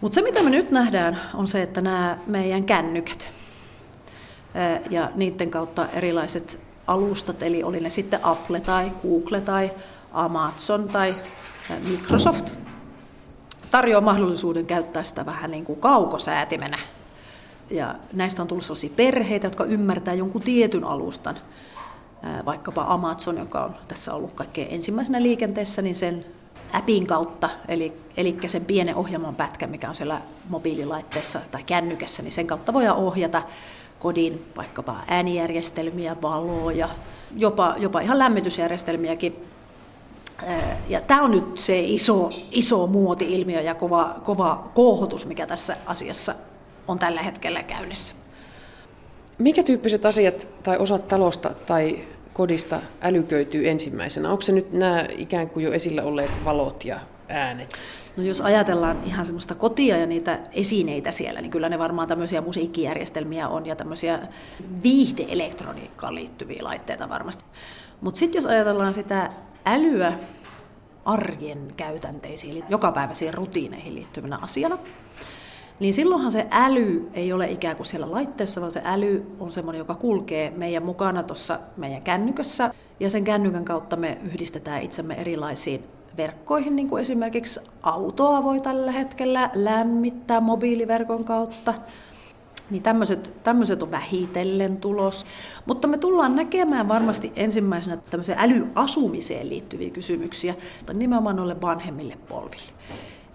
Mutta 0.02 0.16
se, 0.16 0.22
mitä 0.22 0.44
me 0.44 0.50
nyt 0.50 0.72
nähdään, 0.72 1.22
on 1.34 1.48
se, 1.48 1.62
että 1.62 1.82
nämä 1.82 2.18
meidän 2.28 2.64
kännykät 2.64 3.32
ja 4.90 5.12
niiden 5.16 5.52
kautta 5.52 5.88
erilaiset 5.94 6.60
alustat, 6.88 7.44
eli 7.44 7.64
oli 7.64 7.80
ne 7.80 7.90
sitten 7.90 8.20
Apple 8.24 8.60
tai 8.60 8.92
Google 9.02 9.42
tai 9.42 9.72
Amazon 10.14 10.88
tai 10.90 11.16
Microsoft, 11.90 12.52
tarjoaa 13.72 14.02
mahdollisuuden 14.02 14.66
käyttää 14.66 15.04
sitä 15.04 15.26
vähän 15.26 15.52
niin 15.52 15.66
kuin 15.66 15.80
kaukosäätimenä. 15.80 16.80
Ja 17.70 17.96
näistä 18.14 18.42
on 18.42 18.48
tullut 18.48 18.64
sellaisia 18.64 18.90
perheitä, 18.96 19.48
jotka 19.48 19.64
ymmärtää 19.64 20.14
jonkun 20.14 20.42
tietyn 20.42 20.84
alustan. 20.84 21.38
Vaikkapa 22.46 22.86
Amazon, 22.88 23.38
joka 23.38 23.64
on 23.64 23.76
tässä 23.88 24.14
ollut 24.14 24.32
kaikkein 24.34 24.68
ensimmäisenä 24.72 25.24
liikenteessä, 25.24 25.82
niin 25.82 25.96
sen 25.96 26.26
appin 26.74 27.08
kautta, 27.08 27.50
eli, 27.68 27.94
eli 28.18 28.38
sen 28.48 28.66
pienen 28.66 28.96
ohjelman 28.96 29.36
pätkä, 29.36 29.68
mikä 29.68 29.90
on 29.90 29.96
siellä 29.96 30.22
mobiililaitteessa 30.50 31.40
tai 31.52 31.64
kännykässä, 31.64 32.24
niin 32.24 32.32
sen 32.32 32.48
kautta 32.48 32.74
voidaan 32.74 32.98
ohjata 32.98 33.44
kodin 34.00 34.46
vaikkapa 34.58 34.96
äänijärjestelmiä, 35.08 36.16
valoja, 36.22 36.90
jopa, 37.38 37.76
jopa 37.78 38.00
ihan 38.00 38.20
lämmitysjärjestelmiäkin 38.20 39.36
ja 40.88 41.02
tämä 41.02 41.22
on 41.22 41.32
nyt 41.32 41.58
se 41.58 41.80
iso, 41.80 42.30
iso 42.52 42.88
muoti-ilmiö 42.88 43.62
ja 43.62 43.76
kova, 43.76 44.16
kova 44.24 44.70
koohotus, 44.74 45.26
mikä 45.26 45.48
tässä 45.48 45.78
asiassa 45.86 46.36
on 46.88 47.00
tällä 47.00 47.24
hetkellä 47.24 47.64
käynnissä. 47.64 48.14
Mikä 49.38 49.64
tyyppiset 49.64 50.06
asiat 50.06 50.48
tai 50.64 50.78
osat 50.78 51.08
talosta 51.08 51.54
tai 51.54 52.08
kodista 52.34 52.80
älyköityy 53.02 53.70
ensimmäisenä? 53.70 54.30
Onko 54.30 54.42
se 54.42 54.52
nyt 54.52 54.74
nämä 54.74 55.06
ikään 55.18 55.50
kuin 55.50 55.64
jo 55.64 55.72
esillä 55.72 56.04
olleet 56.04 56.32
valot 56.46 56.86
ja 56.86 57.00
äänet? 57.30 57.74
No 58.18 58.24
jos 58.24 58.42
ajatellaan 58.42 58.98
ihan 59.06 59.26
semmoista 59.26 59.56
kotia 59.56 59.98
ja 59.98 60.06
niitä 60.06 60.40
esineitä 60.52 61.12
siellä, 61.12 61.42
niin 61.42 61.52
kyllä 61.52 61.70
ne 61.70 61.80
varmaan 61.80 62.08
tämmöisiä 62.08 62.42
musiikkijärjestelmiä 62.42 63.48
on 63.48 63.66
ja 63.66 63.76
tämmöisiä 63.76 64.20
viihdeelektroniikkaan 64.84 66.16
liittyviä 66.16 66.64
laitteita 66.64 67.10
varmasti. 67.10 67.44
Mutta 68.02 68.20
sitten 68.20 68.40
jos 68.40 68.46
ajatellaan 68.46 68.94
sitä 68.94 69.32
älyä 69.66 70.14
arjen 71.06 71.74
käytänteisiin, 71.78 72.52
eli 72.52 72.64
jokapäiväisiin 72.70 73.34
rutiineihin 73.34 73.96
liittyvänä 73.96 74.40
asiana, 74.42 74.78
niin 75.82 75.94
silloinhan 75.94 76.32
se 76.32 76.48
äly 76.52 77.10
ei 77.14 77.34
ole 77.34 77.52
ikään 77.52 77.76
kuin 77.76 77.88
siellä 77.88 78.12
laitteessa, 78.12 78.62
vaan 78.62 78.72
se 78.72 78.82
äly 78.86 79.24
on 79.40 79.52
semmoinen, 79.52 79.80
joka 79.80 79.96
kulkee 79.96 80.54
meidän 80.56 80.84
mukana 80.84 81.24
tuossa 81.24 81.60
meidän 81.78 82.02
kännykössä. 82.02 82.74
Ja 83.00 83.10
sen 83.10 83.24
kännykän 83.24 83.66
kautta 83.66 83.96
me 83.96 84.18
yhdistetään 84.24 84.84
itsemme 84.84 85.14
erilaisiin 85.14 85.84
verkkoihin, 86.18 86.76
niin 86.76 86.90
kuin 86.90 87.02
esimerkiksi 87.02 87.60
autoa 87.84 88.44
voi 88.44 88.60
tällä 88.60 88.92
hetkellä 88.92 89.50
lämmittää 89.54 90.40
mobiiliverkon 90.40 91.26
kautta 91.26 91.74
niin 92.70 92.84
tämmöiset, 92.84 93.34
tämmöiset 93.44 93.84
on 93.84 93.92
vähitellen 93.92 94.78
tulos. 94.78 95.26
Mutta 95.66 95.88
me 95.88 95.98
tullaan 95.98 96.36
näkemään 96.36 96.88
varmasti 96.88 97.32
ensimmäisenä 97.36 97.98
tämmöiseen 97.98 98.40
älyasumiseen 98.40 99.50
liittyviä 99.50 99.90
kysymyksiä, 99.90 100.56
nimenomaan 100.94 101.36
noille 101.36 101.62
vanhemmille 101.62 102.18
polville. 102.30 102.72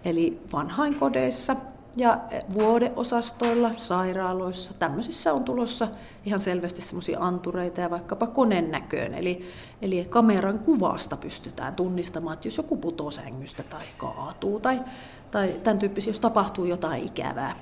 Eli 0.05 0.41
vanhainkodeissa 0.53 1.57
ja 1.97 2.19
vuodeosastoilla, 2.55 3.71
sairaaloissa, 3.77 4.75
tämmöisissä 4.79 5.33
on 5.33 5.45
tulossa 5.45 5.89
ihan 6.25 6.41
selvästi 6.41 6.83
semmoisia 6.83 7.21
antureita 7.21 7.81
ja 7.81 7.91
vaikkapa 7.91 8.27
koneen 8.27 8.71
näköön. 8.71 9.15
Eli, 9.15 9.49
eli 9.83 10.07
kameran 10.11 10.59
kuvasta 10.59 11.17
pystytään 11.17 11.75
tunnistamaan, 11.75 12.35
että 12.35 12.49
jos 12.49 12.57
joku 12.57 12.77
putoo 12.77 13.11
sängystä 13.11 13.63
tai 13.63 13.85
kaatuu 13.97 14.61
tai, 14.61 14.81
tai 15.31 15.57
tämän 15.65 15.79
tyyppisiä, 15.79 16.11
jos 16.11 16.21
tapahtuu 16.21 16.65
jotain 16.65 17.05
ikävää. 17.05 17.57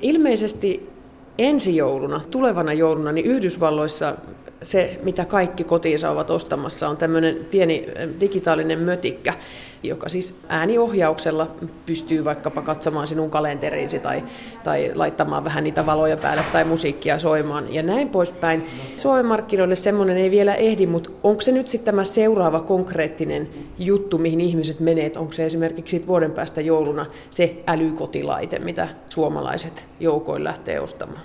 Ilmeisesti 0.00 0.90
ensi 1.38 1.76
jouluna, 1.76 2.20
tulevana 2.30 2.72
jouluna, 2.72 3.12
niin 3.12 3.26
Yhdysvalloissa 3.26 4.16
se, 4.62 5.00
mitä 5.02 5.24
kaikki 5.24 5.64
kotiinsa 5.64 6.10
ovat 6.10 6.30
ostamassa, 6.30 6.88
on 6.88 6.96
tämmöinen 6.96 7.36
pieni 7.50 7.86
digitaalinen 8.20 8.78
mötikkä, 8.78 9.34
joka 9.82 10.08
siis 10.08 10.38
ääniohjauksella 10.48 11.50
pystyy 11.86 12.24
vaikkapa 12.24 12.62
katsomaan 12.62 13.06
sinun 13.06 13.30
kalenteriisi 13.30 13.98
tai, 13.98 14.22
tai 14.64 14.92
laittamaan 14.94 15.44
vähän 15.44 15.64
niitä 15.64 15.86
valoja 15.86 16.16
päälle 16.16 16.42
tai 16.52 16.64
musiikkia 16.64 17.18
soimaan 17.18 17.74
ja 17.74 17.82
näin 17.82 18.08
poispäin. 18.08 18.66
Suomen 18.96 19.26
semmoinen 19.74 20.16
ei 20.16 20.30
vielä 20.30 20.54
ehdi, 20.54 20.86
mutta 20.86 21.10
onko 21.22 21.40
se 21.40 21.52
nyt 21.52 21.68
sitten 21.68 21.86
tämä 21.86 22.04
seuraava 22.04 22.60
konkreettinen 22.60 23.48
juttu, 23.78 24.18
mihin 24.18 24.40
ihmiset 24.40 24.80
menee? 24.80 25.12
Onko 25.16 25.32
se 25.32 25.46
esimerkiksi 25.46 26.04
vuoden 26.06 26.30
päästä 26.30 26.60
jouluna 26.60 27.06
se 27.30 27.62
älykotilaite, 27.66 28.58
mitä 28.58 28.88
suomalaiset 29.08 29.88
joukoin 30.00 30.44
lähtee 30.44 30.80
ostamaan? 30.80 31.22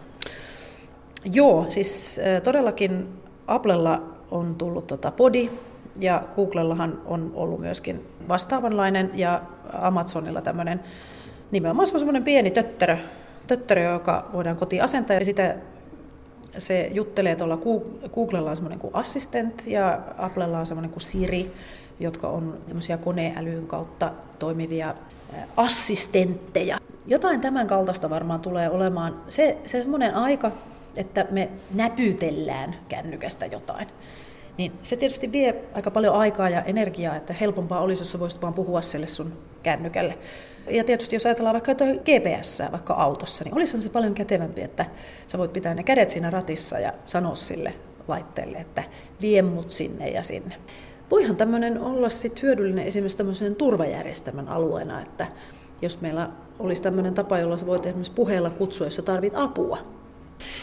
Joo, 1.34 1.66
siis 1.70 2.22
todellakin 2.44 3.08
Applella 3.48 4.02
on 4.32 4.56
tullut 4.56 4.88
tota 4.88 5.12
Podi, 5.12 5.50
ja 6.00 6.24
Googlellahan 6.36 7.02
on 7.06 7.32
ollut 7.36 7.60
myöskin 7.60 8.08
vastaavanlainen, 8.28 9.12
ja 9.14 9.41
Amazonilla 9.74 10.41
tämmöinen 10.41 10.80
nimenomaan 11.52 11.88
semmoinen 11.88 12.24
pieni 12.24 12.52
töttörö, 12.52 12.98
töttörö, 13.48 13.82
joka 13.82 14.30
voidaan 14.34 14.56
kotiin 14.56 14.84
asentaa, 14.84 15.16
ja 15.16 15.26
sitä 15.26 15.56
se 16.58 16.91
juttelee 16.93 17.36
tuolla 17.36 17.60
Googlella 18.14 18.50
on 18.50 18.56
semmoinen 18.56 18.80
kuin 18.80 18.95
Assistant 18.95 19.64
ja 19.68 20.00
Applella 20.18 20.60
on 20.60 20.66
semmoinen 20.66 20.91
kuin 20.91 21.02
Siri, 21.02 21.52
jotka 22.00 22.28
on 22.28 22.58
semmoisia 22.66 22.98
koneälyn 22.98 23.68
kautta 23.68 24.12
toimivia 24.39 24.95
assistentteja. 25.58 26.80
Jotain 27.08 27.41
tämän 27.41 27.68
kaltaista 27.68 28.10
varmaan 28.10 28.39
tulee 28.39 28.70
olemaan. 28.70 29.16
Se, 29.30 29.58
se 29.66 29.82
semmoinen 29.82 30.16
aika, 30.16 30.52
että 30.98 31.26
me 31.32 31.50
näpytellään 31.74 32.76
kännykästä 32.89 33.45
jotain. 33.45 33.88
Niin 34.58 34.72
se 34.84 34.95
tietysti 34.95 35.32
vie 35.32 35.56
aika 35.74 35.91
paljon 35.91 36.16
aikaa 36.16 36.50
ja 36.50 36.64
energiaa, 36.64 37.16
että 37.16 37.34
helpompaa 37.34 37.82
olisi, 37.82 38.02
jos 38.02 38.20
voisit 38.20 38.41
vaan 38.41 38.54
puhua 38.54 38.82
sille 38.82 39.08
sun 39.08 39.34
kännykälle. 39.64 40.18
Ja 40.70 40.84
tietysti 40.84 41.16
jos 41.16 41.26
ajatellaan 41.26 41.54
vaikka 41.54 41.72
jotain 41.72 42.00
GPS, 42.00 42.62
vaikka 42.72 42.93
autossa, 42.93 43.43
niin 43.43 43.56
olisihan 43.56 43.82
se 43.82 43.89
paljon 43.89 44.14
kätevämpi, 44.14 44.62
että 44.62 44.86
sä 45.28 45.38
voit 45.38 45.54
pitää 45.54 45.74
ne 45.74 45.84
kädet 45.84 46.10
siinä 46.10 46.30
ratissa 46.30 46.80
ja 46.80 46.93
sanoa 47.06 47.36
sille 47.36 47.74
laitteelle, 48.08 48.58
että 48.58 48.84
vie 49.22 49.41
mut 49.41 49.72
sinne 49.72 50.10
ja 50.10 50.24
sinne. 50.24 50.56
Voihan 51.12 51.36
tämmöinen 51.36 51.82
olla 51.82 52.10
sit 52.10 52.41
hyödyllinen 52.41 52.86
esimerkiksi 52.86 53.18
tämmöisen 53.18 53.56
turvajärjestelmän 53.56 54.48
alueena, 54.48 55.02
että 55.02 55.28
jos 55.82 56.02
meillä 56.02 56.30
olisi 56.60 56.82
tämmöinen 56.82 57.14
tapa, 57.14 57.39
jolla 57.39 57.58
sä 57.58 57.66
voit 57.66 57.86
esimerkiksi 57.86 58.12
puheella 58.12 58.50
kutsua, 58.50 58.88
jos 58.88 58.95
sä 58.95 59.02
tarvit 59.02 59.34
apua, 59.36 59.78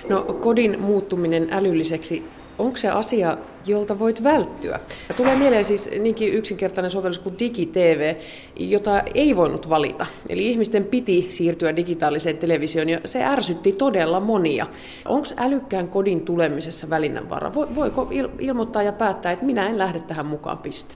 No 0.09 0.23
kodin 0.23 0.81
muuttuminen 0.81 1.49
älylliseksi, 1.51 2.25
onko 2.59 2.77
se 2.77 2.91
asia, 2.91 3.37
jolta 3.67 3.99
voit 3.99 4.25
välttyä? 4.25 4.81
Ja 5.09 5.15
tulee 5.15 5.37
mieleen 5.37 5.65
siis 5.65 5.91
niinkin 5.99 6.35
yksinkertainen 6.35 6.91
sovellus 6.91 7.19
kuin 7.19 7.39
DigiTV, 7.39 8.15
jota 8.57 9.03
ei 9.15 9.37
voinut 9.37 9.69
valita. 9.69 10.07
Eli 10.29 10.47
ihmisten 10.47 10.85
piti 10.85 11.27
siirtyä 11.29 11.77
digitaaliseen 11.77 12.39
televisioon 12.39 12.89
ja 12.89 13.01
se 13.05 13.25
ärsytti 13.25 13.73
todella 13.73 14.21
monia. 14.21 14.67
Onko 15.05 15.29
älykkään 15.37 15.89
kodin 15.89 16.21
tulemisessa 16.21 16.91
valinnanvara? 16.91 17.55
Voiko 17.55 18.09
ilmoittaa 18.39 18.83
ja 18.83 18.93
päättää, 18.93 19.33
että 19.33 19.45
minä 19.45 19.67
en 19.67 19.79
lähde 19.79 20.01
tähän 20.01 20.27
mukaan 20.27 20.59
piste? 20.59 20.95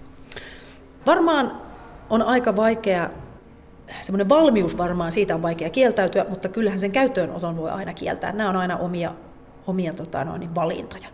Varmaan 1.06 1.62
on 2.10 2.22
aika 2.22 2.56
vaikea 2.56 3.10
semmoinen 4.00 4.28
valmius 4.28 4.78
varmaan, 4.78 5.12
siitä 5.12 5.34
on 5.34 5.42
vaikea 5.42 5.70
kieltäytyä, 5.70 6.26
mutta 6.28 6.48
kyllähän 6.48 6.80
sen 6.80 6.92
käyttöönoton 6.92 7.56
voi 7.56 7.70
aina 7.70 7.94
kieltää. 7.94 8.32
Nämä 8.32 8.50
on 8.50 8.56
aina 8.56 8.76
omia, 8.76 9.14
omia 9.66 9.92
tota 9.92 10.24
noin, 10.24 10.54
valintoja. 10.54 11.08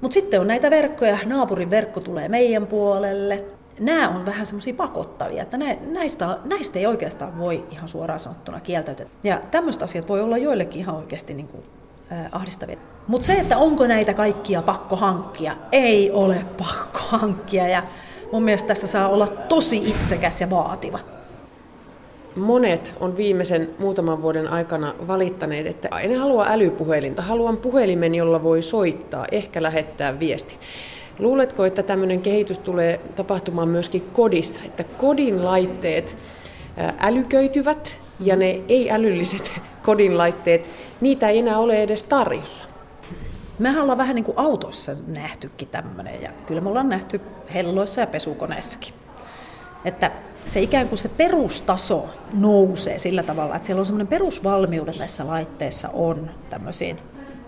Mutta 0.00 0.14
sitten 0.14 0.40
on 0.40 0.46
näitä 0.46 0.70
verkkoja, 0.70 1.18
naapurin 1.26 1.70
verkko 1.70 2.00
tulee 2.00 2.28
meidän 2.28 2.66
puolelle. 2.66 3.44
Nämä 3.80 4.08
on 4.08 4.26
vähän 4.26 4.46
semmoisia 4.46 4.74
pakottavia, 4.74 5.42
että 5.42 5.56
näistä, 5.90 6.38
näistä 6.44 6.78
ei 6.78 6.86
oikeastaan 6.86 7.38
voi 7.38 7.64
ihan 7.70 7.88
suoraan 7.88 8.20
sanottuna 8.20 8.60
kieltäytyä. 8.60 9.06
Ja 9.24 9.40
tämmöiset 9.50 9.82
asiat 9.82 10.08
voi 10.08 10.20
olla 10.20 10.36
joillekin 10.36 10.80
ihan 10.80 10.96
oikeasti 10.96 11.34
niin 11.34 11.48
kuin, 11.48 11.62
äh, 12.12 12.26
ahdistavia. 12.32 12.78
Mutta 13.06 13.26
se, 13.26 13.32
että 13.32 13.58
onko 13.58 13.86
näitä 13.86 14.14
kaikkia 14.14 14.62
pakko 14.62 14.96
hankkia, 14.96 15.56
ei 15.72 16.10
ole 16.10 16.44
pakko 16.58 17.00
hankkia. 17.08 17.68
Ja 17.68 17.82
mun 18.32 18.42
mielestä 18.42 18.68
tässä 18.68 18.86
saa 18.86 19.08
olla 19.08 19.26
tosi 19.26 19.90
itsekäs 19.90 20.40
ja 20.40 20.50
vaativa 20.50 20.98
monet 22.36 22.94
on 23.00 23.16
viimeisen 23.16 23.70
muutaman 23.78 24.22
vuoden 24.22 24.48
aikana 24.48 24.94
valittaneet, 25.06 25.66
että 25.66 25.88
en 26.00 26.18
halua 26.18 26.46
älypuhelinta, 26.48 27.22
haluan 27.22 27.56
puhelimen, 27.56 28.14
jolla 28.14 28.42
voi 28.42 28.62
soittaa, 28.62 29.26
ehkä 29.32 29.62
lähettää 29.62 30.20
viesti. 30.20 30.56
Luuletko, 31.18 31.64
että 31.64 31.82
tämmöinen 31.82 32.20
kehitys 32.20 32.58
tulee 32.58 33.00
tapahtumaan 33.16 33.68
myöskin 33.68 34.02
kodissa, 34.12 34.60
että 34.64 34.84
kodin 34.84 35.44
laitteet 35.44 36.18
älyköityvät 36.98 37.96
ja 38.20 38.36
ne 38.36 38.60
ei-älylliset 38.68 39.52
kodin 39.86 40.18
laitteet, 40.18 40.66
niitä 41.00 41.28
ei 41.28 41.38
enää 41.38 41.58
ole 41.58 41.82
edes 41.82 42.02
tarjolla? 42.02 42.66
Mehän 43.58 43.82
ollaan 43.82 43.98
vähän 43.98 44.14
niin 44.14 44.24
kuin 44.24 44.38
autossa 44.38 44.96
nähtykin 45.06 45.68
tämmöinen 45.68 46.22
ja 46.22 46.30
kyllä 46.46 46.60
me 46.60 46.68
ollaan 46.68 46.88
nähty 46.88 47.20
helloissa 47.54 48.00
ja 48.00 48.06
pesukoneissakin. 48.06 49.05
Että 49.86 50.10
se 50.46 50.60
ikään 50.60 50.88
kuin 50.88 50.98
se 50.98 51.08
perustaso 51.08 52.06
nousee 52.32 52.98
sillä 52.98 53.22
tavalla, 53.22 53.56
että 53.56 53.66
siellä 53.66 53.80
on 53.80 53.86
semmoinen 53.86 54.06
perusvalmiudet 54.06 54.98
näissä 54.98 55.26
laitteissa 55.26 55.88
on 55.92 56.30
tämmöisiin 56.50 56.98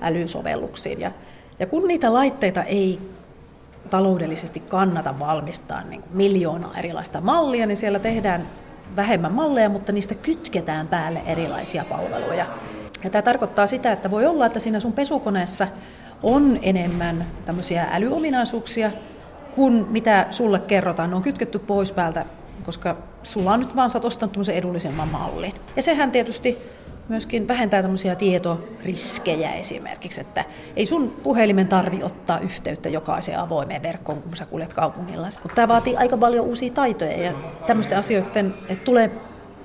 älysovelluksiin. 0.01 1.01
Ja, 1.01 1.13
ja 1.59 1.67
kun 1.67 1.89
niitä 1.89 2.13
laitteita 2.13 2.63
ei 2.63 2.99
taloudellisesti 3.91 4.61
kannata 4.61 5.19
valmistaa 5.19 5.85
niin 5.85 6.01
kuin 6.01 6.17
miljoonaa 6.17 6.79
erilaista 6.79 7.21
mallia, 7.21 7.67
niin 7.67 7.77
siellä 7.77 7.99
tehdään 7.99 8.47
vähemmän 8.97 9.33
malleja, 9.33 9.69
mutta 9.69 9.93
niistä 9.93 10.15
kytketään 10.15 10.89
päälle 10.89 11.23
erilaisia 11.27 11.85
palveluja. 11.85 12.47
Ja 13.05 13.11
tämä 13.11 13.23
tarkoittaa 13.23 13.67
sitä, 13.67 13.93
että 13.93 14.11
voi 14.11 14.27
olla, 14.27 14.47
että 14.47 14.61
siinä 14.61 14.81
sun 14.81 14.93
pesukoneessa 14.93 15.69
on 16.23 16.59
enemmän 16.63 17.27
tämmöisiä 17.45 17.89
älyominaisuuksia, 17.93 18.91
kuin 19.55 19.87
mitä 19.91 20.27
sulle 20.31 20.59
kerrotaan. 20.59 21.11
Ne 21.11 21.17
on 21.17 21.23
kytketty 21.23 21.59
pois 21.59 21.93
päältä 21.93 22.25
koska 22.69 22.97
sulla 23.23 23.53
on 23.53 23.61
nyt 23.61 23.77
vaan 23.77 23.91
sä 23.91 24.01
ostanut 24.03 24.49
edullisemman 24.49 25.09
mallin. 25.09 25.55
Ja 25.77 25.83
sehän 25.83 26.11
tietysti 26.11 26.59
myöskin 27.09 27.49
vähentää 27.49 27.83
tämmöisiä 27.83 28.15
tietoriskejä 28.15 29.55
esimerkiksi, 29.55 30.21
että 30.21 30.45
ei 30.77 30.87
sun 30.87 31.15
puhelimen 31.23 31.69
tarvi 31.69 32.03
ottaa 32.03 32.39
yhteyttä 32.39 32.89
jokaiseen 32.89 33.39
avoimeen 33.39 33.83
verkkoon, 33.83 34.23
kun 34.23 34.37
sä 34.37 34.47
kuljet 34.47 34.75
kaupungilla. 34.75 35.29
Mutta 35.43 35.55
tämä 35.55 35.69
vaatii 35.69 35.97
aika 35.97 36.17
paljon 36.17 36.47
uusia 36.47 36.73
taitoja 36.73 37.23
ja 37.23 37.33
tämmöisten 37.67 37.99
asioiden, 37.99 38.55
että 38.69 38.85
tulee 38.85 39.11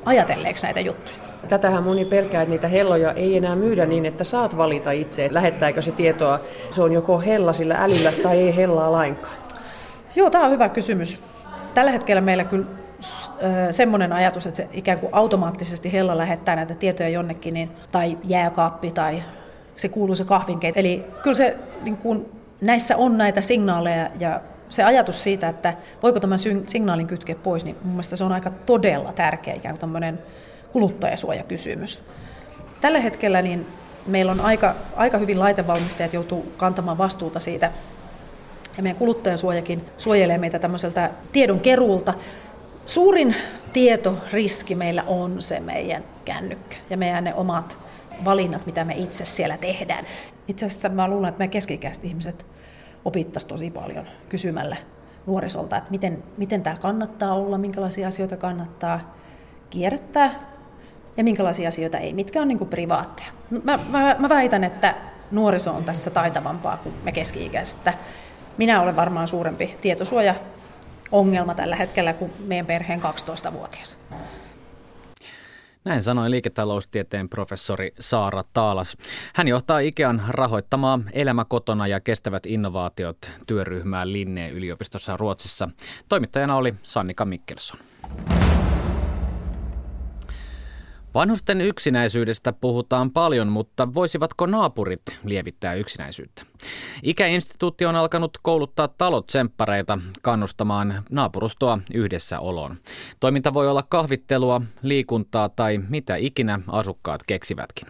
ajatelleeksi 0.05 0.63
näitä 0.63 0.79
juttuja. 0.79 1.17
Tätähän 1.49 1.84
moni 1.84 2.05
pelkää, 2.05 2.41
että 2.41 2.51
niitä 2.51 2.67
helloja 2.67 3.11
ei 3.11 3.38
enää 3.38 3.55
myydä 3.55 3.86
niin, 3.86 4.05
että 4.05 4.23
saat 4.23 4.57
valita 4.57 4.91
itse, 4.91 5.25
että 5.25 5.36
lähettääkö 5.36 5.81
se 5.81 5.91
tietoa, 5.91 6.39
se 6.69 6.81
on 6.81 6.91
joko 6.91 7.19
hella 7.19 7.53
sillä 7.53 7.75
älyllä 7.75 8.11
tai 8.11 8.38
ei 8.38 8.55
hellaa 8.55 8.91
lainkaan. 8.91 9.43
Joo, 10.16 10.30
tämä 10.30 10.45
on 10.45 10.51
hyvä 10.51 10.70
kysymys. 10.70 11.20
Tällä 11.74 11.91
hetkellä 11.91 12.22
meillä 12.22 12.43
kyllä 12.43 12.66
semmoinen 13.72 14.14
ajatus, 14.14 14.47
että 14.47 14.57
se 14.57 14.68
ikään 14.74 14.99
kuin 14.99 15.14
automaattisesti 15.14 15.93
Hella 15.93 16.18
lähettää 16.18 16.55
näitä 16.55 16.76
tietoja 16.76 17.09
jonnekin, 17.09 17.53
niin, 17.53 17.72
tai 17.91 18.18
jääkaappi 18.24 18.91
tai 18.91 19.24
se 19.76 19.89
kuuluu 19.89 20.16
se 20.16 20.26
kahvinkeito. 20.26 20.80
Eli 20.80 21.05
kyllä 21.24 21.36
se, 21.36 21.57
niin 21.82 21.97
kuin, 21.97 22.26
näissä 22.61 22.97
on 22.97 23.18
näitä 23.18 23.41
signaaleja 23.41 24.09
ja 24.20 24.41
se 24.70 24.84
ajatus 24.84 25.24
siitä, 25.24 25.49
että 25.49 25.74
voiko 26.03 26.20
tämän 26.20 26.39
signaalin 26.66 27.07
kytkeä 27.07 27.36
pois, 27.36 27.66
niin 27.66 27.78
mun 27.84 27.93
mielestä 27.93 28.16
se 28.16 28.24
on 28.24 28.32
aika 28.32 28.49
todella 28.49 29.14
tärkeä 29.14 29.53
ikään 29.53 29.74
kuin 29.74 29.80
tämmöinen 29.80 30.20
kuluttajasuojakysymys. 30.72 32.03
Tällä 32.82 32.99
hetkellä 32.99 33.41
niin 33.41 33.68
meillä 34.07 34.32
on 34.32 34.41
aika, 34.41 34.76
aika 34.95 35.18
hyvin 35.18 35.39
laitevalmistajat 35.39 36.14
joutuu 36.14 36.53
kantamaan 36.57 36.97
vastuuta 36.97 37.39
siitä, 37.39 37.72
ja 38.78 38.84
meidän 38.84 38.99
kuluttajansuojakin 38.99 39.86
suojelee 39.97 40.38
meitä 40.38 40.59
tämmöiseltä 40.59 41.09
tiedon 41.32 41.59
keruulta, 41.59 42.13
Suurin 42.86 43.36
tietoriski 43.74 44.76
meillä 44.76 45.03
on 45.07 45.41
se 45.41 45.59
meidän 45.59 46.03
kännykkä 46.26 46.78
ja 46.89 46.97
meidän 46.97 47.24
ne 47.24 47.34
omat 47.34 47.78
valinnat, 48.26 48.65
mitä 48.65 48.84
me 48.84 48.93
itse 48.95 49.26
siellä 49.26 49.57
tehdään. 49.57 50.05
Itse 50.47 50.65
asiassa 50.65 50.89
mä 50.89 51.07
luulen, 51.07 51.30
että 51.30 51.39
me 51.39 51.47
keskikäiset 51.47 52.05
ihmiset 52.05 52.45
opittaisiin 53.05 53.49
tosi 53.49 53.71
paljon 53.71 54.05
kysymällä 54.30 54.78
nuorisolta, 55.26 55.78
että 55.78 55.91
miten, 55.91 56.24
miten 56.38 56.63
täällä 56.63 56.82
kannattaa 56.82 57.34
olla, 57.34 57.57
minkälaisia 57.57 58.07
asioita 58.07 58.38
kannattaa 58.38 59.15
kierrättää 59.69 60.39
ja 61.17 61.24
minkälaisia 61.24 61.67
asioita 61.67 61.97
ei, 61.97 62.13
mitkä 62.13 62.41
on 62.41 62.47
niin 62.47 62.67
privaatteja. 62.69 63.30
Mä, 63.63 63.80
mä, 63.89 64.15
mä 64.19 64.30
väitän, 64.30 64.63
että 64.63 64.95
nuoriso 65.32 65.71
on 65.71 65.84
tässä 65.84 66.09
taitavampaa 66.09 66.78
kuin 66.78 66.95
me 67.03 67.11
keski-ikäiset. 67.11 67.78
Minä 68.58 68.82
olen 68.82 68.95
varmaan 68.95 69.28
suurempi 69.28 69.76
tietosuoja 69.82 70.36
ongelma 71.12 71.56
tällä 71.56 71.76
hetkellä 71.76 72.14
kuin 72.14 72.34
meidän 72.47 72.66
perheen 72.66 73.01
12-vuotias. 73.01 73.97
Näin 75.86 76.04
sanoi 76.04 76.32
liiketaloustieteen 76.32 77.30
professori 77.30 77.93
Saara 77.99 78.43
Taalas. 78.54 78.97
Hän 79.36 79.47
johtaa 79.47 79.80
Ikean 79.80 80.24
rahoittamaa 80.30 80.99
Elämä 81.14 81.45
kotona 81.45 81.88
ja 81.88 81.99
kestävät 81.99 82.45
innovaatiot 82.45 83.18
työryhmää 83.47 84.12
Linneen 84.12 84.54
yliopistossa 84.54 85.18
Ruotsissa. 85.18 85.70
Toimittajana 86.10 86.56
oli 86.56 86.74
Sannika 86.84 87.26
Mikkelson. 87.26 87.80
Vanhusten 91.14 91.61
yksinäisyydestä 91.61 92.53
puhutaan 92.53 93.11
paljon, 93.11 93.47
mutta 93.47 93.93
voisivatko 93.93 94.45
naapurit 94.45 95.01
lievittää 95.24 95.74
yksinäisyyttä? 95.74 96.43
Ikäinstituutti 97.03 97.86
on 97.86 97.95
alkanut 97.95 98.38
kouluttaa 98.41 98.88
talotsemppareita 98.88 99.99
kannustamaan 100.22 101.03
naapurustoa 101.09 101.80
yhdessä 101.93 102.39
oloon. 102.39 102.78
Toiminta 103.20 103.53
voi 103.53 103.70
olla 103.70 103.84
kahvittelua, 103.89 104.61
liikuntaa 104.82 105.49
tai 105.49 105.78
mitä 105.89 106.16
ikinä 106.16 106.59
asukkaat 106.68 107.22
keksivätkin. 107.28 107.88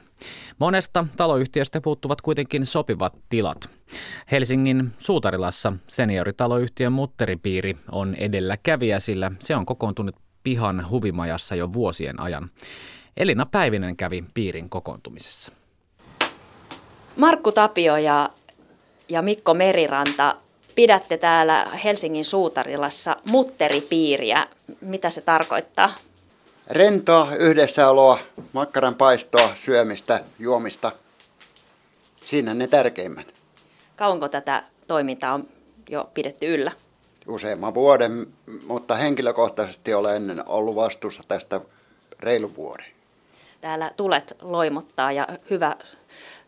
Monesta 0.59 1.05
taloyhtiöstä 1.17 1.82
puuttuvat 1.82 2.21
kuitenkin 2.21 2.65
sopivat 2.65 3.13
tilat. 3.30 3.69
Helsingin 4.32 4.91
Suutarilassa 4.99 5.74
senioritaloyhtiön 5.88 6.93
mutteripiiri 6.93 7.78
on 7.91 8.15
edelläkävijä, 8.15 8.99
sillä 8.99 9.32
se 9.39 9.55
on 9.55 9.65
kokoontunut 9.65 10.15
pihan 10.43 10.89
huvimajassa 10.89 11.55
jo 11.55 11.74
vuosien 11.74 12.19
ajan. 12.19 12.49
Elina 13.18 13.45
Päivinen 13.45 13.97
kävi 13.97 14.24
piirin 14.34 14.70
kokoontumisessa. 14.70 15.51
Markku 17.16 17.51
Tapio 17.51 17.97
ja, 17.97 18.30
ja 19.09 19.22
Mikko 19.22 19.53
Meriranta, 19.53 20.36
pidätte 20.76 21.18
täällä 21.18 21.66
Helsingin 21.84 22.26
Suutarilassa 22.26 23.18
mutteripiiriä. 23.30 24.47
Mitä 24.82 25.09
se 25.09 25.22
tarkoittaa? 25.22 25.95
Rentoa, 26.68 27.36
yhdessäoloa, 27.36 28.20
makkaran 28.53 28.95
paistoa, 28.95 29.55
syömistä, 29.55 30.24
juomista. 30.39 30.91
Siinä 32.26 32.53
ne 32.53 32.68
tärkeimmät. 32.68 33.28
Kauanko 33.95 34.30
tätä 34.30 34.64
toimintaa 34.88 35.34
on 35.34 35.47
jo 35.89 36.09
pidetty 36.14 36.53
yllä? 36.53 36.72
Useamman 37.28 37.74
vuoden, 37.74 38.28
mutta 38.68 38.95
henkilökohtaisesti 38.95 39.93
olen 39.93 40.43
ollut 40.45 40.76
vastuussa 40.76 41.24
tästä 41.28 41.61
reilu 42.20 42.55
vuoden. 42.55 42.86
Täällä 43.64 43.91
tulet 43.97 44.38
loimottaa 44.41 45.11
ja 45.11 45.28
hyvä 45.49 45.76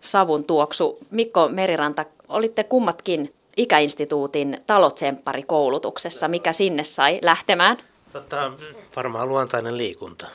savun 0.02 0.44
tuoksu. 0.44 0.98
Mikko 1.12 1.48
Meriranta, 1.48 2.06
olitte 2.28 2.64
kummatkin 2.64 3.34
ikäinstituutin 3.58 4.64
talotsemppari-koulutuksessa. 4.68 6.28
Mikä 6.28 6.54
sinne 6.54 6.84
sai 6.84 7.20
lähtemään? 7.22 7.78
Tota, 8.14 8.52
varmaan 8.96 9.30
luontainen 9.30 9.78
liikunta. 9.78 10.26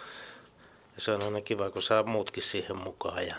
Ja 0.95 1.01
se 1.01 1.13
on 1.13 1.25
aina 1.25 1.41
kiva, 1.41 1.71
kun 1.71 1.83
saa 1.83 2.03
muutkin 2.03 2.43
siihen 2.43 2.77
mukaan. 2.77 3.27
Ja 3.27 3.35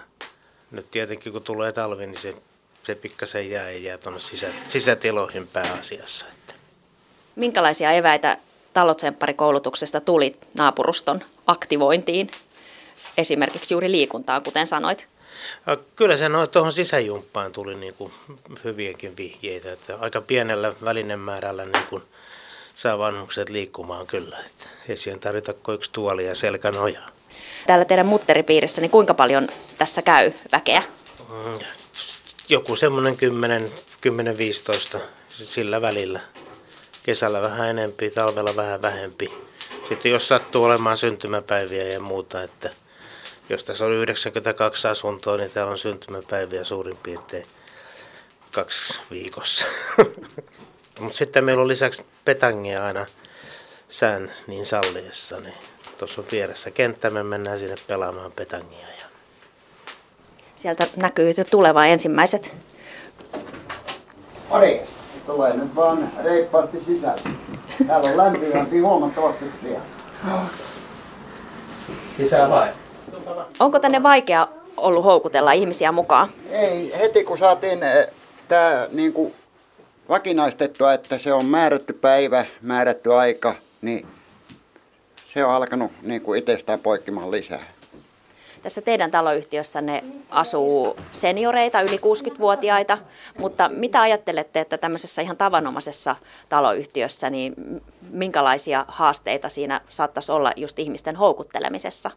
nyt 0.71 0.91
tietenkin 0.91 1.33
kun 1.33 1.43
tulee 1.43 1.71
talvi, 1.71 2.07
niin 2.07 2.17
se, 2.17 2.35
se 2.83 2.95
pikkasen 2.95 3.49
jää 3.49 3.71
ja 3.71 3.77
jää 3.77 3.97
tuonne 3.97 4.19
sisä, 4.19 4.47
sisätiloihin 4.65 5.47
pääasiassa. 5.47 6.25
Että. 6.33 6.53
Minkälaisia 7.35 7.91
eväitä 7.91 8.37
talotsemppari-koulutuksesta 8.73 10.01
tuli 10.01 10.35
naapuruston 10.53 11.21
aktivointiin? 11.47 12.31
Esimerkiksi 13.17 13.73
juuri 13.73 13.91
liikuntaa, 13.91 14.41
kuten 14.41 14.67
sanoit? 14.67 15.07
Kyllä 15.95 16.17
se 16.17 16.29
noin 16.29 16.49
tuohon 16.49 16.73
sisäjumppaan 16.73 17.51
tuli 17.51 17.75
niin 17.75 17.93
kuin 17.93 18.13
hyviäkin 18.63 19.17
vihjeitä, 19.17 19.73
että 19.73 19.97
aika 19.99 20.21
pienellä 20.21 20.73
välinemäärällä 20.83 21.65
niin 21.65 21.87
kuin 21.89 22.03
saa 22.75 22.97
vanhukset 22.97 23.49
liikkumaan 23.49 24.07
kyllä. 24.07 24.37
Että 24.45 24.67
ei 24.89 24.97
siihen 24.97 25.19
tarvita 25.19 25.53
kuin 25.53 25.75
yksi 25.75 25.91
tuoli 25.91 26.25
ja 26.25 26.35
selkänojaa. 26.35 27.09
Täällä 27.67 27.85
teidän 27.85 28.05
mutteripiirissä, 28.05 28.81
niin 28.81 28.91
kuinka 28.91 29.13
paljon 29.13 29.47
tässä 29.77 30.01
käy 30.01 30.31
väkeä? 30.51 30.83
Mm, 31.29 31.59
joku 32.49 32.75
semmoinen 32.75 33.17
10-15 34.95 34.97
sillä 35.29 35.81
välillä. 35.81 36.19
Kesällä 37.03 37.41
vähän 37.41 37.69
enempi, 37.69 38.09
talvella 38.09 38.55
vähän 38.55 38.81
vähempi. 38.81 39.33
Sitten 39.89 40.11
jos 40.11 40.27
sattuu 40.27 40.63
olemaan 40.63 40.97
syntymäpäiviä 40.97 41.83
ja 41.83 41.99
muuta, 41.99 42.43
että 42.43 42.69
jos 43.51 43.63
tässä 43.63 43.85
on 43.85 43.91
92 43.91 44.87
asuntoa, 44.87 45.37
niin 45.37 45.51
täällä 45.51 45.71
on 45.71 45.77
syntymäpäiviä 45.77 46.63
suurin 46.63 46.97
piirtein 47.03 47.45
kaksi 48.51 48.99
viikossa. 49.11 49.65
Mutta 50.99 51.17
sitten 51.17 51.43
meillä 51.43 51.61
on 51.61 51.67
lisäksi 51.67 52.05
petangia 52.25 52.85
aina 52.85 53.05
sään 53.89 54.31
niin 54.47 54.65
salliessa, 54.65 55.39
niin 55.39 55.53
tuossa 55.99 56.21
on 56.21 56.27
vieressä 56.31 56.71
kenttä, 56.71 57.09
me 57.09 57.23
mennään 57.23 57.59
sinne 57.59 57.75
pelaamaan 57.87 58.31
petangia. 58.31 58.87
Ja... 58.99 59.05
Sieltä 60.55 60.87
näkyy 60.95 61.33
jo 61.37 61.43
tulevan 61.43 61.87
ensimmäiset. 61.87 62.55
Ari, 64.49 64.81
tulee 65.25 65.57
nyt 65.57 65.75
vaan 65.75 66.11
reippaasti 66.23 66.83
sisälle. 66.85 67.21
Täällä 67.87 68.09
on 68.09 68.17
lämpimämpi 68.17 68.79
huomattavasti 68.79 69.45
vielä. 69.63 69.81
Sisään 72.17 72.49
vai? 72.49 72.80
Onko 73.59 73.79
tänne 73.79 74.03
vaikea 74.03 74.47
ollut 74.77 75.03
houkutella 75.03 75.51
ihmisiä 75.51 75.91
mukaan? 75.91 76.29
Ei, 76.49 76.93
heti 76.99 77.23
kun 77.23 77.37
saatiin 77.37 77.83
eh, 77.83 78.07
tämä 78.47 78.87
niin 78.91 79.13
kuin 79.13 79.33
vakinaistettua, 80.09 80.93
että 80.93 81.17
se 81.17 81.33
on 81.33 81.45
määrätty 81.45 81.93
päivä, 81.93 82.45
määrätty 82.61 83.13
aika, 83.13 83.55
niin 83.81 84.07
se 85.33 85.45
on 85.45 85.51
alkanut 85.51 85.91
niin 86.01 86.21
kuin 86.21 86.39
itsestään 86.39 86.79
poikkimaan 86.79 87.31
lisää. 87.31 87.65
Tässä 88.61 88.81
teidän 88.81 89.11
taloyhtiössänne 89.11 90.03
asuu 90.29 90.97
senioreita, 91.11 91.81
yli 91.81 91.97
60-vuotiaita, 91.97 92.97
mutta 93.37 93.69
mitä 93.69 94.01
ajattelette, 94.01 94.59
että 94.59 94.77
tämmöisessä 94.77 95.21
ihan 95.21 95.37
tavanomaisessa 95.37 96.15
taloyhtiössä, 96.49 97.29
niin 97.29 97.53
minkälaisia 98.09 98.85
haasteita 98.87 99.49
siinä 99.49 99.81
saattaisi 99.89 100.31
olla 100.31 100.51
just 100.55 100.79
ihmisten 100.79 101.15
houkuttelemisessa? 101.15 102.11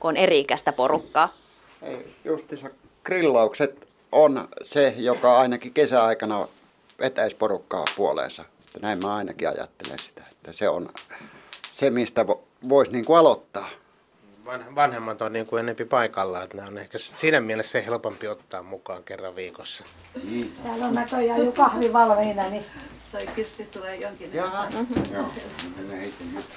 Kun 0.00 0.08
on 0.08 0.16
eri-ikäistä 0.16 0.72
porukkaa? 0.72 1.34
Ei, 1.82 2.14
justissa 2.24 2.70
grillaukset 3.04 3.88
on 4.12 4.48
se, 4.62 4.94
joka 4.96 5.38
ainakin 5.38 5.72
kesäaikana 5.72 6.48
vetäisi 7.00 7.36
porukkaa 7.36 7.84
puoleensa. 7.96 8.44
Näin 8.82 8.98
mä 8.98 9.14
ainakin 9.14 9.48
ajattelen 9.48 9.98
sitä, 9.98 10.22
että 10.32 10.52
se 10.52 10.68
on 10.68 10.88
se, 11.72 11.90
mistä 11.90 12.26
voisi 12.68 12.92
niin 12.92 13.04
aloittaa. 13.18 13.70
Vanhemmat 14.74 15.22
on 15.22 15.32
niin 15.32 15.46
kuin 15.46 15.60
enempi 15.60 15.84
paikalla, 15.84 16.42
että 16.42 16.56
nämä 16.56 16.68
on 16.68 16.78
ehkä 16.78 16.98
siinä 16.98 17.40
mielessä 17.40 17.72
se 17.72 17.86
helpompi 17.86 18.28
ottaa 18.28 18.62
mukaan 18.62 19.04
kerran 19.04 19.36
viikossa. 19.36 19.84
Täällä 20.64 20.84
on 20.84 20.94
näköjään 20.94 21.44
jo 21.44 21.52
kahvi 21.52 21.92
valmiina, 21.92 22.48
niin 22.48 22.64
toi 23.12 23.26
kisti 23.26 23.64
tulee 23.64 23.96
jonkin 23.96 24.34
Jaha. 24.34 24.68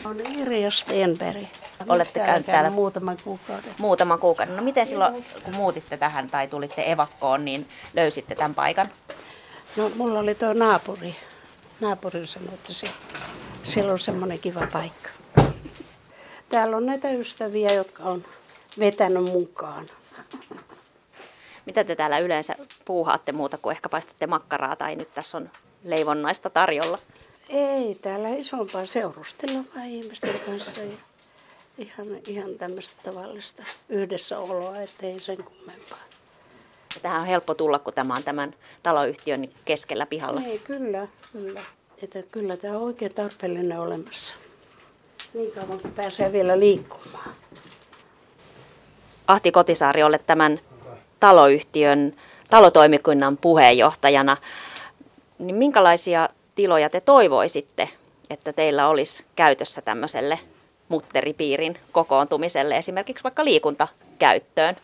On 0.05 0.19
Irja 0.19 0.71
Stenberg. 0.71 1.43
Olette 1.87 2.19
käynyt 2.19 2.45
täällä 2.45 2.69
muutaman 2.69 3.17
kuukauden. 3.23 3.73
Muutaman 3.79 4.19
kuukauden. 4.19 4.57
No 4.57 4.63
miten 4.63 4.87
silloin, 4.87 5.25
kun 5.43 5.55
muutitte 5.55 5.97
tähän 5.97 6.29
tai 6.29 6.47
tulitte 6.47 6.91
evakkoon, 6.91 7.45
niin 7.45 7.67
löysitte 7.93 8.35
tämän 8.35 8.55
paikan? 8.55 8.89
No 9.75 9.91
mulla 9.95 10.19
oli 10.19 10.35
tuo 10.35 10.53
naapuri. 10.53 11.15
Naapuri 11.79 12.27
sanoi, 12.27 12.53
että 12.53 12.73
siellä 13.63 13.91
on 13.91 13.99
semmoinen 13.99 14.39
kiva 14.39 14.67
paikka. 14.73 15.09
Täällä 16.51 16.77
on 16.77 16.85
näitä 16.85 17.11
ystäviä, 17.11 17.73
jotka 17.73 18.03
on 18.03 18.23
vetänyt 18.79 19.23
mukaan. 19.23 19.85
Mitä 21.65 21.83
te 21.83 21.95
täällä 21.95 22.19
yleensä 22.19 22.55
puuhaatte 22.85 23.31
muuta 23.31 23.57
kuin 23.57 23.71
ehkä 23.71 23.89
paistatte 23.89 24.27
makkaraa 24.27 24.75
tai 24.75 24.95
nyt 24.95 25.13
tässä 25.13 25.37
on 25.37 25.49
leivonnaista 25.83 26.49
tarjolla? 26.49 26.99
Ei, 27.49 27.95
täällä 27.95 28.29
isompaa 28.29 28.85
seurustella 28.85 29.63
vaan 29.75 29.87
ihmisten 29.87 30.39
kanssa 30.39 30.81
ja 30.81 30.97
ihan, 31.77 32.07
ihan 32.27 32.55
tämmöistä 32.57 32.95
tavallista 33.03 33.63
yhdessäoloa, 33.89 34.81
ettei 34.81 35.19
sen 35.19 35.43
kummempaa. 35.43 35.99
Ja 36.95 37.01
tähän 37.01 37.21
on 37.21 37.27
helppo 37.27 37.53
tulla, 37.53 37.79
kun 37.79 37.93
tämä 37.93 38.13
on 38.13 38.23
tämän 38.23 38.55
taloyhtiön 38.83 39.49
keskellä 39.65 40.05
pihalla. 40.05 40.41
Ei, 40.41 40.59
kyllä, 40.59 41.07
kyllä. 41.31 41.61
Että 42.03 42.23
kyllä 42.31 42.57
tämä 42.57 42.77
on 42.77 42.83
oikein 42.83 43.15
tarpeellinen 43.15 43.79
olemassa. 43.79 44.33
Niin 45.33 45.51
kauan 45.51 45.79
kun 45.79 45.91
pääsee 45.91 46.31
vielä 46.31 46.59
liikkumaan. 46.59 47.29
Ahti 49.27 49.51
Kotisaari, 49.51 50.03
olet 50.03 50.27
tämän 50.27 50.59
taloyhtiön 51.19 52.15
talotoimikunnan 52.49 53.37
puheenjohtajana. 53.37 54.37
Niin 55.39 55.55
minkälaisia 55.55 56.29
tiloja 56.55 56.89
te 56.89 57.01
toivoisitte, 57.01 57.89
että 58.29 58.53
teillä 58.53 58.87
olisi 58.87 59.25
käytössä 59.35 59.81
tämmöiselle 59.81 60.39
mutteripiirin 60.89 61.77
kokoontumiselle, 61.91 62.77
esimerkiksi 62.77 63.23
vaikka 63.23 63.45
liikuntakäyttöön? 63.45 64.75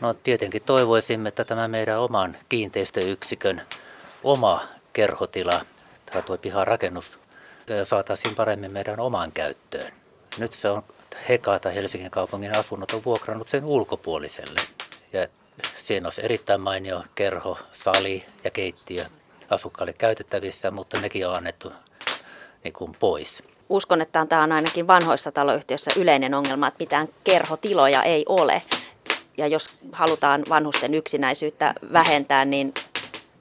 No 0.00 0.14
tietenkin 0.14 0.62
toivoisimme, 0.62 1.28
että 1.28 1.44
tämä 1.44 1.68
meidän 1.68 2.00
oman 2.00 2.36
kiinteistöyksikön 2.48 3.62
oma 4.24 4.62
kerhotila, 4.92 5.60
tämä 6.06 6.22
tuo 6.22 6.38
pihan 6.38 6.66
rakennus, 6.66 7.18
saataisiin 7.84 8.34
paremmin 8.34 8.72
meidän 8.72 9.00
omaan 9.00 9.32
käyttöön. 9.32 9.92
Nyt 10.38 10.52
se 10.52 10.68
on 10.68 10.82
Heka 11.28 11.58
tai 11.58 11.74
Helsingin 11.74 12.10
kaupungin 12.10 12.58
asunnot 12.58 12.90
on 12.90 13.04
vuokrannut 13.04 13.48
sen 13.48 13.64
ulkopuoliselle. 13.64 14.60
Ja 15.12 15.28
siinä 15.76 16.06
olisi 16.06 16.24
erittäin 16.24 16.60
mainio 16.60 17.04
kerho, 17.14 17.58
sali 17.72 18.24
ja 18.44 18.50
keittiö 18.50 19.04
asukkaille 19.50 19.92
käytettävissä, 19.92 20.70
mutta 20.70 21.00
nekin 21.00 21.28
on 21.28 21.34
annettu 21.34 21.72
niin 22.64 22.72
kuin 22.72 22.92
pois. 23.00 23.42
Uskon, 23.68 24.00
että 24.00 24.26
tämä 24.26 24.42
on 24.42 24.52
ainakin 24.52 24.86
vanhoissa 24.86 25.32
taloyhtiöissä 25.32 25.90
yleinen 25.96 26.34
ongelma, 26.34 26.68
että 26.68 26.82
mitään 26.82 27.08
kerhotiloja 27.24 28.02
ei 28.02 28.24
ole. 28.28 28.62
Ja 29.38 29.46
jos 29.46 29.78
halutaan 29.92 30.42
vanhusten 30.48 30.94
yksinäisyyttä 30.94 31.74
vähentää, 31.92 32.44
niin 32.44 32.74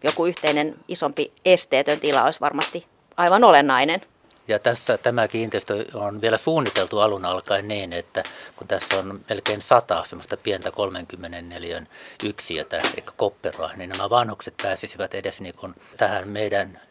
joku 0.04 0.26
yhteinen 0.26 0.76
isompi 0.88 1.32
esteetön 1.46 2.00
tila 2.00 2.24
olisi 2.24 2.40
varmasti 2.40 2.88
aivan 3.18 3.44
olennainen. 3.44 4.02
Ja 4.48 4.60
tässä 4.60 4.98
tämä 4.98 5.28
kiinteistö 5.28 5.86
on 5.94 6.22
vielä 6.22 6.38
suunniteltu 6.38 7.00
alun 7.00 7.26
alkaen 7.26 7.68
niin, 7.68 7.94
että 7.94 8.24
kun 8.56 8.68
tässä 8.68 9.00
on 9.00 9.20
melkein 9.30 9.62
sata 9.62 10.04
semmoista 10.08 10.38
pientä 10.38 10.72
34 10.72 11.86
yksiötä, 12.24 12.78
eli 12.78 13.06
kopperoa, 13.16 13.72
niin 13.76 13.90
nämä 13.90 14.10
vanhukset 14.10 14.54
pääsisivät 14.62 15.14
edes 15.14 15.42
niin 15.42 15.56
kuin 15.56 15.76
tähän 15.98 16.28
meidän 16.28 16.82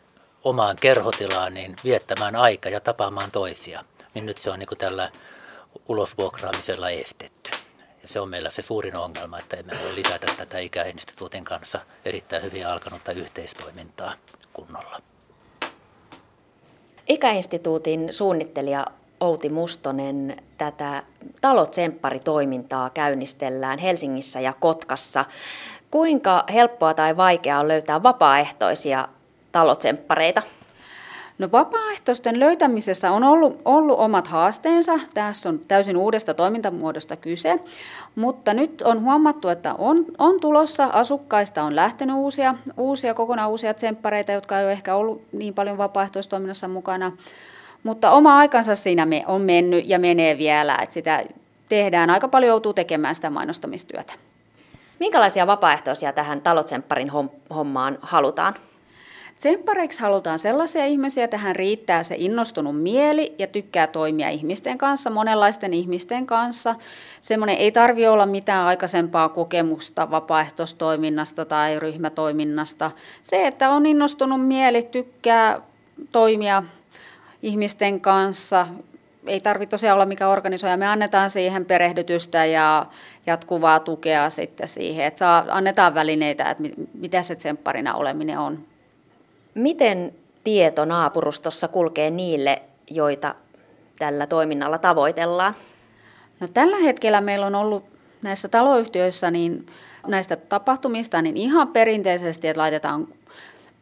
omaan 0.44 0.76
kerhotilaan 0.80 1.55
niin 1.55 1.76
viettämään 1.84 2.36
aika 2.36 2.68
ja 2.68 2.80
tapaamaan 2.80 3.30
toisia. 3.30 3.84
Niin 4.14 4.26
nyt 4.26 4.38
se 4.38 4.50
on 4.50 4.59
niin 4.59 4.66
kuin 4.66 4.78
tällä 4.78 5.11
ulosvuokraamisella 5.88 6.90
estetty. 6.90 7.50
Ja 8.02 8.09
se 8.09 8.20
on 8.20 8.28
meillä 8.28 8.50
se 8.50 8.62
suurin 8.62 8.96
ongelma, 8.96 9.38
että 9.38 9.57
emme 9.57 9.80
voi 9.82 9.94
lisätä 9.94 10.26
tätä 10.36 10.59
ikäinstituutin 10.59 11.44
kanssa 11.44 11.80
erittäin 12.05 12.42
hyvin 12.42 12.66
alkanutta 12.66 13.12
yhteistoimintaa 13.12 14.14
kunnolla. 14.52 15.14
Ikäinstituutin 17.09 18.12
suunnittelija 18.12 18.86
Outi 19.20 19.48
Mustonen 19.48 20.36
tätä 20.59 21.02
talotsemppari-toimintaa 21.40 22.90
käynnistellään 22.90 23.78
Helsingissä 23.78 24.40
ja 24.40 24.52
Kotkassa. 24.61 25.24
Kuinka 25.90 26.44
helppoa 26.52 26.94
tai 26.94 27.16
vaikeaa 27.16 27.61
on 27.61 27.68
löytää 27.68 28.02
vapaaehtoisia 28.02 29.09
talotsemppareita? 29.52 30.42
No 31.39 31.49
vapaaehtoisten 31.53 32.41
löytämisessä 32.41 33.11
on 33.11 33.24
ollut, 33.24 33.61
ollut 33.64 33.99
omat 33.99 34.26
haasteensa. 34.26 34.93
Tässä 35.14 35.49
on 35.49 35.61
täysin 35.68 35.97
uudesta 35.97 36.35
toimintamuodosta 36.35 37.16
kyse, 37.16 37.61
mutta 38.14 38.55
nyt 38.55 38.82
on 38.82 39.03
huomattu, 39.03 39.49
että 39.49 39.74
on, 39.74 40.05
on 40.18 40.41
tulossa 40.41 40.85
asukkaista 40.85 41.62
on 41.62 41.76
lähtenyt 41.76 42.16
uusia, 42.16 42.55
uusia 42.76 43.14
kokonaan 43.14 43.51
uusia 43.51 43.74
tsemppareita, 43.74 44.32
jotka 44.32 44.59
ei 44.59 44.64
ole 44.64 44.72
ehkä 44.72 44.95
ollut 44.95 45.22
niin 45.32 45.55
paljon 45.55 45.78
vapaaehtoistoiminnassa 45.78 46.68
mukana. 46.68 47.12
Mutta 47.82 48.11
oma 48.11 48.39
aikansa 48.39 48.74
siinä 48.74 49.07
on 49.26 49.43
mennyt 49.43 49.89
ja 49.89 49.99
menee 49.99 50.39
vielä, 50.39 50.76
että 50.76 50.93
sitä 50.93 51.24
tehdään. 51.68 52.11
Aika 52.11 52.28
paljon 52.28 52.49
joutuu 52.49 52.72
tekemään 52.72 53.14
sitä 53.14 53.30
mainostamistyötä. 53.30 54.12
Minkälaisia 55.01 55.47
vapaaehtoisia 55.47 56.12
tähän 56.12 56.41
talotsempparin 56.41 57.11
hommaan 57.51 57.99
halutaan? 58.03 58.55
Tsemppareiksi 59.45 60.01
halutaan 60.01 60.38
sellaisia 60.38 60.86
ihmisiä, 60.86 61.28
tähän 61.28 61.57
riittää 61.57 62.03
se 62.03 62.14
innostunut 62.18 62.82
mieli 62.82 63.34
ja 63.38 63.47
tykkää 63.47 63.86
toimia 63.86 64.30
ihmisten 64.30 64.78
kanssa, 64.78 65.11
monenlaisten 65.11 65.74
ihmisten 65.74 66.26
kanssa. 66.26 66.74
Semmoinen 67.20 67.57
ei 67.57 67.72
tarvi 67.72 68.07
olla 68.07 68.26
mitään 68.26 68.66
aikaisempaa 68.66 69.28
kokemusta 69.28 70.11
vapaaehtoistoiminnasta 70.11 71.45
tai 71.45 71.80
ryhmätoiminnasta. 71.80 72.90
Se, 73.22 73.47
että 73.47 73.70
on 73.70 73.86
innostunut 73.86 74.47
mieli, 74.47 74.82
tykkää 74.82 75.61
toimia 76.12 76.62
ihmisten 77.42 78.01
kanssa, 78.01 78.66
ei 79.26 79.40
tarvitse 79.40 79.70
tosiaan 79.70 79.95
olla 79.95 80.07
mikä 80.07 80.28
organisoija. 80.28 80.76
Me 80.76 80.86
annetaan 80.86 81.30
siihen 81.30 81.64
perehdytystä 81.64 82.45
ja 82.45 82.86
jatkuvaa 83.26 83.80
tukea 83.80 84.30
sitten 84.30 84.68
siihen, 84.68 85.07
että 85.07 85.18
saa, 85.18 85.45
annetaan 85.49 85.95
välineitä, 85.95 86.51
että 86.51 86.62
mitä 86.95 87.22
se 87.22 87.36
tsempparina 87.36 87.95
oleminen 87.95 88.38
on. 88.38 88.74
Miten 89.55 90.14
tieto 90.44 90.84
naapurustossa 90.84 91.68
kulkee 91.68 92.11
niille, 92.11 92.62
joita 92.90 93.34
tällä 93.98 94.26
toiminnalla 94.26 94.78
tavoitellaan? 94.78 95.55
No, 96.40 96.48
tällä 96.48 96.76
hetkellä 96.76 97.20
meillä 97.20 97.46
on 97.46 97.55
ollut 97.55 97.84
näissä 98.22 98.48
taloyhtiöissä 98.48 99.30
niin 99.30 99.66
näistä 100.07 100.36
tapahtumista 100.36 101.22
niin 101.22 101.36
ihan 101.36 101.68
perinteisesti, 101.68 102.48
että 102.48 102.61
laitetaan 102.61 103.09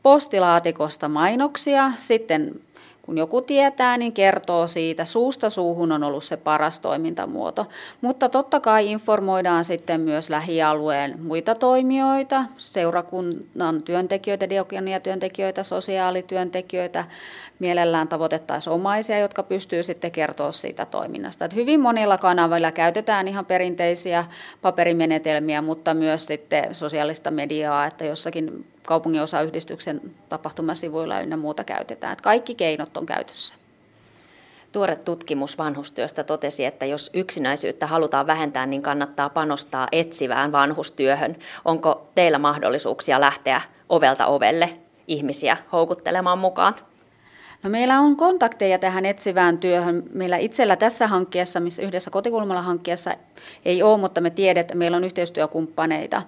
postilaatikosta 0.03 1.09
mainoksia, 1.09 1.93
sitten 1.97 2.61
kun 3.03 3.19
joku 3.19 3.41
tietää, 3.41 3.99
niin 3.99 4.13
kertoo 4.13 4.67
siitä. 4.67 5.05
Suusta 5.05 5.51
suuhun 5.51 5.93
on 5.93 6.05
ollut 6.05 6.25
se 6.25 6.37
paras 6.37 6.81
toimintamuoto. 6.81 7.67
Mutta 8.01 8.29
totta 8.29 8.61
kai 8.61 8.91
informoidaan 8.91 9.65
sitten 9.65 10.01
myös 10.01 10.31
lähialueen 10.31 11.23
muita 11.23 11.55
toimijoita, 11.55 12.45
seurakunnan 12.57 13.83
työntekijöitä, 13.83 14.49
diakonia-työntekijöitä, 14.49 15.63
sosiaalityöntekijöitä, 15.63 17.05
mielellään 17.59 18.09
tavoitettaisiin 18.09 18.73
omaisia, 18.75 19.19
jotka 19.19 19.43
pystyy 19.43 19.83
sitten 19.83 20.11
kertoa 20.11 20.53
siitä 20.53 20.87
toiminnasta. 20.87 21.45
Että 21.45 21.57
hyvin 21.57 21.81
monilla 21.81 22.19
kanavilla 22.19 22.73
käytetään 22.73 23.29
ihan 23.29 23.47
perinteisiä 23.47 24.25
paperimenetelmiä, 24.63 25.63
mutta 25.63 25.95
myös 25.95 26.27
sitten 26.27 26.75
sosiaalista 26.75 27.31
mediaa, 27.31 27.87
että 27.87 28.05
jossakin 28.05 28.72
kaupungin 28.87 29.23
osayhdistyksen 29.23 30.01
tapahtumasivuilla 30.29 31.21
ynnä 31.21 31.37
muuta 31.37 31.65
käytetään. 31.65 32.13
Että 32.13 32.23
kaikki 32.23 32.55
keinot 32.55 32.97
on 32.97 33.07
käytössä. 33.07 33.55
Tuore 34.73 34.97
tutkimus 34.97 35.59
vanhustyöstä 35.59 36.25
totesi, 36.25 36.65
että 36.65 36.87
jos 36.87 37.11
yksinäisyyttä 37.15 37.87
halutaan 37.87 38.27
vähentää, 38.27 38.67
niin 38.67 38.83
kannattaa 38.83 39.29
panostaa 39.29 39.89
etsivään 39.93 40.53
vanhustyöhön. 40.53 41.37
Onko 41.65 42.09
teillä 42.15 42.39
mahdollisuuksia 42.39 43.21
lähteä 43.21 43.61
ovelta 43.89 44.27
ovelle 44.27 44.79
ihmisiä 45.09 45.57
houkuttelemaan 45.73 46.39
mukaan? 46.39 46.75
No 47.63 47.71
meillä 47.71 48.01
on 48.01 48.17
kontakteja 48.17 48.79
tähän 48.79 49.07
etsivään 49.07 49.59
työhön. 49.59 50.03
Meillä 50.13 50.37
itsellä 50.37 50.77
tässä 50.77 51.07
hankkeessa, 51.07 51.61
missä 51.61 51.83
yhdessä 51.83 52.11
kotikulmalla 52.11 52.63
hankkeessa 52.63 53.15
ei 53.65 53.83
ole, 53.83 53.99
mutta 53.99 54.21
me 54.21 54.31
tiedetään, 54.31 54.61
että 54.61 54.75
meillä 54.75 54.97
on 54.97 55.05
yhteistyökumppaneita, 55.05 56.23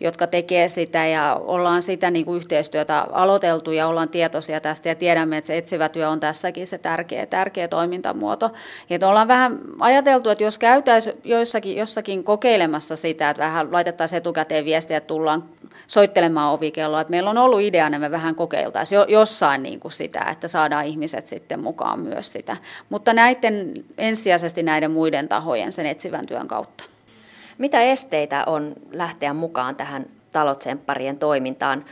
jotka 0.00 0.26
tekee 0.26 0.68
sitä 0.68 1.06
ja 1.06 1.40
ollaan 1.44 1.82
sitä 1.82 2.10
niin 2.10 2.24
kuin 2.24 2.36
yhteistyötä 2.36 3.00
aloiteltu 3.00 3.72
ja 3.72 3.86
ollaan 3.86 4.08
tietoisia 4.08 4.60
tästä 4.60 4.88
ja 4.88 4.94
tiedämme, 4.94 5.36
että 5.36 5.46
se 5.46 5.56
etsivä 5.56 5.88
työ 5.88 6.08
on 6.08 6.20
tässäkin 6.20 6.66
se 6.66 6.78
tärkeä, 6.78 7.26
tärkeä 7.26 7.68
toimintamuoto. 7.68 8.50
Ja 8.90 9.08
ollaan 9.08 9.28
vähän 9.28 9.58
ajateltu, 9.80 10.30
että 10.30 10.44
jos 10.44 10.58
käytäisiin 10.58 11.16
joissakin, 11.24 11.76
jossakin 11.76 12.24
kokeilemassa 12.24 12.96
sitä, 12.96 13.30
että 13.30 13.42
vähän 13.42 13.72
laitettaisiin 13.72 14.16
etukäteen 14.16 14.64
viestiä, 14.64 14.96
että 14.96 15.08
tullaan 15.08 15.44
soittelemaan 15.86 16.52
ovikelloa. 16.52 17.00
Että 17.00 17.10
meillä 17.10 17.30
on 17.30 17.38
ollut 17.38 17.60
ideana, 17.60 17.96
että 17.96 18.08
me 18.08 18.10
vähän 18.10 18.34
kokeiltaisiin 18.34 18.96
jo, 18.96 19.04
jossain 19.08 19.62
niin 19.62 19.80
kuin 19.80 19.92
sitä, 19.92 20.20
että 20.20 20.48
saadaan 20.48 20.84
ihmiset 20.84 21.26
sitten 21.26 21.60
mukaan 21.60 22.00
myös 22.00 22.32
sitä. 22.32 22.56
Mutta 22.88 23.12
näiden, 23.12 23.72
ensisijaisesti 23.98 24.62
näiden 24.62 24.90
muiden 24.90 25.28
tahojen 25.28 25.72
sen 25.72 25.86
etsivän 25.86 26.26
työn 26.26 26.48
kautta. 26.48 26.84
Mitä 27.58 27.82
esteitä 27.82 28.44
on 28.46 28.72
lähteä 28.92 29.34
mukaan 29.34 29.76
tähän 29.76 30.06
talotsempparien 30.32 31.18
toimintaan? 31.18 31.84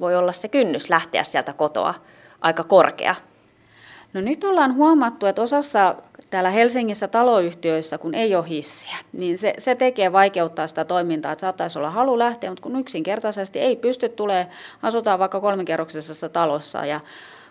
Voi 0.00 0.16
olla 0.16 0.32
se 0.32 0.48
kynnys 0.48 0.90
lähteä 0.90 1.24
sieltä 1.24 1.52
kotoa 1.52 1.94
aika 2.40 2.64
korkea. 2.64 3.14
No 4.16 4.22
nyt 4.22 4.44
ollaan 4.44 4.74
huomattu, 4.74 5.26
että 5.26 5.42
osassa 5.42 5.94
täällä 6.30 6.50
Helsingissä 6.50 7.08
taloyhtiöissä, 7.08 7.98
kun 7.98 8.14
ei 8.14 8.34
ole 8.34 8.48
hissiä, 8.48 8.96
niin 9.12 9.38
se, 9.38 9.54
se 9.58 9.74
tekee 9.74 10.12
vaikeuttaa 10.12 10.66
sitä 10.66 10.84
toimintaa, 10.84 11.32
että 11.32 11.40
saattaisi 11.40 11.78
olla 11.78 11.90
halu 11.90 12.18
lähteä, 12.18 12.50
mutta 12.50 12.62
kun 12.62 12.80
yksinkertaisesti 12.80 13.58
ei 13.58 13.76
pysty 13.76 14.08
tulee, 14.08 14.46
asutaan 14.82 15.18
vaikka 15.18 15.40
kolmikerroksisessa 15.40 16.28
talossa 16.28 16.86
ja 16.86 17.00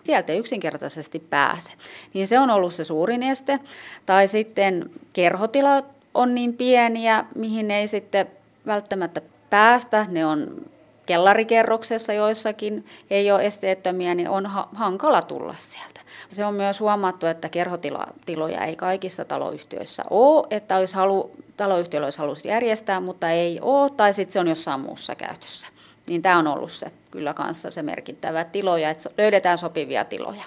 sieltä 0.02 0.32
ei 0.32 0.38
yksinkertaisesti 0.38 1.18
pääse. 1.18 1.72
Niin 2.14 2.26
se 2.26 2.38
on 2.38 2.50
ollut 2.50 2.74
se 2.74 2.84
suurin 2.84 3.22
este. 3.22 3.60
Tai 4.06 4.26
sitten 4.26 4.90
kerhotilat 5.12 5.84
on 6.14 6.34
niin 6.34 6.54
pieniä, 6.54 7.24
mihin 7.34 7.70
ei 7.70 7.86
sitten 7.86 8.26
välttämättä 8.66 9.20
päästä. 9.50 10.06
Ne 10.08 10.26
on 10.26 10.62
kellarikerroksessa 11.06 12.12
joissakin, 12.12 12.86
ei 13.10 13.30
ole 13.32 13.46
esteettömiä, 13.46 14.14
niin 14.14 14.28
on 14.28 14.46
ha- 14.46 14.68
hankala 14.74 15.22
tulla 15.22 15.54
sieltä. 15.58 15.95
Se 16.28 16.44
on 16.44 16.54
myös 16.54 16.80
huomattu, 16.80 17.26
että 17.26 17.48
kerhotiloja 17.48 18.64
ei 18.64 18.76
kaikissa 18.76 19.24
taloyhtiöissä 19.24 20.02
ole, 20.10 20.46
että 20.50 20.76
olisi 20.76 20.96
halu, 20.96 21.30
taloyhtiöllä 21.56 22.06
olisi 22.06 22.18
halus 22.18 22.44
järjestää, 22.44 23.00
mutta 23.00 23.30
ei 23.30 23.58
ole, 23.62 23.90
tai 23.90 24.12
sitten 24.12 24.32
se 24.32 24.40
on 24.40 24.48
jossain 24.48 24.80
muussa 24.80 25.14
käytössä. 25.14 25.68
Niin 26.06 26.22
tämä 26.22 26.38
on 26.38 26.46
ollut 26.46 26.72
se 26.72 26.86
kyllä 27.10 27.34
kanssa 27.34 27.70
se 27.70 27.82
merkittävä 27.82 28.44
tiloja, 28.44 28.90
että 28.90 29.10
löydetään 29.18 29.58
sopivia 29.58 30.04
tiloja. 30.04 30.44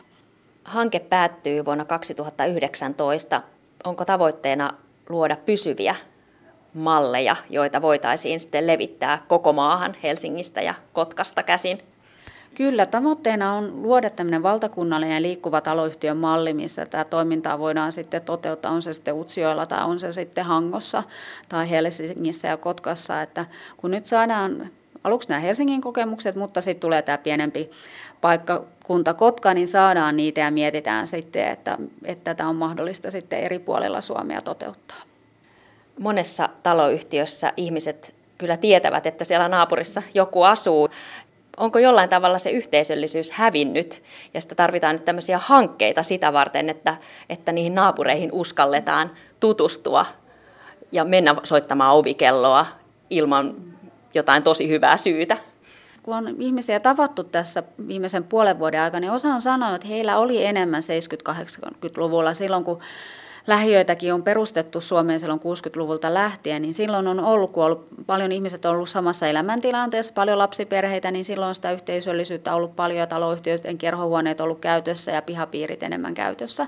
Hanke 0.63 0.99
päättyy 0.99 1.65
vuonna 1.65 1.85
2019. 1.85 3.41
Onko 3.83 4.05
tavoitteena 4.05 4.73
luoda 5.09 5.35
pysyviä 5.35 5.95
malleja, 6.73 7.35
joita 7.49 7.81
voitaisiin 7.81 8.39
sitten 8.39 8.67
levittää 8.67 9.23
koko 9.27 9.53
maahan 9.53 9.95
Helsingistä 10.03 10.61
ja 10.61 10.73
Kotkasta 10.93 11.43
käsin? 11.43 11.88
Kyllä, 12.55 12.85
tavoitteena 12.85 13.53
on 13.53 13.81
luoda 13.83 14.09
tämmöinen 14.09 14.43
valtakunnallinen 14.43 15.23
liikkuva 15.23 15.61
taloyhtiön 15.61 16.17
malli, 16.17 16.53
missä 16.53 16.85
tämä 16.85 17.05
toimintaa 17.05 17.59
voidaan 17.59 17.91
sitten 17.91 18.21
toteuttaa, 18.21 18.71
on 18.71 18.81
se 18.81 18.93
sitten 18.93 19.15
Utsioilla 19.15 19.65
tai 19.65 19.85
on 19.85 19.99
se 19.99 20.11
sitten 20.11 20.45
Hangossa 20.45 21.03
tai 21.49 21.69
Helsingissä 21.69 22.47
ja 22.47 22.57
Kotkassa, 22.57 23.21
että 23.21 23.45
kun 23.77 23.91
nyt 23.91 24.05
saadaan 24.05 24.69
aluksi 25.03 25.29
nämä 25.29 25.39
Helsingin 25.39 25.81
kokemukset, 25.81 26.35
mutta 26.35 26.61
sitten 26.61 26.81
tulee 26.81 27.01
tämä 27.01 27.17
pienempi 27.17 27.71
paikkakunta 28.21 29.13
Kotka, 29.13 29.53
niin 29.53 29.67
saadaan 29.67 30.15
niitä 30.15 30.41
ja 30.41 30.51
mietitään 30.51 31.07
sitten, 31.07 31.47
että, 31.47 31.77
että 32.05 32.23
tätä 32.23 32.47
on 32.47 32.55
mahdollista 32.55 33.11
sitten 33.11 33.39
eri 33.39 33.59
puolilla 33.59 34.01
Suomea 34.01 34.41
toteuttaa. 34.41 35.01
Monessa 35.99 36.49
taloyhtiössä 36.63 37.53
ihmiset 37.57 38.15
kyllä 38.37 38.57
tietävät, 38.57 39.05
että 39.05 39.23
siellä 39.23 39.47
naapurissa 39.47 40.01
joku 40.13 40.43
asuu. 40.43 40.89
Onko 41.59 41.79
jollain 41.79 42.09
tavalla 42.09 42.39
se 42.39 42.51
yhteisöllisyys 42.51 43.31
hävinnyt 43.31 44.03
ja 44.33 44.41
sitä 44.41 44.55
tarvitaan 44.55 44.95
nyt 44.95 45.05
tämmöisiä 45.05 45.37
hankkeita 45.37 46.03
sitä 46.03 46.33
varten, 46.33 46.69
että, 46.69 46.97
että 47.29 47.51
niihin 47.51 47.75
naapureihin 47.75 48.31
uskalletaan 48.31 49.11
tutustua 49.39 50.05
ja 50.91 51.05
mennä 51.05 51.35
soittamaan 51.43 51.95
ovikelloa 51.95 52.65
ilman 53.09 53.55
jotain 54.13 54.43
tosi 54.43 54.69
hyvää 54.69 54.97
syytä. 54.97 55.37
Kun 56.03 56.17
on 56.17 56.35
ihmisiä 56.39 56.79
tavattu 56.79 57.23
tässä 57.23 57.63
viimeisen 57.87 58.23
puolen 58.23 58.59
vuoden 58.59 58.81
aikana, 58.81 58.99
niin 58.99 59.11
osa 59.11 59.27
on 59.27 59.41
sanonut, 59.41 59.75
että 59.75 59.87
heillä 59.87 60.17
oli 60.17 60.45
enemmän 60.45 60.81
70-80-luvulla 61.29 62.33
silloin, 62.33 62.63
kun 62.63 62.79
lähiöitäkin 63.49 64.13
on 64.13 64.23
perustettu 64.23 64.81
Suomeen 64.81 65.19
silloin 65.19 65.39
60-luvulta 65.39 66.13
lähtien, 66.13 66.61
niin 66.61 66.73
silloin 66.73 67.07
on 67.07 67.19
ollut, 67.19 67.51
kun 67.51 67.63
on 67.63 67.65
ollut, 67.65 67.87
paljon 68.05 68.31
ihmiset 68.31 68.65
on 68.65 68.71
ollut 68.71 68.89
samassa 68.89 69.27
elämäntilanteessa, 69.27 70.13
paljon 70.13 70.37
lapsiperheitä, 70.37 71.11
niin 71.11 71.25
silloin 71.25 71.49
on 71.49 71.55
sitä 71.55 71.71
yhteisöllisyyttä 71.71 72.53
ollut 72.55 72.75
paljon 72.75 72.99
ja 72.99 73.07
taloyhtiöiden 73.07 73.77
kerhohuoneet 73.77 74.41
ollut 74.41 74.59
käytössä 74.59 75.11
ja 75.11 75.21
pihapiirit 75.21 75.83
enemmän 75.83 76.13
käytössä. 76.13 76.67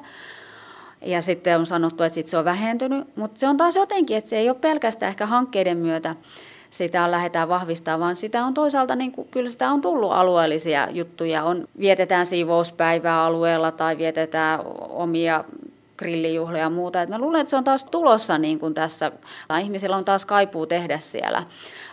Ja 1.06 1.22
sitten 1.22 1.60
on 1.60 1.66
sanottu, 1.66 2.04
että 2.04 2.14
sit 2.14 2.28
se 2.28 2.38
on 2.38 2.46
vähentynyt, 2.46 3.16
mutta 3.16 3.40
se 3.40 3.48
on 3.48 3.58
taas 3.58 3.76
jotenkin, 3.76 4.18
että 4.18 4.30
se 4.30 4.38
ei 4.38 4.50
ole 4.50 4.58
pelkästään 4.62 5.10
ehkä 5.10 5.26
hankkeiden 5.26 5.78
myötä 5.78 6.16
sitä 6.72 7.12
lähdetään 7.12 7.50
vahvistamaan, 7.50 8.00
vaan 8.00 8.16
sitä 8.16 8.46
on 8.46 8.54
toisaalta, 8.54 8.96
niin 8.96 9.12
kuin, 9.12 9.28
kyllä 9.32 9.50
sitä 9.50 9.72
on 9.72 9.82
tullut 9.82 10.12
alueellisia 10.12 10.88
juttuja. 10.92 11.44
On, 11.44 11.68
vietetään 11.80 12.26
siivouspäivää 12.26 13.24
alueella 13.24 13.72
tai 13.72 13.98
vietetään 13.98 14.60
omia 14.90 15.44
grillijuhlia 16.02 16.62
ja 16.62 16.70
muuta. 16.70 17.02
Et 17.02 17.10
mä 17.10 17.20
luulen, 17.20 17.42
että 17.42 17.50
se 17.50 17.56
on 17.56 17.64
taas 17.64 17.84
tulossa 17.84 18.38
niin 18.38 18.60
kuin 18.60 18.74
tässä. 18.74 19.12
Ihmisillä 19.62 19.96
on 19.96 20.06
taas 20.06 20.26
kaipuu 20.26 20.66
tehdä 20.66 21.00
siellä 21.00 21.44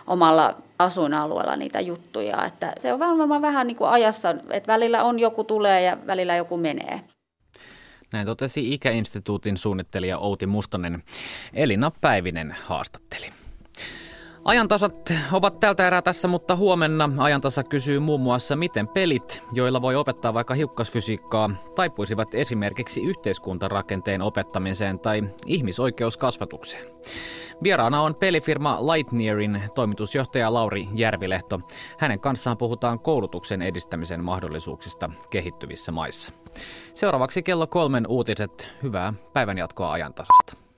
omalla 0.07 0.55
asuinalueella 0.79 1.55
niitä 1.55 1.79
juttuja. 1.79 2.45
Että 2.45 2.73
se 2.77 2.93
on 2.93 2.99
varmaan 2.99 3.41
vähän 3.41 3.67
niin 3.67 3.77
kuin 3.77 3.89
ajassa, 3.89 4.35
että 4.49 4.73
välillä 4.73 5.03
on 5.03 5.19
joku 5.19 5.43
tulee 5.43 5.81
ja 5.81 5.97
välillä 6.07 6.35
joku 6.35 6.57
menee. 6.57 7.01
Näin 8.13 8.25
totesi 8.25 8.73
Ikäinstituutin 8.73 9.57
suunnittelija 9.57 10.17
Outi 10.17 10.45
Mustonen. 10.45 11.03
Elina 11.53 11.91
Päivinen 12.01 12.55
haastatteli. 12.65 13.38
Ajantasat 14.49 15.13
ovat 15.31 15.59
tältä 15.59 15.87
erää 15.87 16.01
tässä, 16.01 16.27
mutta 16.27 16.55
huomenna 16.55 17.09
ajantasa 17.17 17.63
kysyy 17.63 17.99
muun 17.99 18.21
muassa, 18.21 18.55
miten 18.55 18.87
pelit, 18.87 19.43
joilla 19.51 19.81
voi 19.81 19.95
opettaa 19.95 20.33
vaikka 20.33 20.53
hiukkasfysiikkaa, 20.53 21.49
taipuisivat 21.75 22.35
esimerkiksi 22.35 23.01
yhteiskuntarakenteen 23.01 24.21
opettamiseen 24.21 24.99
tai 24.99 25.23
ihmisoikeuskasvatukseen. 25.45 26.85
Vieraana 27.63 28.01
on 28.01 28.15
pelifirma 28.15 28.79
Lightnearin 28.93 29.61
toimitusjohtaja 29.75 30.53
Lauri 30.53 30.87
Järvilehto. 30.95 31.59
Hänen 31.99 32.19
kanssaan 32.19 32.57
puhutaan 32.57 32.99
koulutuksen 32.99 33.61
edistämisen 33.61 34.23
mahdollisuuksista 34.23 35.09
kehittyvissä 35.29 35.91
maissa. 35.91 36.31
Seuraavaksi 36.93 37.43
kello 37.43 37.67
kolmen 37.67 38.07
uutiset. 38.07 38.75
Hyvää 38.83 39.13
päivänjatkoa 39.33 39.91
ajantasasta. 39.91 40.68